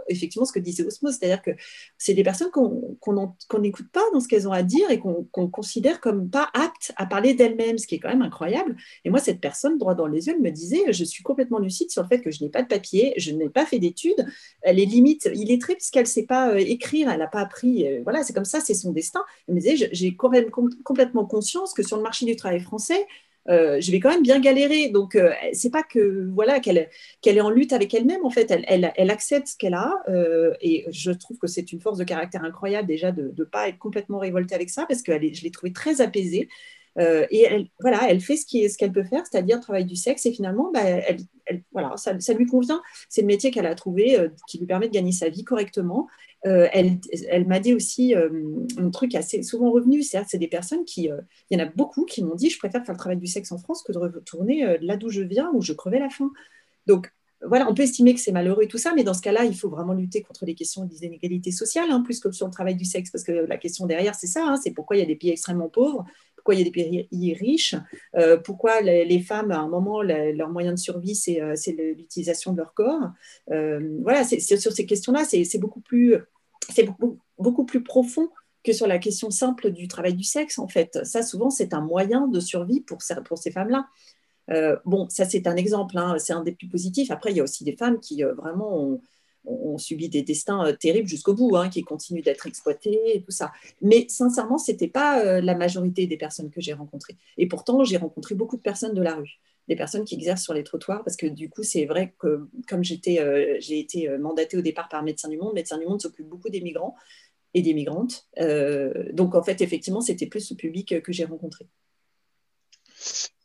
effectivement 0.09 0.47
ce 0.47 0.53
que 0.53 0.59
disait 0.59 0.85
Osmos, 0.85 1.13
c'est-à-dire 1.13 1.43
que 1.43 1.51
c'est 1.99 2.15
des 2.15 2.23
personnes 2.23 2.51
qu'on 2.51 3.59
n'écoute 3.59 3.91
pas 3.93 4.03
dans 4.13 4.21
ce 4.21 4.29
qu'elles 4.29 4.49
ont 4.49 4.53
à 4.53 4.63
dire 4.63 4.91
et 4.91 4.99
qu'on 4.99 5.49
considère 5.49 6.01
comme 6.01 6.31
pas 6.31 6.49
aptes 6.55 6.93
à 6.97 7.07
parler 7.07 7.35
d'elles-mêmes, 7.35 7.79
ce 7.79 7.87
qui 7.87 7.97
est 7.97 7.99
quand 7.99 8.09
même 8.09 8.23
incroyable. 8.23 8.77
Et 9.05 9.11
moi, 9.11 9.19
cette 9.19 9.41
personne, 9.41 9.79
droit 9.79 9.95
dans 9.95 10.07
les 10.07 10.27
yeux, 10.27 10.35
elle 10.37 10.43
me 10.43 10.51
disait, 10.51 10.93
je 10.93 11.05
suis 11.05 11.23
complètement 11.23 11.59
lucide 11.59 11.91
sur 11.91 12.03
le 12.03 12.09
fait 12.09 12.21
que 12.21 12.31
je 12.31 12.43
n'ai 12.43 12.51
pas 12.51 12.63
de 12.63 12.69
papier, 12.69 13.15
je 13.17 13.31
n'ai 13.31 13.51
pas 13.51 13.67
fait 13.67 13.79
d'études, 13.79 14.27
elle 14.63 14.79
est 14.79 14.87
limite 14.87 15.29
illettrée 15.35 15.75
puisqu'elle 15.75 16.05
ne 16.05 16.09
sait 16.09 16.27
pas 16.27 16.51
euh, 16.51 16.57
écrire, 16.57 17.11
elle 17.11 17.19
n'a 17.19 17.27
pas 17.27 17.41
appris, 17.41 17.87
euh, 17.87 18.01
voilà, 18.05 18.23
c'est 18.23 18.33
comme 18.33 18.45
ça, 18.45 18.61
c'est 18.61 18.75
son 18.75 18.93
destin. 18.93 19.23
Elle 19.49 19.55
me 19.55 19.61
disait, 19.61 19.89
j'ai 19.93 20.17
complètement 20.17 21.27
conscience 21.27 21.75
que 21.75 21.83
sur 21.83 21.97
le 21.97 22.03
marché 22.03 22.25
du 22.27 22.37
travail 22.37 22.61
français, 22.61 23.07
euh, 23.49 23.81
je 23.81 23.91
vais 23.91 24.01
quand 24.01 24.11
même 24.11 24.23
bien 24.23 24.41
galérer. 24.41 24.89
Donc, 24.89 25.17
euh, 25.17 25.33
c'est 25.53 25.71
pas 25.71 25.83
que 25.83 26.29
voilà 26.33 26.61
qu'elle 26.61 26.89
est 27.25 27.41
en 27.41 27.51
lutte 27.51 27.73
avec 27.73 27.93
elle-même. 27.95 28.25
En 28.25 28.31
fait, 28.31 28.51
elle 28.51 29.11
accepte 29.11 29.49
ce 29.49 29.57
qu'elle 29.57 29.75
a. 29.75 29.93
Euh, 30.09 30.55
et 30.61 30.87
je 30.91 31.11
trouve 31.11 31.39
que 31.39 31.47
c'est 31.47 31.73
une 31.73 31.81
force 31.81 31.99
de 31.99 32.05
caractère 32.05 32.45
incroyable 32.45 32.89
déjà 32.89 33.13
de 33.13 33.33
ne 33.37 33.45
pas 33.45 33.69
être 33.69 33.79
complètement 33.79 34.19
révoltée 34.19 34.55
avec 34.55 34.71
ça, 34.71 34.87
parce 34.87 35.03
que 35.03 35.13
je 35.13 35.43
l'ai 35.43 35.51
trouvée 35.51 35.73
très 35.73 36.01
apaisée. 36.01 36.49
Euh, 36.99 37.27
et 37.31 37.43
elle, 37.43 37.67
voilà, 37.81 38.09
elle 38.09 38.21
fait 38.21 38.37
ce 38.37 38.77
qu'elle 38.77 38.93
peut 38.93 39.05
faire, 39.05 39.25
c'est-à-dire 39.31 39.61
travail 39.61 39.85
du 39.85 39.97
sexe. 39.97 40.27
Et 40.27 40.33
finalement, 40.33 40.71
bah, 40.73 40.83
ça, 41.97 42.35
lui 42.35 42.47
convient. 42.47 42.83
C'est 43.09 43.23
le 43.23 43.27
métier 43.27 43.51
qu'elle 43.51 43.67
a 43.67 43.75
trouvé 43.75 44.19
qui 44.47 44.59
lui 44.59 44.67
permet 44.67 44.89
de 44.89 44.93
gagner 44.93 45.13
sa 45.13 45.29
vie 45.29 45.45
correctement. 45.45 46.09
Euh, 46.47 46.69
elle, 46.73 47.47
m'a 47.47 47.59
dit 47.59 47.73
aussi 47.73 48.15
euh, 48.15 48.29
un 48.77 48.91
truc 48.91 49.15
assez 49.15 49.43
souvent 49.43 49.71
revenu, 49.71 50.03
c'est 50.03 50.23
c'est 50.29 50.37
des 50.37 50.49
personnes 50.49 50.85
qui, 50.85 51.11
euh, 51.11 51.21
il 51.49 51.59
y 51.59 51.63
en 51.63 51.65
a 51.65 51.71
beaucoup 51.75 52.05
qui 52.05 52.23
m'ont 52.23 52.35
dit, 52.35 52.51
je 52.51 52.59
préfère 52.59 52.85
faire 52.85 52.95
le 52.95 52.99
travail 52.99 53.17
du 53.17 53.27
sexe 53.27 53.51
en 53.51 53.59
France 53.59 53.83
que 53.83 53.93
de 53.93 53.99
retourner 53.99 54.77
là 54.83 54.97
d'où 54.97 55.09
je 55.09 55.23
viens, 55.23 55.51
où 55.55 55.63
je 55.63 55.73
crevais 55.73 55.99
la 55.99 56.11
faim. 56.11 56.31
Donc 56.87 57.11
voilà, 57.47 57.69
on 57.69 57.75
peut 57.75 57.83
estimer 57.83 58.15
que 58.15 58.21
c'est 58.21 58.33
malheureux 58.33 58.63
et 58.63 58.69
tout 58.69 58.79
ça, 58.79 58.93
mais 58.95 59.05
dans 59.05 59.15
ce 59.15 59.23
cas-là, 59.23 59.45
il 59.45 59.57
faut 59.57 59.71
vraiment 59.71 59.95
lutter 59.95 60.23
contre 60.23 60.45
les 60.45 60.55
questions 60.55 60.85
des 60.85 61.05
inégalités 61.05 61.51
sociales, 61.51 61.91
hein, 61.91 62.03
plus 62.03 62.21
que 62.21 62.31
sur 62.31 62.47
le 62.47 62.53
travail 62.53 62.75
du 62.75 62.85
sexe, 62.85 63.11
parce 63.11 63.25
que 63.25 63.33
la 63.33 63.57
question 63.57 63.87
derrière, 63.87 64.15
c'est 64.15 64.27
ça, 64.27 64.47
hein, 64.47 64.57
c'est 64.63 64.73
pourquoi 64.73 64.97
il 64.97 65.01
y 65.01 65.03
a 65.03 65.07
des 65.07 65.17
pays 65.17 65.31
extrêmement 65.31 65.69
pauvres, 65.69 66.05
pourquoi 66.45 66.55
il 66.57 66.59
y 66.59 66.61
a 66.61 66.65
des 66.65 67.07
pays 67.09 67.35
riches, 67.35 67.75
pourquoi 68.45 68.83
les, 68.83 69.21
femmes, 69.21 69.51
à 69.51 69.61
un 69.61 69.69
moment, 69.69 70.03
leur 70.03 70.51
moyen 70.51 70.73
de 70.73 70.79
survie, 70.79 71.15
c'est 71.15 71.41
l'utilisation 71.97 72.53
de 72.53 72.59
leur 72.59 72.75
corps. 72.75 73.13
voilà, 73.49 74.25
c'est 74.25 74.41
sur 74.41 74.73
ces 74.73 74.85
questions-là, 74.85 75.25
c'est 75.25 75.59
beaucoup 75.59 75.81
plus 75.81 76.19
c'est 76.73 76.85
beaucoup, 76.85 77.19
beaucoup 77.39 77.65
plus 77.65 77.83
profond 77.83 78.29
que 78.63 78.73
sur 78.73 78.87
la 78.87 78.99
question 78.99 79.31
simple 79.31 79.71
du 79.71 79.89
travail 79.89 80.15
du 80.15 80.25
sexe, 80.25 80.59
en 80.59 80.69
fait. 80.69 80.99
Ça, 81.05 81.23
souvent, 81.23 81.51
c'est 81.51 81.75
un 81.75 81.83
moyen 81.83 82.29
de 82.29 82.41
survie 82.41 82.81
pour, 82.81 82.99
pour 83.27 83.39
ces 83.39 83.51
femmes-là. 83.51 83.87
Euh, 84.51 84.77
bon, 84.85 85.09
ça, 85.09 85.25
c'est 85.25 85.47
un 85.47 85.57
exemple, 85.57 85.99
hein, 85.99 86.17
c'est 86.19 86.33
un 86.33 86.43
des 86.43 86.53
plus 86.53 86.69
positifs. 86.69 87.11
Après, 87.11 87.31
il 87.31 87.37
y 87.37 87.41
a 87.41 87.43
aussi 87.43 87.65
des 87.65 87.77
femmes 87.77 88.01
qui 88.01 88.25
euh, 88.25 88.35
vraiment 88.35 88.79
ont, 88.79 89.01
subi 89.79 90.09
des 90.09 90.23
destins 90.23 90.67
euh, 90.67 90.73
terribles 90.73 91.09
jusqu'au 91.09 91.35
bout, 91.35 91.57
hein, 91.57 91.69
qui 91.69 91.83
continuent 91.83 92.23
d'être 92.23 92.47
exploitées 92.47 93.17
et 93.17 93.23
tout 93.23 93.31
ça. 93.31 93.53
Mais 93.83 94.07
sincèrement, 94.09 94.59
ce 94.59 94.73
n'était 94.73 94.89
pas 94.89 95.41
la 95.41 95.55
majorité 95.55 96.07
des 96.07 96.17
personnes 96.17 96.51
que 96.51 96.61
j'ai 96.61 96.73
rencontrées. 96.73 97.17
Et 97.39 97.47
pourtant, 97.47 97.85
j'ai 97.85 97.97
rencontré 97.97 98.35
beaucoup 98.35 98.57
de 98.57 98.63
personnes 98.63 98.95
de 98.95 99.03
la 99.03 99.15
rue 99.17 99.41
des 99.69 99.77
personnes 99.77 100.05
qui 100.05 100.15
exercent 100.15 100.43
sur 100.43 100.55
les 100.55 100.65
trottoirs, 100.65 101.03
parce 101.05 101.17
que 101.17 101.27
du 101.27 101.49
coup, 101.49 101.63
c'est 101.63 101.87
vrai 101.87 102.15
que 102.19 102.49
comme 102.69 102.81
euh, 102.81 103.57
j'ai 103.61 103.79
été 103.79 104.09
euh, 104.09 104.19
mandatée 104.19 104.57
au 104.57 104.63
départ 104.63 104.89
par 104.89 105.03
Médecins 105.03 105.29
du 105.29 105.39
Monde, 105.39 105.55
Médecins 105.55 105.79
du 105.79 105.87
Monde 105.87 106.01
s'occupe 106.01 106.29
beaucoup 106.29 106.51
des 106.51 106.61
migrants 106.61 106.97
et 107.55 107.63
des 107.63 107.73
migrantes. 107.73 108.27
Euh, 108.41 109.11
donc, 109.13 109.35
en 109.35 109.43
fait, 109.43 109.61
effectivement, 109.61 110.01
c'était 110.01 110.27
plus 110.27 110.41
ce 110.41 110.55
public 110.55 111.01
que 111.03 111.13
j'ai 111.13 111.25
rencontré. 111.25 111.67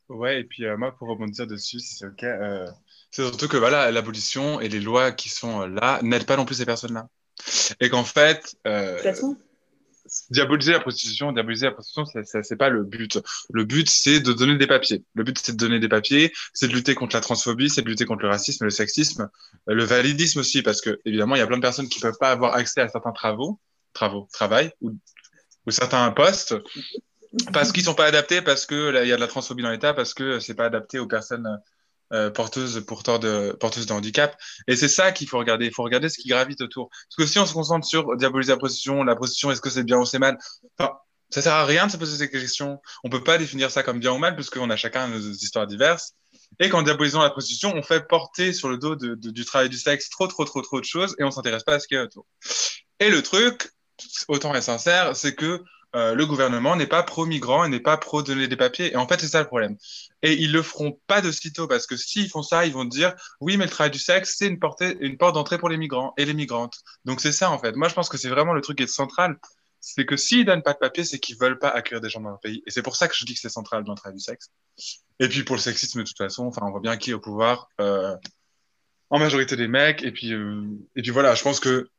Ouais, 0.10 0.42
et 0.42 0.44
puis 0.44 0.64
moi, 0.78 0.96
pour 0.98 1.08
rebondir 1.08 1.46
dessus, 1.46 1.80
c'est 1.80 2.06
OK. 2.06 2.26
C'est 3.12 3.24
surtout 3.24 3.48
que 3.48 3.58
voilà, 3.58 3.92
l'abolition 3.92 4.60
et 4.60 4.70
les 4.70 4.80
lois 4.80 5.12
qui 5.12 5.30
sont 5.30 5.68
là 5.68 6.00
n'aident 6.04 6.26
pas 6.26 6.38
non 6.38 6.46
plus 6.46 6.56
ces 6.56 6.66
personnes-là. 6.66 7.08
Et 7.80 7.90
qu'en 7.90 8.04
fait, 8.04 8.56
diaboliser 10.30 10.72
la 10.72 10.80
prostitution, 10.80 11.32
diaboliser 11.32 11.68
la 11.68 11.72
prostitution, 11.72 12.06
c'est 12.24 12.56
pas 12.56 12.70
le 12.70 12.84
but. 12.84 13.20
Le 13.52 13.64
but, 13.64 13.90
c'est 13.90 14.20
de 14.20 14.34
donner 14.34 14.58
des 14.58 14.68
papiers. 14.68 15.04
Le 15.16 15.24
but, 15.24 15.38
c'est 15.42 15.54
de 15.54 15.58
donner 15.58 15.80
des 15.80 15.90
papiers, 15.90 16.34
c'est 16.54 16.68
de 16.68 16.74
lutter 16.74 16.96
contre 16.96 17.16
la 17.16 17.22
transphobie, 17.22 17.70
c'est 17.70 17.82
de 17.82 17.88
lutter 17.88 18.06
contre 18.06 18.24
le 18.24 18.30
racisme, 18.30 18.66
le 18.66 18.70
sexisme, 18.70 19.30
le 19.68 19.84
validisme 19.84 20.40
aussi, 20.40 20.62
parce 20.62 20.82
que 20.82 21.00
évidemment, 21.06 21.36
il 21.36 21.40
y 21.40 21.42
a 21.42 21.48
plein 21.48 21.58
de 21.58 21.62
personnes 21.62 21.90
qui 21.90 22.00
peuvent 22.00 22.18
pas 22.20 22.32
avoir 22.32 22.56
accès 22.56 22.82
à 22.82 22.90
certains 22.90 23.12
travaux, 23.12 23.60
travaux, 23.94 24.28
travail 24.32 24.72
ou, 24.82 24.92
ou 25.66 25.72
certains 25.72 26.12
postes 26.12 26.56
parce 27.54 27.72
qu'ils 27.72 27.84
sont 27.84 27.94
pas 27.94 28.06
adaptés, 28.06 28.42
parce 28.42 28.66
que 28.66 29.04
il 29.04 29.08
y 29.08 29.14
a 29.14 29.16
de 29.16 29.22
la 29.22 29.28
transphobie 29.28 29.64
dans 29.64 29.70
l'État, 29.70 29.94
parce 29.94 30.14
que 30.14 30.40
c'est 30.40 30.56
pas 30.56 30.66
adapté 30.66 31.00
aux 31.00 31.08
personnes 31.08 31.60
euh, 32.14 32.30
porteuses, 32.32 32.84
porteurs 32.86 33.20
de, 33.20 33.56
porteuses 33.60 33.86
de 33.86 33.94
handicap. 33.94 34.36
Et 34.68 34.76
c'est 34.76 34.88
ça 34.88 35.12
qu'il 35.12 35.28
faut 35.28 35.38
regarder. 35.38 35.68
Il 35.68 35.74
faut 35.74 35.84
regarder 35.84 36.10
ce 36.10 36.18
qui 36.18 36.28
gravite 36.30 36.62
autour. 36.62 36.90
Parce 36.90 37.16
que 37.18 37.26
si 37.26 37.40
on 37.40 37.46
se 37.46 37.54
concentre 37.54 37.86
sur 37.86 38.16
diaboliser 38.18 38.52
la 38.52 38.58
prostitution, 38.58 39.04
la 39.04 39.16
prostitution, 39.16 39.52
est-ce 39.52 39.62
que 39.62 39.70
c'est 39.70 39.84
bien 39.84 39.98
ou 39.98 40.06
c'est 40.06 40.20
mal? 40.20 40.38
Enfin, 40.78 40.94
Ça 41.30 41.42
sert 41.42 41.54
à 41.54 41.66
rien 41.66 41.88
de 41.88 41.92
se 41.92 41.98
poser 41.98 42.18
ces 42.18 42.30
questions. 42.30 42.82
On 43.04 43.10
peut 43.10 43.24
pas 43.24 43.38
définir 43.38 43.70
ça 43.70 43.84
comme 43.84 44.00
bien 44.00 44.12
ou 44.12 44.18
mal, 44.18 44.36
puisqu'on 44.36 44.70
a 44.70 44.76
chacun 44.76 45.08
nos 45.08 45.20
histoires 45.20 45.68
diverses. 45.68 46.14
Et 46.60 46.70
qu'en 46.70 46.82
diabolisant 46.82 47.22
la 47.22 47.30
prostitution, 47.30 47.74
on 47.76 47.84
fait 47.84 48.08
porter 48.08 48.54
sur 48.54 48.70
le 48.70 48.78
dos 48.78 48.96
de, 48.96 49.14
du 49.16 49.46
travail 49.46 49.70
du 49.70 49.78
sexe 49.78 50.10
trop, 50.10 50.28
trop, 50.28 50.46
trop, 50.46 50.62
trop 50.62 50.80
de 50.80 50.86
choses 50.86 51.16
et 51.20 51.24
on 51.24 51.32
s'intéresse 51.32 51.64
pas 51.64 51.76
à 51.76 51.80
ce 51.80 51.88
qu'il 51.88 51.96
y 51.96 52.00
a 52.00 52.04
autour. 52.04 52.26
Et 53.00 53.10
le 53.10 53.22
truc, 53.22 53.70
autant 54.28 54.54
est 54.56 54.62
sincère, 54.62 55.16
c'est 55.16 55.36
que 55.36 55.64
euh, 55.96 56.14
le 56.14 56.26
gouvernement 56.26 56.76
n'est 56.76 56.88
pas 56.88 57.04
pro-migrant 57.04 57.64
et 57.64 57.70
n'est 57.70 57.80
pas 57.80 57.98
pro-donner 57.98 58.48
des 58.48 58.56
papiers. 58.56 58.94
Et 58.94 58.96
en 58.96 59.08
fait, 59.08 59.20
c'est 59.20 59.28
ça 59.28 59.42
le 59.42 59.48
problème. 59.48 59.76
Et 60.22 60.34
ils 60.34 60.52
le 60.52 60.62
feront 60.62 61.00
pas 61.08 61.22
de 61.22 61.32
sitôt 61.32 61.68
parce 61.68 61.88
que 61.88 61.98
s'ils 61.98 62.30
font 62.30 62.44
ça, 62.44 62.66
ils 62.66 62.74
vont 62.74 62.86
dire 62.86 63.16
oui, 63.42 63.58
mais 63.58 63.66
le 63.66 63.72
travail 63.72 63.92
du 63.92 64.00
sexe, 64.00 64.36
c'est 64.38 64.48
une, 64.48 64.60
porte, 64.60 64.84
une 65.00 65.18
porte 65.18 65.36
d'entrée 65.36 65.58
pour 65.58 65.70
les 65.70 65.78
migrants 65.78 66.14
et 66.18 66.26
les 66.26 66.34
migrantes. 66.34 66.80
Donc 67.06 67.22
c'est 67.22 67.32
ça 67.32 67.50
en 67.50 67.60
fait. 67.60 67.76
Moi, 67.76 67.88
je 67.88 67.96
pense 67.96 68.10
que 68.10 68.18
c'est 68.18 68.30
vraiment 68.30 68.54
le 68.54 68.62
truc 68.62 68.78
qui 68.78 68.84
est 68.84 68.88
central. 68.88 69.38
C'est 69.82 70.06
que 70.06 70.18
s'ils 70.18 70.46
donnent 70.46 70.62
pas 70.62 70.74
de 70.74 70.80
papier, 70.80 71.06
c'est 71.06 71.20
qu'ils 71.20 71.38
veulent 71.38 71.58
pas 71.58 71.70
accueillir 71.70 72.02
des 72.02 72.10
gens 72.10 72.20
dans 72.20 72.30
leur 72.30 72.40
pays. 72.40 72.62
Et 72.68 72.72
c'est 72.72 72.82
pour 72.84 72.96
ça 72.96 73.08
que 73.08 73.16
je 73.16 73.26
dis 73.26 73.34
que 73.34 73.40
c'est 73.40 73.50
central 73.50 73.84
dans 73.84 73.94
le 73.94 73.98
travail 73.98 74.18
du 74.18 74.24
sexe. 74.24 74.52
Et 75.20 75.30
puis 75.30 75.44
pour 75.44 75.56
le 75.56 75.62
sexisme, 75.62 76.00
de 76.00 76.04
toute 76.08 76.18
façon, 76.18 76.46
enfin, 76.46 76.62
on 76.66 76.72
voit 76.72 76.82
bien 76.82 76.98
qui 76.98 77.12
est 77.12 77.14
au 77.14 77.20
pouvoir. 77.20 77.70
Euh, 77.80 78.16
en 79.10 79.20
majorité 79.20 79.56
des 79.56 79.68
mecs. 79.68 80.04
Et 80.04 80.12
puis, 80.12 80.34
euh, 80.34 80.66
et 80.96 81.02
puis 81.02 81.12
voilà, 81.12 81.36
je 81.36 81.44
pense 81.44 81.60
que 81.60 81.90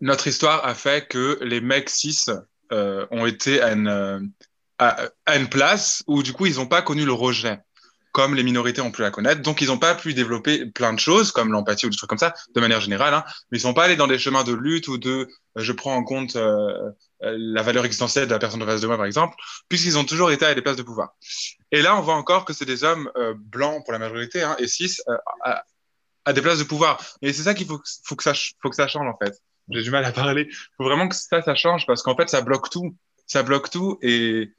notre 0.00 0.26
histoire 0.26 0.64
a 0.66 0.74
fait 0.74 1.06
que 1.08 1.38
les 1.42 1.60
mecs 1.60 1.88
cis 1.88 2.26
euh, 2.72 3.06
ont 3.10 3.26
été 3.26 3.60
à 3.60 3.72
une, 3.72 3.88
euh, 3.88 4.18
à, 4.78 5.36
une 5.36 5.48
place 5.48 6.02
où 6.06 6.22
du 6.22 6.32
coup 6.32 6.46
ils 6.46 6.56
n'ont 6.56 6.66
pas 6.66 6.80
connu 6.80 7.04
le 7.04 7.12
rejet 7.12 7.60
comme 8.12 8.34
les 8.34 8.42
minorités 8.42 8.82
ont 8.82 8.90
pu 8.90 9.00
la 9.00 9.10
connaître. 9.10 9.40
Donc, 9.40 9.62
ils 9.62 9.68
n'ont 9.68 9.78
pas 9.78 9.94
pu 9.94 10.12
développer 10.12 10.66
plein 10.66 10.92
de 10.92 10.98
choses, 10.98 11.32
comme 11.32 11.50
l'empathie 11.50 11.86
ou 11.86 11.88
des 11.88 11.96
trucs 11.96 12.10
comme 12.10 12.18
ça, 12.18 12.34
de 12.54 12.60
manière 12.60 12.82
générale. 12.82 13.14
Hein. 13.14 13.24
Mais 13.50 13.56
ils 13.56 13.60
sont 13.62 13.72
pas 13.72 13.84
allés 13.84 13.96
dans 13.96 14.06
des 14.06 14.18
chemins 14.18 14.44
de 14.44 14.52
lutte 14.52 14.88
ou 14.88 14.98
de 14.98 15.10
euh, 15.10 15.26
je 15.56 15.72
prends 15.72 15.96
en 15.96 16.04
compte 16.04 16.36
la 17.20 17.62
valeur 17.62 17.86
existentielle 17.86 18.26
de 18.26 18.32
la 18.32 18.38
personne 18.38 18.62
en 18.62 18.66
face 18.66 18.82
de 18.82 18.86
moi, 18.86 18.98
par 18.98 19.06
exemple, 19.06 19.34
puisqu'ils 19.70 19.96
ont 19.96 20.04
toujours 20.04 20.30
été 20.30 20.44
à 20.44 20.54
des 20.54 20.60
places 20.60 20.76
de 20.76 20.82
pouvoir. 20.82 21.14
Et 21.70 21.80
là, 21.80 21.96
on 21.96 22.02
voit 22.02 22.16
encore 22.16 22.44
que 22.44 22.52
c'est 22.52 22.66
des 22.66 22.84
hommes 22.84 23.10
blancs 23.36 23.82
pour 23.82 23.94
la 23.94 23.98
majorité 23.98 24.42
hein, 24.42 24.56
et 24.58 24.66
cis 24.66 24.98
à, 25.42 26.32
des 26.34 26.42
places 26.42 26.58
de 26.58 26.64
pouvoir. 26.64 27.02
Et 27.22 27.32
c'est 27.32 27.44
ça 27.44 27.54
qu'il 27.54 27.66
faut 27.66 27.78
que 27.78 28.22
ça 28.22 28.34
change, 28.34 29.08
en 29.08 29.16
fait 29.16 29.40
j'ai 29.70 29.82
du 29.82 29.90
mal 29.90 30.04
à 30.04 30.12
parler. 30.12 30.48
Il 30.50 30.74
faut 30.76 30.84
vraiment 30.84 31.08
que 31.08 31.14
ça, 31.14 31.42
ça 31.42 31.54
change 31.54 31.86
parce 31.86 32.02
qu'en 32.02 32.16
fait, 32.16 32.28
ça 32.28 32.40
bloque 32.40 32.70
tout. 32.70 32.96
Ça 33.26 33.42
bloque 33.42 33.70
tout 33.70 33.98
et, 34.02 34.52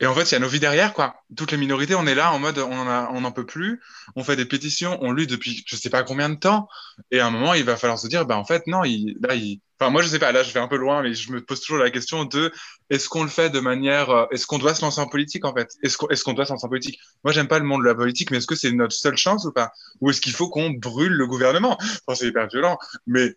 Et 0.00 0.06
en 0.06 0.14
fait, 0.14 0.30
il 0.30 0.32
y 0.32 0.36
a 0.36 0.38
nos 0.38 0.48
vies 0.48 0.60
derrière, 0.60 0.92
quoi. 0.92 1.16
Toutes 1.36 1.50
les 1.50 1.58
minorités, 1.58 1.96
on 1.96 2.06
est 2.06 2.14
là 2.14 2.32
en 2.32 2.38
mode, 2.38 2.58
on 2.58 3.20
n'en 3.20 3.32
peut 3.32 3.46
plus. 3.46 3.80
On 4.14 4.22
fait 4.22 4.36
des 4.36 4.44
pétitions, 4.44 4.96
on 5.02 5.12
lit 5.12 5.26
depuis 5.26 5.64
je 5.66 5.74
sais 5.76 5.90
pas 5.90 6.04
combien 6.04 6.28
de 6.28 6.36
temps. 6.36 6.68
Et 7.10 7.18
à 7.18 7.26
un 7.26 7.30
moment, 7.30 7.54
il 7.54 7.64
va 7.64 7.76
falloir 7.76 7.98
se 7.98 8.06
dire, 8.06 8.24
bah, 8.24 8.36
en 8.36 8.44
fait, 8.44 8.66
non, 8.68 8.82
là, 8.82 9.34
enfin, 9.80 9.90
moi, 9.90 10.02
je 10.02 10.08
sais 10.08 10.20
pas, 10.20 10.30
là, 10.30 10.44
je 10.44 10.52
vais 10.52 10.60
un 10.60 10.68
peu 10.68 10.76
loin, 10.76 11.02
mais 11.02 11.14
je 11.14 11.32
me 11.32 11.44
pose 11.44 11.60
toujours 11.60 11.82
la 11.82 11.90
question 11.90 12.24
de, 12.24 12.52
est-ce 12.90 13.08
qu'on 13.08 13.24
le 13.24 13.28
fait 13.28 13.50
de 13.50 13.58
manière, 13.58 14.10
euh, 14.10 14.26
est-ce 14.30 14.46
qu'on 14.46 14.58
doit 14.58 14.74
se 14.74 14.82
lancer 14.82 15.00
en 15.00 15.08
politique, 15.08 15.44
en 15.44 15.52
fait? 15.52 15.68
Est-ce 15.82 15.98
qu'on, 15.98 16.08
est-ce 16.08 16.30
doit 16.32 16.44
se 16.44 16.52
lancer 16.52 16.66
en 16.66 16.68
politique? 16.68 17.00
Moi, 17.24 17.32
j'aime 17.32 17.48
pas 17.48 17.58
le 17.58 17.64
monde 17.64 17.82
de 17.82 17.86
la 17.88 17.94
politique, 17.96 18.30
mais 18.30 18.36
est-ce 18.38 18.46
que 18.46 18.54
c'est 18.54 18.70
notre 18.70 18.94
seule 18.94 19.16
chance 19.16 19.46
ou 19.46 19.52
pas? 19.52 19.72
Ou 20.00 20.10
est-ce 20.10 20.20
qu'il 20.20 20.32
faut 20.32 20.48
qu'on 20.48 20.70
brûle 20.70 21.12
le 21.12 21.26
gouvernement? 21.26 21.76
Enfin, 22.06 22.14
c'est 22.14 22.28
hyper 22.28 22.46
violent. 22.46 22.78
Mais, 23.08 23.34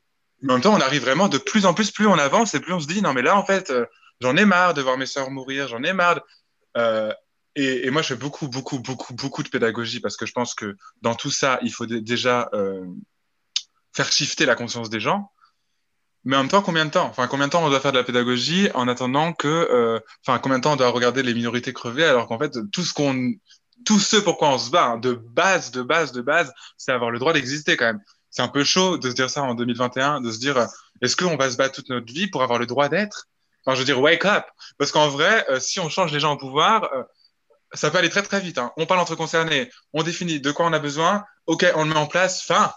en 0.49 0.53
même 0.53 0.61
temps, 0.61 0.73
on 0.73 0.81
arrive 0.81 1.01
vraiment 1.01 1.27
de 1.27 1.37
plus 1.37 1.65
en 1.65 1.73
plus, 1.73 1.91
plus 1.91 2.07
on 2.07 2.17
avance 2.17 2.53
et 2.53 2.59
plus 2.59 2.73
on 2.73 2.79
se 2.79 2.87
dit, 2.87 3.01
non, 3.01 3.13
mais 3.13 3.21
là, 3.21 3.37
en 3.37 3.45
fait, 3.45 3.69
euh, 3.69 3.85
j'en 4.21 4.35
ai 4.35 4.45
marre 4.45 4.73
de 4.73 4.81
voir 4.81 4.97
mes 4.97 5.05
sœurs 5.05 5.29
mourir, 5.29 5.67
j'en 5.67 5.83
ai 5.83 5.93
marre. 5.93 6.21
Euh, 6.77 7.13
et, 7.55 7.89
moi, 7.91 8.01
je 8.01 8.09
fais 8.09 8.15
beaucoup, 8.15 8.47
beaucoup, 8.47 8.79
beaucoup, 8.79 9.13
beaucoup 9.13 9.43
de 9.43 9.49
pédagogie 9.49 9.99
parce 9.99 10.15
que 10.15 10.25
je 10.25 10.31
pense 10.31 10.55
que 10.55 10.77
dans 11.01 11.15
tout 11.15 11.31
ça, 11.31 11.59
il 11.63 11.71
faut 11.71 11.85
déjà 11.85 12.49
euh, 12.53 12.85
faire 13.93 14.11
shifter 14.11 14.45
la 14.45 14.55
conscience 14.55 14.89
des 14.89 15.01
gens. 15.01 15.31
Mais 16.23 16.35
en 16.37 16.41
même 16.41 16.49
temps, 16.49 16.61
combien 16.61 16.85
de 16.85 16.91
temps? 16.91 17.07
Enfin, 17.07 17.27
combien 17.27 17.47
de 17.47 17.51
temps 17.51 17.65
on 17.65 17.69
doit 17.69 17.79
faire 17.79 17.91
de 17.91 17.97
la 17.97 18.03
pédagogie 18.03 18.69
en 18.73 18.87
attendant 18.87 19.33
que, 19.33 19.99
enfin, 20.25 20.39
combien 20.39 20.59
de 20.59 20.63
temps 20.63 20.73
on 20.73 20.75
doit 20.75 20.89
regarder 20.89 21.23
les 21.23 21.33
minorités 21.33 21.73
crever 21.73 22.05
alors 22.05 22.27
qu'en 22.27 22.37
fait, 22.37 22.55
tout 22.71 22.83
ce 22.83 22.93
qu'on, 22.93 23.33
tout 23.85 23.99
ce 23.99 24.17
pourquoi 24.17 24.49
on 24.49 24.57
se 24.57 24.69
bat, 24.69 24.85
hein, 24.85 24.97
de 24.97 25.13
base, 25.13 25.71
de 25.71 25.81
base, 25.81 26.11
de 26.11 26.21
base, 26.21 26.53
c'est 26.77 26.91
avoir 26.91 27.11
le 27.11 27.19
droit 27.19 27.33
d'exister 27.33 27.75
quand 27.75 27.85
même. 27.85 28.01
C'est 28.31 28.41
un 28.41 28.47
peu 28.47 28.63
chaud 28.63 28.97
de 28.97 29.09
se 29.09 29.15
dire 29.15 29.29
ça 29.29 29.43
en 29.43 29.53
2021, 29.53 30.21
de 30.21 30.31
se 30.31 30.39
dire, 30.39 30.67
est-ce 31.01 31.15
qu'on 31.15 31.35
va 31.35 31.51
se 31.51 31.57
battre 31.57 31.75
toute 31.75 31.89
notre 31.89 32.11
vie 32.11 32.27
pour 32.27 32.43
avoir 32.43 32.59
le 32.59 32.65
droit 32.65 32.89
d'être? 32.89 33.27
Enfin, 33.65 33.75
je 33.75 33.79
veux 33.79 33.85
dire, 33.85 33.99
wake 33.99 34.25
up. 34.25 34.45
Parce 34.77 34.91
qu'en 34.91 35.09
vrai, 35.09 35.45
euh, 35.49 35.59
si 35.59 35.79
on 35.79 35.89
change 35.89 36.11
les 36.11 36.19
gens 36.19 36.33
au 36.33 36.37
pouvoir, 36.37 36.91
euh, 36.93 37.03
ça 37.73 37.91
peut 37.91 37.97
aller 37.97 38.09
très 38.09 38.23
très 38.23 38.39
vite. 38.39 38.57
Hein. 38.57 38.71
On 38.77 38.85
parle 38.85 38.99
entre 38.99 39.15
concernés, 39.15 39.71
on 39.93 40.03
définit 40.03 40.39
de 40.39 40.51
quoi 40.51 40.65
on 40.65 40.73
a 40.73 40.79
besoin, 40.79 41.23
ok, 41.45 41.65
on 41.75 41.83
le 41.83 41.89
met 41.89 41.99
en 41.99 42.07
place, 42.07 42.41
fin. 42.41 42.73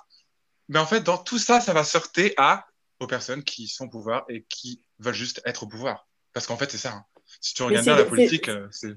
Mais 0.68 0.78
en 0.78 0.86
fait, 0.86 1.00
dans 1.00 1.18
tout 1.18 1.38
ça, 1.38 1.60
ça 1.60 1.72
va 1.72 1.84
sortir 1.84 2.32
à 2.36 2.66
aux 3.00 3.06
personnes 3.06 3.42
qui 3.42 3.68
sont 3.68 3.86
au 3.86 3.90
pouvoir 3.90 4.24
et 4.28 4.44
qui 4.48 4.82
veulent 4.98 5.14
juste 5.14 5.40
être 5.44 5.64
au 5.64 5.66
pouvoir. 5.66 6.06
Parce 6.32 6.46
qu'en 6.46 6.56
fait, 6.56 6.70
c'est 6.70 6.78
ça. 6.78 6.92
Hein. 6.92 7.04
Si 7.40 7.55
tu 7.55 7.62
regardes 7.62 7.85
bien 7.85 7.97
la 7.97 8.05
politique, 8.05 8.49
euh, 8.49 8.66
c'est. 8.70 8.94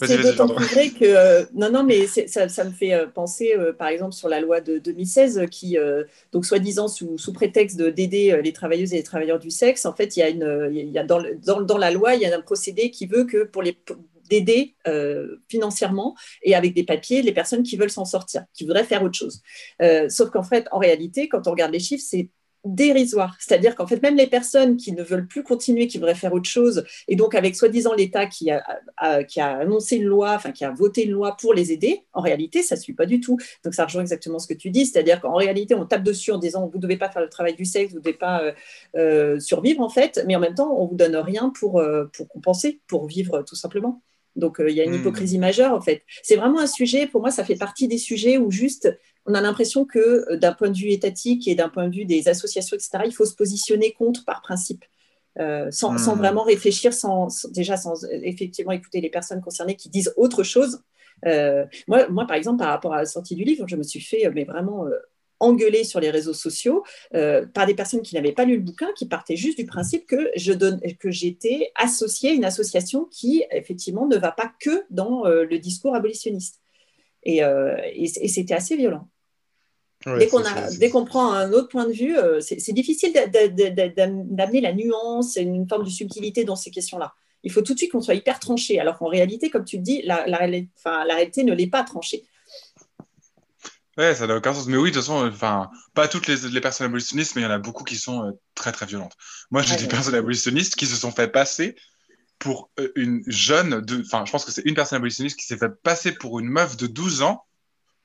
C'est 0.00 0.22
d'autant 0.22 0.48
plus 0.48 0.66
vrai 0.66 0.90
que. 0.90 1.04
Euh, 1.04 1.44
non, 1.54 1.70
non, 1.70 1.82
mais 1.82 2.06
ça, 2.06 2.48
ça, 2.48 2.64
me 2.64 2.70
fait 2.70 2.94
euh, 2.94 3.06
penser, 3.06 3.54
par 3.78 3.88
exemple, 3.88 4.12
sur 4.12 4.28
la 4.28 4.40
loi 4.40 4.60
de 4.60 4.78
2016, 4.78 5.46
qui, 5.50 5.76
donc, 6.32 6.46
soi-disant, 6.46 6.88
sous, 6.88 7.18
sous, 7.18 7.32
prétexte 7.32 7.76
d'aider 7.76 8.40
les 8.42 8.52
travailleuses 8.52 8.92
et 8.92 8.96
les 8.96 9.02
travailleurs 9.02 9.40
du 9.40 9.50
sexe, 9.50 9.86
en 9.86 9.94
fait, 9.94 10.16
il 10.16 10.20
y 10.20 10.22
a, 10.22 10.28
une, 10.28 10.70
il 10.72 10.90
y 10.90 10.98
a 10.98 11.04
dans, 11.04 11.22
dans, 11.44 11.60
dans, 11.60 11.78
la 11.78 11.90
loi, 11.90 12.14
il 12.14 12.22
y 12.22 12.26
a 12.26 12.36
un 12.36 12.40
procédé 12.40 12.90
qui 12.90 13.06
veut 13.06 13.24
que 13.24 13.44
pour 13.44 13.62
les 13.62 13.76
d'aider 14.28 14.74
financièrement 15.48 16.14
et 16.42 16.54
avec 16.54 16.74
des 16.74 16.84
papiers 16.84 17.22
les 17.22 17.32
personnes 17.32 17.62
qui 17.62 17.78
veulent 17.78 17.90
s'en 17.90 18.04
sortir, 18.04 18.44
qui 18.52 18.64
voudraient 18.64 18.84
faire 18.84 19.02
autre 19.02 19.16
chose. 19.16 19.40
sauf 20.10 20.30
qu'en 20.30 20.42
fait, 20.42 20.66
en 20.70 20.78
réalité, 20.78 21.28
quand 21.28 21.48
on 21.48 21.52
regarde 21.52 21.72
les 21.72 21.80
chiffres, 21.80 22.04
c'est 22.06 22.28
dérisoire. 22.64 23.36
C'est-à-dire 23.38 23.74
qu'en 23.74 23.86
fait, 23.86 24.02
même 24.02 24.16
les 24.16 24.26
personnes 24.26 24.76
qui 24.76 24.92
ne 24.92 25.02
veulent 25.02 25.26
plus 25.26 25.42
continuer, 25.42 25.86
qui 25.86 25.98
voudraient 25.98 26.14
faire 26.14 26.32
autre 26.32 26.48
chose, 26.48 26.84
et 27.06 27.16
donc 27.16 27.34
avec 27.34 27.56
soi-disant 27.56 27.94
l'État 27.94 28.26
qui 28.26 28.50
a, 28.50 29.24
qui 29.24 29.40
a 29.40 29.58
annoncé 29.58 29.96
une 29.96 30.04
loi, 30.04 30.34
enfin 30.34 30.52
qui 30.52 30.64
a 30.64 30.70
voté 30.70 31.04
une 31.04 31.12
loi 31.12 31.36
pour 31.40 31.54
les 31.54 31.72
aider, 31.72 32.02
en 32.12 32.20
réalité, 32.20 32.62
ça 32.62 32.74
ne 32.74 32.80
suit 32.80 32.94
pas 32.94 33.06
du 33.06 33.20
tout. 33.20 33.38
Donc 33.64 33.74
ça 33.74 33.84
rejoint 33.84 34.02
exactement 34.02 34.38
ce 34.38 34.46
que 34.46 34.54
tu 34.54 34.70
dis, 34.70 34.86
c'est-à-dire 34.86 35.20
qu'en 35.20 35.34
réalité, 35.34 35.74
on 35.74 35.86
tape 35.86 36.02
dessus 36.02 36.32
en 36.32 36.38
disant 36.38 36.68
vous 36.68 36.78
ne 36.78 36.82
devez 36.82 36.96
pas 36.96 37.10
faire 37.10 37.22
le 37.22 37.28
travail 37.28 37.54
du 37.54 37.64
sexe, 37.64 37.92
vous 37.92 37.98
ne 37.98 38.02
devez 38.02 38.16
pas 38.16 38.42
euh, 38.42 38.52
euh, 38.96 39.40
survivre 39.40 39.80
en 39.80 39.88
fait, 39.88 40.22
mais 40.26 40.36
en 40.36 40.40
même 40.40 40.54
temps, 40.54 40.76
on 40.78 40.84
ne 40.84 40.88
vous 40.90 40.96
donne 40.96 41.16
rien 41.16 41.52
pour, 41.58 41.78
euh, 41.78 42.06
pour 42.12 42.28
compenser, 42.28 42.80
pour 42.86 43.06
vivre 43.06 43.42
tout 43.42 43.56
simplement. 43.56 44.02
Donc 44.36 44.60
il 44.64 44.74
y 44.74 44.80
a 44.80 44.84
une 44.84 44.92
hmm. 44.92 45.00
hypocrisie 45.00 45.38
majeure 45.38 45.72
en 45.72 45.80
fait. 45.80 46.02
C'est 46.22 46.36
vraiment 46.36 46.60
un 46.60 46.66
sujet, 46.66 47.06
pour 47.06 47.20
moi, 47.20 47.30
ça 47.30 47.44
fait 47.44 47.56
partie 47.56 47.88
des 47.88 47.98
sujets 47.98 48.38
où 48.38 48.50
juste 48.50 48.88
on 49.28 49.34
a 49.34 49.40
l'impression 49.40 49.84
que 49.84 49.98
euh, 50.32 50.36
d'un 50.36 50.52
point 50.52 50.70
de 50.70 50.76
vue 50.76 50.90
étatique 50.90 51.46
et 51.46 51.54
d'un 51.54 51.68
point 51.68 51.86
de 51.86 51.94
vue 51.94 52.06
des 52.06 52.28
associations, 52.28 52.76
etc., 52.76 53.04
il 53.04 53.12
faut 53.12 53.26
se 53.26 53.34
positionner 53.34 53.92
contre 53.92 54.24
par 54.24 54.42
principe. 54.42 54.84
Euh, 55.38 55.70
sans, 55.70 55.98
sans, 55.98 56.16
hmm. 56.16 56.18
vraiment 56.18 56.42
réfléchir, 56.42 56.92
sans, 56.92 57.46
déjà 57.52 57.76
sans 57.76 58.04
effectivement 58.10 58.72
écouter 58.72 59.00
les 59.00 59.10
personnes 59.10 59.40
concernées 59.40 59.76
qui 59.76 59.88
disent 59.88 60.12
autre 60.16 60.42
chose. 60.42 60.82
Euh, 61.26 61.64
moi, 61.86 62.08
moi, 62.08 62.26
par 62.26 62.36
exemple, 62.36 62.58
par 62.58 62.70
rapport 62.70 62.92
à 62.92 62.98
la 62.98 63.06
sortie 63.06 63.36
du 63.36 63.44
livre, 63.44 63.64
je 63.68 63.76
me 63.76 63.84
suis 63.84 64.00
fait 64.00 64.28
mais 64.34 64.42
vraiment 64.42 64.86
engueuler 65.38 65.84
sur 65.84 66.00
les 66.00 66.10
réseaux 66.10 66.32
sociaux 66.32 66.82
par 67.12 67.66
des 67.66 67.74
personnes 67.74 68.02
qui 68.02 68.16
n'avaient 68.16 68.32
pas 68.32 68.44
lu 68.44 68.56
le 68.56 68.62
bouquin, 68.62 68.88
qui 68.96 69.06
partaient 69.06 69.36
juste 69.36 69.58
du 69.58 69.66
principe 69.66 70.06
que 70.06 70.28
je 70.34 70.52
donne, 70.52 70.80
que 70.98 71.12
j'étais 71.12 71.70
associée 71.76 72.30
à 72.30 72.32
une 72.32 72.44
association 72.44 73.04
qui 73.04 73.44
effectivement 73.52 74.08
ne 74.08 74.16
va 74.16 74.32
pas 74.32 74.52
que 74.58 74.82
dans 74.90 75.24
le 75.24 75.58
discours 75.58 75.94
abolitionniste. 75.94 76.60
Et, 77.22 77.42
et 77.94 78.28
c'était 78.28 78.54
assez 78.54 78.76
violent 78.76 79.08
dès 80.06 80.90
qu'on 80.90 81.04
prend 81.04 81.32
un 81.32 81.52
autre 81.52 81.68
point 81.68 81.86
de 81.86 81.92
vue, 81.92 82.16
euh, 82.16 82.40
c'est 82.40 82.72
difficile 82.72 83.12
d'amener 83.12 84.60
la 84.60 84.72
nuance 84.72 85.36
et 85.36 85.42
une 85.42 85.68
forme 85.68 85.84
de 85.84 85.90
subtilité 85.90 86.44
dans 86.44 86.56
ces 86.56 86.70
questions-là. 86.70 87.14
Il 87.42 87.52
faut 87.52 87.62
tout 87.62 87.72
de 87.72 87.78
suite 87.78 87.92
qu'on 87.92 88.00
soit 88.00 88.14
hyper 88.14 88.40
tranché, 88.40 88.80
alors 88.80 88.98
qu'en 88.98 89.08
réalité, 89.08 89.50
comme 89.50 89.64
tu 89.64 89.76
le 89.76 89.82
dis, 89.82 90.02
la, 90.02 90.26
la, 90.26 90.46
la 90.46 91.14
réalité 91.14 91.44
ne 91.44 91.54
l'est 91.54 91.68
pas 91.68 91.84
tranchée. 91.84 92.24
Ouais, 93.96 94.14
ça 94.14 94.28
n'a 94.28 94.36
aucun 94.36 94.54
sens. 94.54 94.66
Mais 94.68 94.76
oui, 94.76 94.90
de 94.90 94.94
toute 94.94 95.04
façon, 95.04 95.26
enfin, 95.26 95.70
pas 95.92 96.06
toutes 96.06 96.28
les, 96.28 96.36
les, 96.48 96.60
personnes 96.60 96.86
abolitionnistes, 96.86 97.34
mais 97.34 97.42
il 97.42 97.44
y 97.44 97.48
en 97.48 97.50
a 97.50 97.58
beaucoup 97.58 97.82
qui 97.82 97.96
sont 97.96 98.24
euh, 98.24 98.30
très 98.54 98.70
très 98.70 98.86
violentes. 98.86 99.16
Moi, 99.50 99.62
j'ai 99.62 99.76
des 99.76 99.88
personnes 99.88 100.14
abolitionnistes 100.14 100.76
qui 100.76 100.86
se 100.86 100.94
sont 100.94 101.10
fait 101.10 101.26
passer 101.26 101.74
pour 102.38 102.70
euh, 102.78 102.92
une 102.94 103.24
jeune, 103.26 103.84
enfin, 104.06 104.24
je 104.24 104.30
pense 104.30 104.44
que 104.44 104.52
c'est 104.52 104.62
une 104.64 104.76
personne 104.76 104.96
abolitionniste 104.96 105.36
qui 105.36 105.46
s'est 105.46 105.56
fait 105.56 105.70
passer 105.82 106.12
pour 106.12 106.38
une 106.38 106.46
meuf 106.46 106.76
de 106.76 106.86
12 106.86 107.22
ans 107.22 107.44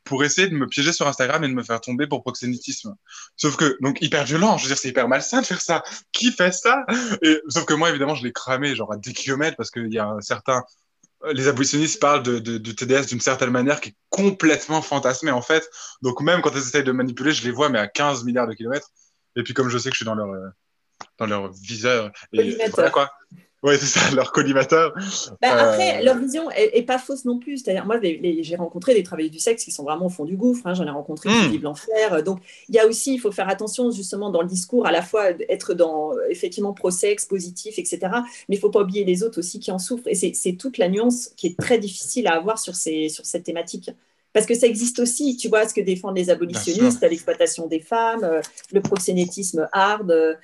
pour 0.03 0.23
essayer 0.23 0.47
de 0.47 0.55
me 0.55 0.67
piéger 0.67 0.91
sur 0.91 1.07
Instagram 1.07 1.43
et 1.43 1.47
de 1.47 1.53
me 1.53 1.63
faire 1.63 1.81
tomber 1.81 2.07
pour 2.07 2.21
proxénétisme. 2.21 2.95
Sauf 3.37 3.55
que, 3.55 3.77
donc, 3.81 4.01
hyper 4.01 4.25
violent. 4.25 4.57
Je 4.57 4.63
veux 4.63 4.67
dire, 4.69 4.77
c'est 4.77 4.89
hyper 4.89 5.07
malsain 5.07 5.41
de 5.41 5.45
faire 5.45 5.61
ça. 5.61 5.83
Qui 6.11 6.31
fait 6.31 6.51
ça? 6.51 6.85
Et, 7.21 7.41
Sauf 7.47 7.65
que 7.65 7.73
moi, 7.73 7.89
évidemment, 7.89 8.15
je 8.15 8.23
l'ai 8.23 8.33
cramé, 8.33 8.75
genre, 8.75 8.91
à 8.91 8.97
10 8.97 9.13
km 9.13 9.55
parce 9.57 9.71
qu'il 9.71 9.93
y 9.93 9.99
a 9.99 10.05
un 10.05 10.21
certain... 10.21 10.63
Les 11.31 11.47
abolitionnistes 11.47 12.01
parlent 12.01 12.21
de, 12.21 12.39
de, 12.39 12.57
de 12.57 12.71
TDS 12.73 13.07
d'une 13.07 13.21
certaine 13.21 13.49
manière 13.49 13.79
qui 13.79 13.89
est 13.89 13.95
complètement 14.09 14.81
fantasmée, 14.81 15.31
en 15.31 15.41
fait. 15.41 15.69
Donc, 16.01 16.19
même 16.19 16.41
quand 16.41 16.51
elles 16.51 16.57
essayent 16.57 16.83
de 16.83 16.91
manipuler, 16.91 17.31
je 17.31 17.45
les 17.45 17.51
vois, 17.51 17.69
mais 17.69 17.79
à 17.79 17.87
15 17.87 18.25
milliards 18.25 18.47
de 18.47 18.53
kilomètres. 18.53 18.89
Et 19.37 19.43
puis, 19.43 19.53
comme 19.53 19.69
je 19.69 19.77
sais 19.77 19.89
que 19.89 19.95
je 19.95 19.99
suis 19.99 20.05
dans 20.05 20.15
leur, 20.15 20.29
euh, 20.29 20.49
dans 21.17 21.25
leur 21.25 21.51
viseur, 21.53 22.11
et, 22.33 22.57
voilà, 22.73 22.89
quoi. 22.89 23.11
Oui, 23.63 23.75
c'est 23.79 23.85
ça, 23.85 23.99
leur 24.15 24.31
collimateur. 24.31 24.93
Bah, 25.41 25.69
après, 25.69 25.99
euh, 25.99 26.03
leur 26.03 26.17
vision 26.17 26.51
est, 26.51 26.83
pas 26.83 26.97
fausse 26.97 27.23
non 27.23 27.39
plus. 27.39 27.59
C'est-à-dire, 27.59 27.85
moi, 27.85 27.97
j'ai 28.01 28.55
rencontré 28.57 28.93
des 28.93 29.03
travailleurs 29.03 29.31
du 29.31 29.39
sexe 29.39 29.63
qui 29.63 29.71
sont 29.71 29.83
vraiment 29.83 30.07
au 30.07 30.09
fond 30.09 30.25
du 30.25 30.35
gouffre. 30.35 30.67
Hein. 30.67 30.73
J'en 30.73 30.85
ai 30.85 30.89
rencontré 30.89 31.29
qui 31.29 31.35
hmm. 31.35 31.51
vivent 31.51 31.63
l'enfer. 31.63 32.23
Donc, 32.23 32.39
il 32.67 32.75
y 32.75 32.79
a 32.79 32.85
aussi, 32.85 33.13
il 33.15 33.19
faut 33.19 33.31
faire 33.31 33.47
attention 33.47 33.89
justement 33.91 34.29
dans 34.29 34.41
le 34.41 34.47
discours, 34.47 34.85
à 34.85 34.91
la 34.91 35.01
fois 35.01 35.29
être 35.47 35.73
dans 35.73 36.11
effectivement 36.29 36.73
pro-sexe, 36.73 37.25
positif, 37.25 37.79
etc. 37.79 37.99
Mais 38.49 38.57
il 38.57 38.59
faut 38.59 38.69
pas 38.69 38.81
oublier 38.81 39.05
les 39.05 39.23
autres 39.23 39.39
aussi 39.39 39.59
qui 39.59 39.71
en 39.71 39.79
souffrent. 39.79 40.07
Et 40.07 40.15
c'est 40.15 40.53
toute 40.53 40.77
la 40.77 40.89
nuance 40.89 41.29
qui 41.37 41.47
est 41.47 41.57
très 41.57 41.77
difficile 41.77 42.27
à 42.27 42.33
avoir 42.33 42.59
sur, 42.59 42.75
ces, 42.75 43.07
sur 43.07 43.25
cette 43.25 43.43
thématique. 43.43 43.91
Parce 44.33 44.47
que 44.47 44.55
ça 44.55 44.65
existe 44.65 44.99
aussi, 44.99 45.37
tu 45.37 45.47
vois, 45.47 45.67
ce 45.67 45.73
que 45.73 45.81
défendent 45.81 46.17
les 46.17 46.31
abolitionnistes, 46.31 47.01
l'exploitation 47.01 47.67
des 47.67 47.79
femmes, 47.79 48.23
euh, 48.23 48.41
le 48.71 48.81
proxénétisme 48.81 49.69
hard, 49.71 50.09
euh, 50.11 50.35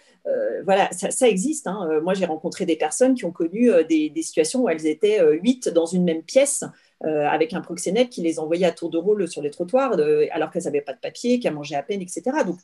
voilà, 0.63 0.89
ça, 0.91 1.27
existe. 1.27 1.65
Hein. 1.65 1.89
Euh, 1.89 2.01
moi, 2.01 2.13
j'ai 2.13 2.25
rencontré 2.25 2.67
des 2.67 2.75
personnes 2.75 3.15
qui 3.15 3.25
ont 3.25 3.31
connu 3.31 3.71
des, 3.89 4.11
situations 4.21 4.63
où 4.63 4.69
elles 4.69 4.85
étaient 4.85 5.19
huit 5.41 5.69
dans 5.69 5.87
une 5.87 6.03
même 6.03 6.21
pièce 6.21 6.63
avec 7.01 7.53
un 7.53 7.61
proxénète 7.61 8.09
qui 8.09 8.21
les 8.21 8.39
envoyait 8.39 8.65
à 8.65 8.71
tour 8.71 8.89
de 8.89 8.97
rôle 8.97 9.27
sur 9.29 9.41
les 9.41 9.49
trottoirs 9.49 9.97
alors 10.31 10.51
qu'elles 10.51 10.63
n'avaient 10.63 10.81
pas 10.81 10.93
de 10.93 10.99
papier, 10.99 11.39
qu'elles 11.39 11.53
mangeaient 11.53 11.75
à 11.77 11.83
peine, 11.83 12.01
etc. 12.01 12.21
Donc, 12.45 12.57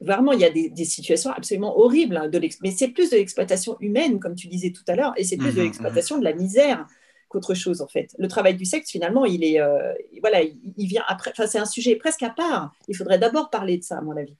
vraiment, 0.00 0.32
il 0.32 0.40
y 0.40 0.44
a 0.44 0.50
des, 0.50 0.84
situations 0.84 1.30
absolument 1.30 1.78
horribles, 1.78 2.16
hein, 2.16 2.30
mais 2.62 2.70
c'est 2.70 2.88
plus 2.88 3.10
de 3.10 3.16
l'exploitation 3.16 3.76
humaine, 3.80 4.20
comme 4.20 4.34
tu 4.34 4.48
disais 4.48 4.70
tout 4.70 4.84
à 4.86 4.96
l'heure, 4.96 5.14
et 5.16 5.24
c'est 5.24 5.36
plus 5.36 5.52
de 5.52 5.60
mmh, 5.60 5.62
mmh, 5.62 5.64
l'exploitation 5.64 6.18
de 6.18 6.24
la 6.24 6.34
misère 6.34 6.86
qu'autre 7.30 7.54
chose 7.54 7.80
en 7.80 7.86
fait. 7.86 8.14
Le 8.18 8.28
travail 8.28 8.56
du 8.56 8.66
sexe, 8.66 8.90
finalement, 8.90 9.24
il 9.24 9.44
est, 9.44 9.60
euh, 9.60 9.94
voilà, 10.20 10.42
il, 10.42 10.86
vient 10.86 11.04
après. 11.06 11.30
Enfin, 11.30 11.46
c'est 11.46 11.60
un 11.60 11.64
sujet 11.64 11.94
presque 11.94 12.22
à 12.22 12.30
part. 12.30 12.72
Il 12.88 12.96
faudrait 12.96 13.18
d'abord 13.18 13.48
parler 13.48 13.78
de 13.78 13.84
ça, 13.84 13.98
à 13.98 14.00
mon 14.02 14.16
avis, 14.16 14.36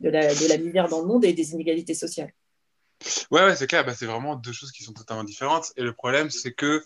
de 0.00 0.10
la, 0.10 0.32
de 0.32 0.48
la 0.48 0.58
misère 0.58 0.88
dans 0.88 1.00
le 1.00 1.06
monde 1.06 1.24
et 1.24 1.32
des 1.32 1.52
inégalités 1.52 1.94
sociales. 1.94 2.32
Ouais, 3.30 3.56
c'est 3.56 3.66
clair. 3.66 3.84
Bah, 3.84 3.94
c'est 3.96 4.06
vraiment 4.06 4.36
deux 4.36 4.52
choses 4.52 4.72
qui 4.72 4.84
sont 4.84 4.92
totalement 4.92 5.24
différentes. 5.24 5.72
Et 5.76 5.82
le 5.82 5.94
problème, 5.94 6.28
c'est 6.28 6.52
que, 6.52 6.82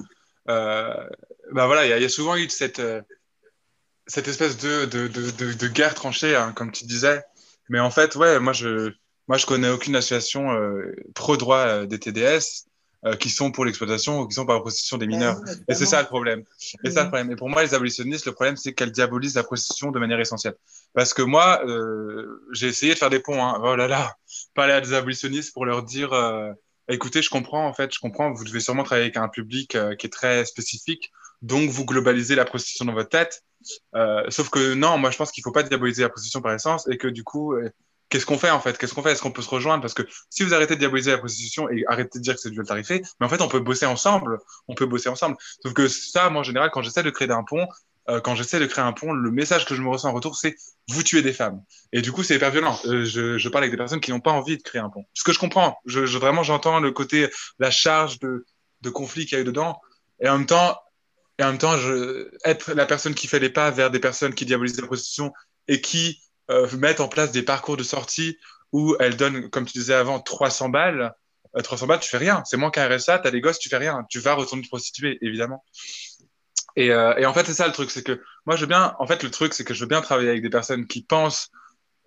euh, 0.49 1.09
bah 1.53 1.66
voilà, 1.66 1.85
il 1.85 2.03
y, 2.03 2.05
a 2.05 2.09
souvent 2.09 2.37
eu 2.37 2.49
cette, 2.49 2.78
euh, 2.78 3.03
cette 4.07 4.28
espèce 4.28 4.59
de, 4.59 4.87
de, 4.87 5.09
de, 5.09 5.68
guerre 5.68 5.95
tranchée, 5.95 6.37
hein, 6.37 6.53
comme 6.53 6.70
tu 6.70 6.85
disais. 6.85 7.20
Mais 7.68 7.80
en 7.80 7.91
fait, 7.91 8.14
ouais, 8.14 8.39
moi 8.39 8.53
je, 8.53 8.93
moi 9.26 9.37
je 9.39 9.45
connais 9.45 9.68
aucune 9.68 9.97
association 9.97 10.57
pro 11.16 11.37
droit 11.37 11.85
des 11.85 11.99
TDS. 11.99 12.68
Euh, 13.07 13.14
qui 13.14 13.30
sont 13.30 13.53
pour 13.53 13.64
l'exploitation 13.64 14.18
ou 14.18 14.26
qui 14.26 14.34
sont 14.34 14.44
par 14.44 14.57
la 14.57 14.61
prostitution 14.61 14.99
des 14.99 15.07
mineurs. 15.07 15.36
et 15.68 15.74
c'est 15.74 15.86
ça 15.86 16.03
le 16.03 16.09
problème. 16.09 16.42
Et 16.82 16.90
ça 16.90 17.05
le 17.05 17.09
problème. 17.09 17.30
Et 17.30 17.36
pour 17.36 17.49
moi, 17.49 17.62
les 17.62 17.72
abolitionnistes, 17.72 18.26
le 18.26 18.32
problème, 18.32 18.57
c'est 18.57 18.72
qu'elles 18.72 18.90
diabolisent 18.90 19.36
la 19.36 19.44
prostitution 19.44 19.92
de 19.92 20.01
manière 20.01 20.18
essentielle. 20.18 20.57
Parce 20.94 21.14
que 21.14 21.22
moi, 21.22 21.62
euh, 21.64 22.42
j'ai 22.51 22.66
essayé 22.66 22.94
de 22.94 22.99
faire 22.99 23.09
des 23.09 23.20
ponts. 23.20 23.40
Hein. 23.40 23.61
Oh 23.62 23.76
là 23.76 23.86
là, 23.86 24.16
parler 24.53 24.72
à 24.72 24.80
des 24.80 24.94
abolitionnistes 24.94 25.55
pour 25.55 25.64
leur 25.64 25.84
dire, 25.84 26.12
euh, 26.12 26.51
écoutez, 26.88 27.22
je 27.22 27.30
comprends, 27.30 27.66
en 27.66 27.72
fait, 27.72 27.94
je 27.94 28.01
comprends, 28.01 28.32
vous 28.32 28.44
devez 28.44 28.61
sûrement 28.61 28.82
travailler 28.82 29.07
avec 29.07 29.16
un 29.16 29.28
public 29.28 29.74
euh, 29.74 29.94
qui 29.94 30.07
est 30.07 30.11
très 30.11 30.44
spécifique, 30.44 31.12
donc 31.42 31.70
vous 31.70 31.84
globalisez 31.84 32.34
la 32.34 32.44
prostitution 32.44 32.84
dans 32.84 32.94
votre 32.94 33.11
tête. 33.11 33.44
Euh, 33.94 34.24
sauf 34.30 34.51
que 34.51 34.74
non, 34.74 34.99
moi 34.99 35.11
je 35.11 35.16
pense 35.16 35.30
qu'il 35.30 35.42
faut 35.42 35.53
pas 35.53 35.62
diaboliser 35.62 36.03
la 36.03 36.09
prostitution 36.09 36.40
par 36.40 36.55
essence 36.55 36.88
et 36.88 36.96
que 36.96 37.09
du 37.09 37.24
coup, 37.24 37.55
euh, 37.55 37.70
qu'est-ce 38.09 38.26
qu'on 38.26 38.38
fait 38.38 38.50
en 38.50 38.61
fait? 38.61 38.76
Qu'est-ce 38.78 38.94
qu'on 38.94 39.02
fait? 39.02 39.12
Est-ce 39.12 39.22
qu'on 39.22 39.32
peut 39.32 39.42
se 39.42 39.50
rejoindre? 39.50 39.82
Parce 39.82 39.94
que 39.94 40.02
si 40.30 40.42
vous 40.42 40.54
arrêtez 40.54 40.74
de 40.74 40.80
diaboliser 40.80 41.11
la 41.11 41.18
prostitution 41.18 41.68
et 41.70 41.84
arrêtez 41.88 42.18
de 42.18 42.22
dire 42.22 42.34
que 42.34 42.40
c'est 42.40 42.50
du 42.50 42.62
tarifé, 42.62 43.02
mais 43.20 43.26
en 43.26 43.28
fait 43.28 43.40
on 43.40 43.48
peut 43.48 43.61
bosser 43.61 43.86
ensemble, 43.86 44.38
on 44.68 44.74
peut 44.74 44.86
bosser 44.86 45.09
ensemble. 45.09 45.36
Sauf 45.62 45.72
que 45.72 45.88
ça, 45.88 46.30
moi 46.30 46.40
en 46.40 46.44
général, 46.44 46.70
quand 46.70 46.82
j'essaie 46.82 47.02
de 47.02 47.11
créer 47.11 47.30
un 47.30 47.44
pont, 47.44 47.66
euh, 48.09 48.20
quand 48.20 48.34
j'essaie 48.34 48.59
de 48.59 48.66
créer 48.66 48.84
un 48.84 48.92
pont, 48.92 49.12
le 49.12 49.30
message 49.30 49.66
que 49.66 49.74
je 49.74 49.82
me 49.82 49.88
ressens 49.88 50.09
en 50.09 50.12
retour, 50.14 50.34
c'est 50.34 50.56
vous 50.88 51.02
tuez 51.02 51.20
des 51.20 51.34
femmes. 51.34 51.62
Et 51.92 52.00
du 52.00 52.11
coup, 52.11 52.22
c'est 52.22 52.36
hyper 52.36 52.50
violent. 52.50 52.78
Euh, 52.86 53.04
je, 53.04 53.48
parle 53.48 53.64
avec 53.64 53.72
des 53.72 53.76
personnes 53.76 54.00
qui 54.00 54.12
n'ont 54.12 54.20
pas 54.20 54.30
envie 54.30 54.56
de 54.56 54.62
créer 54.62 54.80
un 54.80 54.88
pont. 54.88 55.04
Ce 55.12 55.22
que 55.24 55.32
je 55.32 55.38
comprends, 55.38 55.78
je, 55.84 56.00
vraiment 56.16 56.42
j'entends 56.42 56.80
le 56.80 56.90
côté, 56.90 57.28
la 57.59 57.70
charge 57.70 58.18
de, 58.20 58.44
conflit 58.90 59.26
qu'il 59.26 59.36
y 59.36 59.38
a 59.38 59.42
eu 59.42 59.44
dedans. 59.44 59.78
Et 60.20 60.28
en 60.28 60.38
même 60.38 60.46
temps, 60.46 60.78
et 61.38 61.44
en 61.44 61.48
même 61.48 61.59
temps, 61.59 61.76
être 62.44 62.72
la 62.72 62.86
personne 62.86 63.14
qui 63.14 63.26
fait 63.26 63.40
les 63.40 63.50
pas 63.50 63.70
vers 63.70 63.90
des 63.90 64.00
personnes 64.00 64.34
qui 64.34 64.46
diabolisent 64.46 64.80
la 64.80 64.86
prostitution 64.86 65.32
et 65.68 65.82
qui 65.82 66.20
euh, 66.51 66.68
mettent 66.76 67.01
en 67.01 67.09
place 67.09 67.32
des 67.32 67.42
parcours 67.42 67.76
de 67.76 67.82
sortie 67.82 68.38
où 68.72 68.96
elles 69.01 69.16
donnent, 69.16 69.49
comme 69.51 69.66
tu 69.66 69.78
disais 69.78 69.94
avant, 69.94 70.20
300 70.20 70.68
balles. 70.68 71.14
300 71.62 71.86
balles, 71.86 72.01
tu 72.01 72.11
fais 72.11 72.18
rien. 72.18 72.42
C'est 72.44 72.57
moins 72.57 72.70
qu'un 72.70 72.86
RSA, 72.88 73.18
t'as 73.20 73.30
des 73.30 73.40
gosses, 73.40 73.59
tu 73.59 73.68
fais 73.68 73.78
rien. 73.78 74.05
Tu 74.11 74.20
vas 74.20 74.34
retourner 74.34 74.62
te 74.62 74.68
prostituer, 74.68 75.18
évidemment. 75.22 75.64
Et, 76.76 76.92
euh, 76.92 77.14
et, 77.16 77.26
en 77.26 77.32
fait, 77.32 77.44
c'est 77.46 77.55
ça 77.55 77.66
le 77.66 77.72
truc, 77.72 77.90
c'est 77.90 78.03
que 78.05 78.22
moi, 78.46 78.55
je 78.55 78.61
veux 78.61 78.66
bien. 78.66 78.94
En 78.99 79.07
fait, 79.07 79.22
le 79.22 79.30
truc, 79.30 79.55
c'est 79.55 79.64
que 79.64 79.74
je 79.74 79.80
veux 79.80 79.88
bien 79.88 80.01
travailler 80.01 80.28
avec 80.28 80.42
des 80.42 80.51
personnes 80.51 80.86
qui 80.86 81.03
pensent 81.03 81.51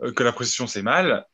euh, 0.03 0.13
que 0.13 0.23
la 0.23 0.31
prostitution 0.31 0.67
c'est 0.67 0.83
mal, 0.83 1.25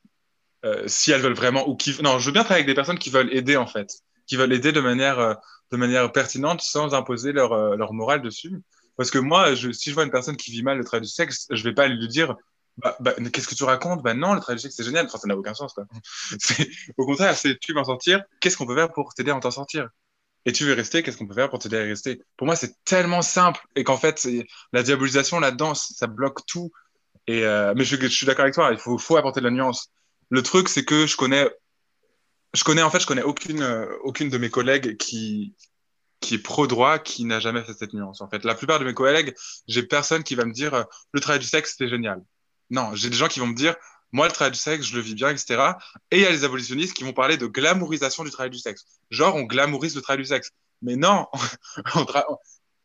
euh, 0.66 0.84
si 0.88 1.12
elles 1.12 1.22
veulent 1.22 1.34
vraiment 1.34 1.68
ou 1.70 1.76
qui. 1.76 1.95
Non, 2.01 2.20
je 2.20 2.26
veux 2.26 2.32
bien 2.32 2.43
travailler 2.43 2.64
avec 2.64 2.68
des 2.68 2.76
personnes 2.76 2.97
qui 2.97 3.10
veulent 3.10 3.34
aider 3.34 3.58
en 3.58 3.68
fait, 3.68 3.99
qui 4.26 4.36
veulent 4.36 4.53
aider 4.53 4.72
de 4.72 4.82
manière 4.82 5.20
euh, 5.20 5.34
de 5.72 5.78
manière 5.78 6.12
pertinente 6.12 6.62
sans 6.62 6.95
imposer 6.95 7.32
leur 7.32 7.53
euh, 7.53 7.76
leur 7.76 7.93
morale 7.93 8.22
dessus. 8.22 8.51
Parce 8.95 9.12
que 9.12 9.20
moi, 9.20 9.55
si 9.55 9.89
je 9.89 9.93
vois 9.93 10.03
une 10.03 10.12
personne 10.12 10.36
qui 10.36 10.51
vit 10.51 10.64
mal 10.64 10.78
le 10.78 10.84
travail 10.84 11.05
du 11.05 11.12
sexe, 11.12 11.45
je 11.51 11.64
vais 11.64 11.74
pas 11.74 11.88
lui 11.88 12.08
dire. 12.08 12.36
Bah, 12.78 12.96
bah, 13.00 13.14
qu'est-ce 13.34 13.48
que 13.48 13.56
tu 13.56 13.64
racontes? 13.64 14.04
Bah 14.04 14.14
non, 14.14 14.34
le 14.34 14.58
sexe 14.58 14.76
c'est 14.76 14.84
génial. 14.84 15.10
Ça 15.10 15.20
n'a 15.26 15.36
aucun 15.36 15.54
sens. 15.54 15.76
Au 16.98 17.06
contraire, 17.06 17.36
c'est 17.36 17.60
tu 17.60 17.74
veux 17.74 17.80
en 17.80 17.86
sortir. 17.86 18.24
Qu'est-ce 18.40 18.58
qu'on 18.58 18.68
peut 18.68 18.76
faire 18.76 18.92
pour 18.92 19.14
t'aider 19.14 19.32
à 19.32 19.40
t'en 19.40 19.52
sortir? 19.52 19.90
Et 20.46 20.54
tu 20.54 20.64
veux 20.64 20.74
rester, 20.74 21.04
qu'est-ce 21.04 21.18
qu'on 21.18 21.28
peut 21.28 21.34
faire 21.34 21.50
pour 21.50 21.60
t'aider 21.60 21.78
à 21.78 21.84
rester? 21.84 22.22
Pour 22.38 22.46
moi, 22.46 22.56
c'est 22.56 22.74
tellement 22.86 23.22
simple 23.22 23.60
et 23.76 23.84
qu'en 23.84 23.98
fait, 23.98 24.28
la 24.72 24.84
diabolisation 24.84 25.40
là-dedans, 25.40 25.74
ça 25.74 26.08
bloque 26.08 26.46
tout. 26.46 26.72
Euh, 27.30 27.74
mais 27.76 27.84
je, 27.84 28.08
suis 28.08 28.26
d'accord 28.26 28.44
avec 28.44 28.54
toi, 28.54 28.72
il 28.72 28.78
faut, 28.78 29.18
apporter 29.18 29.42
de 29.42 29.46
la 29.46 29.52
nuance. 29.52 29.92
Le 30.30 30.42
truc, 30.42 30.70
c'est 30.70 30.86
que 30.86 31.06
je 31.06 31.18
connais, 31.18 31.50
en 32.82 32.90
fait, 32.90 33.00
je 33.02 33.08
connais 33.08 33.24
aucune, 33.24 33.62
euh, 33.62 33.88
aucune 34.04 34.30
de 34.30 34.38
mes 34.38 34.50
collègues 34.50 34.96
qui 34.98 35.54
qui 36.20 36.36
est 36.36 36.40
pro 36.40 36.66
droit, 36.68 36.98
qui 37.00 37.26
n'a 37.26 37.40
jamais 37.40 37.64
fait 37.64 37.74
cette 37.74 37.94
nuance. 37.94 38.22
En 38.22 38.30
fait, 38.30 38.44
la 38.44 38.56
plupart 38.56 38.80
de 38.80 38.86
mes 38.86 38.94
collègues, 38.94 39.36
j'ai 39.68 39.84
personne 39.84 40.24
qui 40.24 40.36
va 40.36 40.46
me 40.46 40.52
dire 40.52 40.74
euh, 40.74 40.84
le 41.14 41.20
travail 41.20 41.40
du 41.40 41.46
sexe 41.46 41.76
c'est 41.78 41.88
génial. 41.88 42.24
Non, 42.70 42.95
j'ai 42.95 43.09
des 43.09 43.15
gens 43.15 43.28
qui 43.28 43.39
vont 43.39 43.47
me 43.47 43.55
dire 43.55 43.76
moi, 44.13 44.28
le 44.28 44.32
travail 44.32 44.51
du 44.51 44.57
sexe, 44.57 44.86
je 44.86 44.95
le 44.95 45.01
vis 45.01 45.15
bien, 45.15 45.30
etc. 45.30 45.74
Et 46.11 46.18
il 46.18 46.22
y 46.22 46.26
a 46.26 46.32
les 46.32 46.45
abolitionnistes 46.45 46.93
qui 46.93 47.03
vont 47.03 47.13
parler 47.13 47.38
de 47.38 47.45
glamourisation 47.45 48.24
du 48.24 48.32
travail 48.32 48.49
du 48.49 48.57
sexe. 48.57 48.86
Genre, 49.09 49.36
on 49.36 49.43
glamourise 49.43 49.95
le 49.95 50.01
travail 50.01 50.24
du 50.24 50.28
sexe. 50.28 50.51
Mais 50.82 50.95
non, 50.95 51.28
on 51.95 52.05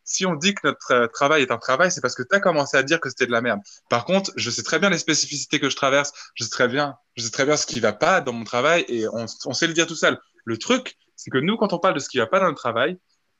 si 0.04 0.26
on 0.26 0.34
dit 0.34 0.54
que 0.54 0.66
notre 0.66 1.06
travail 1.12 1.42
est 1.42 1.52
un 1.52 1.58
travail, 1.58 1.90
c'est 1.90 2.00
parce 2.00 2.14
que 2.14 2.22
tu 2.22 2.34
as 2.34 2.40
commencé 2.40 2.76
à 2.76 2.82
dire 2.82 3.00
que 3.00 3.08
c'était 3.08 3.26
de 3.26 3.30
la 3.30 3.40
merde. 3.40 3.60
Par 3.88 4.04
contre, 4.04 4.32
je 4.36 4.50
sais 4.50 4.62
très 4.62 4.78
bien 4.78 4.90
les 4.90 4.98
spécificités 4.98 5.60
que 5.60 5.70
je 5.70 5.76
traverse, 5.76 6.12
je 6.34 6.44
sais 6.44 6.50
très 6.50 6.68
bien, 6.68 6.96
je 7.16 7.22
sais 7.22 7.30
très 7.30 7.44
bien 7.44 7.56
ce 7.56 7.66
qui 7.66 7.80
va 7.80 7.92
pas 7.92 8.20
dans 8.20 8.32
mon 8.32 8.44
travail 8.44 8.84
et 8.88 9.06
on, 9.08 9.26
on 9.46 9.54
sait 9.54 9.66
le 9.66 9.74
dire 9.74 9.86
tout 9.86 9.94
seul. 9.94 10.18
Le 10.44 10.58
truc, 10.58 10.96
c'est 11.16 11.30
que 11.30 11.38
nous, 11.38 11.56
quand 11.56 11.72
on 11.72 11.78
parle 11.78 11.94
de 11.94 12.00
ce 12.00 12.08
qui 12.08 12.18
va 12.18 12.26
pas 12.26 12.40
dans 12.40 12.48
le 12.48 12.54
travail, 12.54 12.98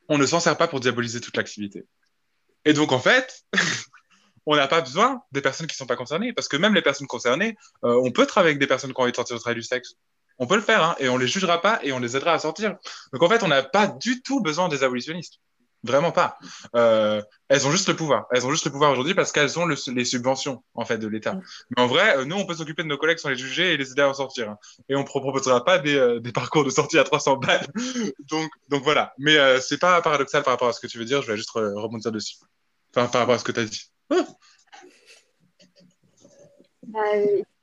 on 0.09 0.19
ne 0.19 0.27
s'en 0.27 0.41
sert 0.41 0.57
pas 0.57 0.69
pour 0.69 0.81
diaboliser 0.81 1.21
toute 1.21 1.37
l'activité. 1.37 1.85
Et 2.65 2.75
donc, 2.75 2.93
en 2.93 3.01
fait, 3.01 3.45
on 4.47 4.57
n'a 4.57 4.69
pas 4.69 4.81
besoin 4.81 5.23
des 5.33 5.41
personnes 5.41 5.67
qui 5.67 5.75
ne 5.75 5.79
sont 5.79 5.87
pas 5.87 5.97
concernées. 5.97 6.33
Parce 6.33 6.49
que 6.49 6.57
même 6.57 6.75
les 6.75 6.83
personnes 6.83 7.07
concernées, 7.07 7.57
euh, 7.85 8.01
on 8.03 8.11
peut 8.11 8.27
travailler 8.27 8.51
avec 8.51 8.61
des 8.61 8.67
personnes 8.67 8.93
qui 8.93 9.01
ont 9.01 9.03
envie 9.03 9.13
de 9.13 9.17
sortir 9.17 9.37
du 9.37 9.41
travail 9.41 9.57
du 9.57 9.63
sexe. 9.63 9.95
On 10.39 10.47
peut 10.47 10.57
le 10.57 10.63
faire, 10.63 10.83
hein, 10.83 10.97
et 10.99 11.09
on 11.09 11.19
les 11.19 11.27
jugera 11.27 11.61
pas 11.61 11.79
et 11.83 11.93
on 11.93 11.99
les 11.99 12.17
aidera 12.17 12.33
à 12.33 12.39
sortir. 12.39 12.77
Donc 13.13 13.23
en 13.23 13.29
fait, 13.29 13.43
on 13.43 13.49
n'a 13.49 13.63
pas 13.63 13.87
du 13.87 14.23
tout 14.23 14.41
besoin 14.41 14.69
des 14.69 14.83
abolitionnistes. 14.83 15.41
Vraiment 15.85 16.13
pas. 16.13 16.39
Euh, 16.77 17.21
elles 17.49 17.67
ont 17.67 17.73
juste 17.73 17.89
le 17.89 17.97
pouvoir. 17.97 18.27
Elles 18.31 18.47
ont 18.47 18.51
juste 18.53 18.65
le 18.65 18.71
pouvoir 18.71 18.93
aujourd'hui 18.93 19.15
parce 19.15 19.33
qu'elles 19.33 19.59
ont 19.59 19.67
le, 19.67 19.77
les 19.93 20.05
subventions 20.05 20.63
en 20.75 20.85
fait 20.85 20.97
de 20.99 21.09
l'État. 21.09 21.37
Mais 21.77 21.83
en 21.83 21.89
vrai, 21.89 22.19
euh, 22.19 22.25
nous, 22.25 22.37
on 22.37 22.47
peut 22.47 22.55
s'occuper 22.55 22.85
de 22.85 22.89
nos 22.89 22.99
collègues 22.99 23.19
sans 23.19 23.31
les 23.31 23.37
juger 23.37 23.73
et 23.73 23.77
les 23.77 23.91
aider 23.91 24.03
à 24.03 24.09
en 24.09 24.15
sortir. 24.15 24.49
Hein. 24.49 24.59
Et 24.89 24.95
on 24.95 25.01
ne 25.01 25.05
proposera 25.05 25.65
pas 25.65 25.79
des, 25.79 25.97
euh, 25.97 26.21
des, 26.21 26.31
parcours 26.31 26.65
de 26.65 26.71
sortie 26.71 26.99
à 26.99 27.05
300 27.05 27.37
balles. 27.39 27.67
donc, 28.31 28.49
donc 28.69 28.85
voilà. 28.85 29.13
Mais 29.19 29.37
euh, 29.39 29.61
c'est 29.61 29.79
pas 29.79 30.01
paradoxal 30.03 30.45
par 30.45 30.53
rapport 30.53 30.69
à 30.69 30.73
ce 30.73 30.81
que 30.81 30.87
tu 30.87 30.99
veux 30.99 31.05
dire. 31.05 31.21
Je 31.23 31.33
vais 31.33 31.37
juste 31.37 31.51
rebondir 31.51 32.13
dessus. 32.13 32.37
Enfin, 32.95 33.09
par 33.09 33.23
rapport 33.23 33.35
à 33.35 33.39
ce 33.39 33.45
que 33.45 33.53
tu 33.53 33.61
as 33.61 33.65
dit. 33.65 33.91
Bah, 36.83 37.01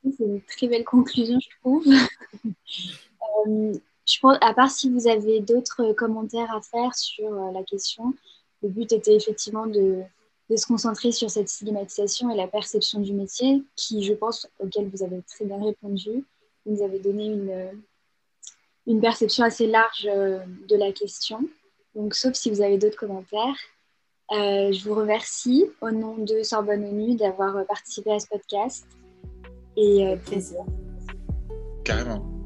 c'est 0.02 0.24
une 0.24 0.42
très 0.42 0.66
belle 0.66 0.84
conclusion, 0.84 1.38
je 1.38 1.48
trouve. 1.60 1.86
euh, 3.46 3.72
je 4.06 4.18
pense, 4.20 4.38
à 4.40 4.54
part 4.54 4.70
si 4.70 4.90
vous 4.90 5.06
avez 5.06 5.40
d'autres 5.40 5.92
commentaires 5.92 6.52
à 6.54 6.60
faire 6.60 6.94
sur 6.94 7.32
euh, 7.32 7.52
la 7.52 7.62
question, 7.62 8.14
le 8.62 8.70
but 8.70 8.90
était 8.92 9.14
effectivement 9.14 9.66
de, 9.66 10.02
se 10.56 10.66
concentrer 10.66 11.12
sur 11.12 11.30
cette 11.30 11.48
stigmatisation 11.48 12.30
et 12.30 12.36
la 12.36 12.48
perception 12.48 12.98
du 12.98 13.12
métier, 13.12 13.62
qui, 13.76 14.02
je 14.02 14.14
pense, 14.14 14.48
auquel 14.58 14.88
vous 14.88 15.04
avez 15.04 15.22
très 15.22 15.44
bien 15.44 15.62
répondu. 15.62 16.24
Vous 16.66 16.72
nous 16.72 16.82
avez 16.82 16.98
donné 16.98 17.26
une, 17.26 17.70
une 18.86 19.00
perception 19.00 19.44
assez 19.44 19.66
large 19.66 20.08
euh, 20.10 20.40
de 20.68 20.76
la 20.76 20.92
question. 20.92 21.48
Donc, 21.94 22.14
sauf 22.14 22.34
si 22.34 22.50
vous 22.50 22.62
avez 22.62 22.78
d'autres 22.78 22.98
commentaires. 22.98 23.56
Euh, 24.32 24.70
je 24.72 24.88
vous 24.88 24.94
remercie 24.94 25.66
au 25.80 25.90
nom 25.90 26.16
de 26.18 26.42
Sorbonne 26.42 26.84
ONU 26.84 27.16
d'avoir 27.16 27.64
participé 27.66 28.12
à 28.12 28.18
ce 28.18 28.28
podcast. 28.28 28.86
Et 29.76 30.06
euh, 30.06 30.16
plaisir. 30.16 30.60
Carrément. 31.84 32.39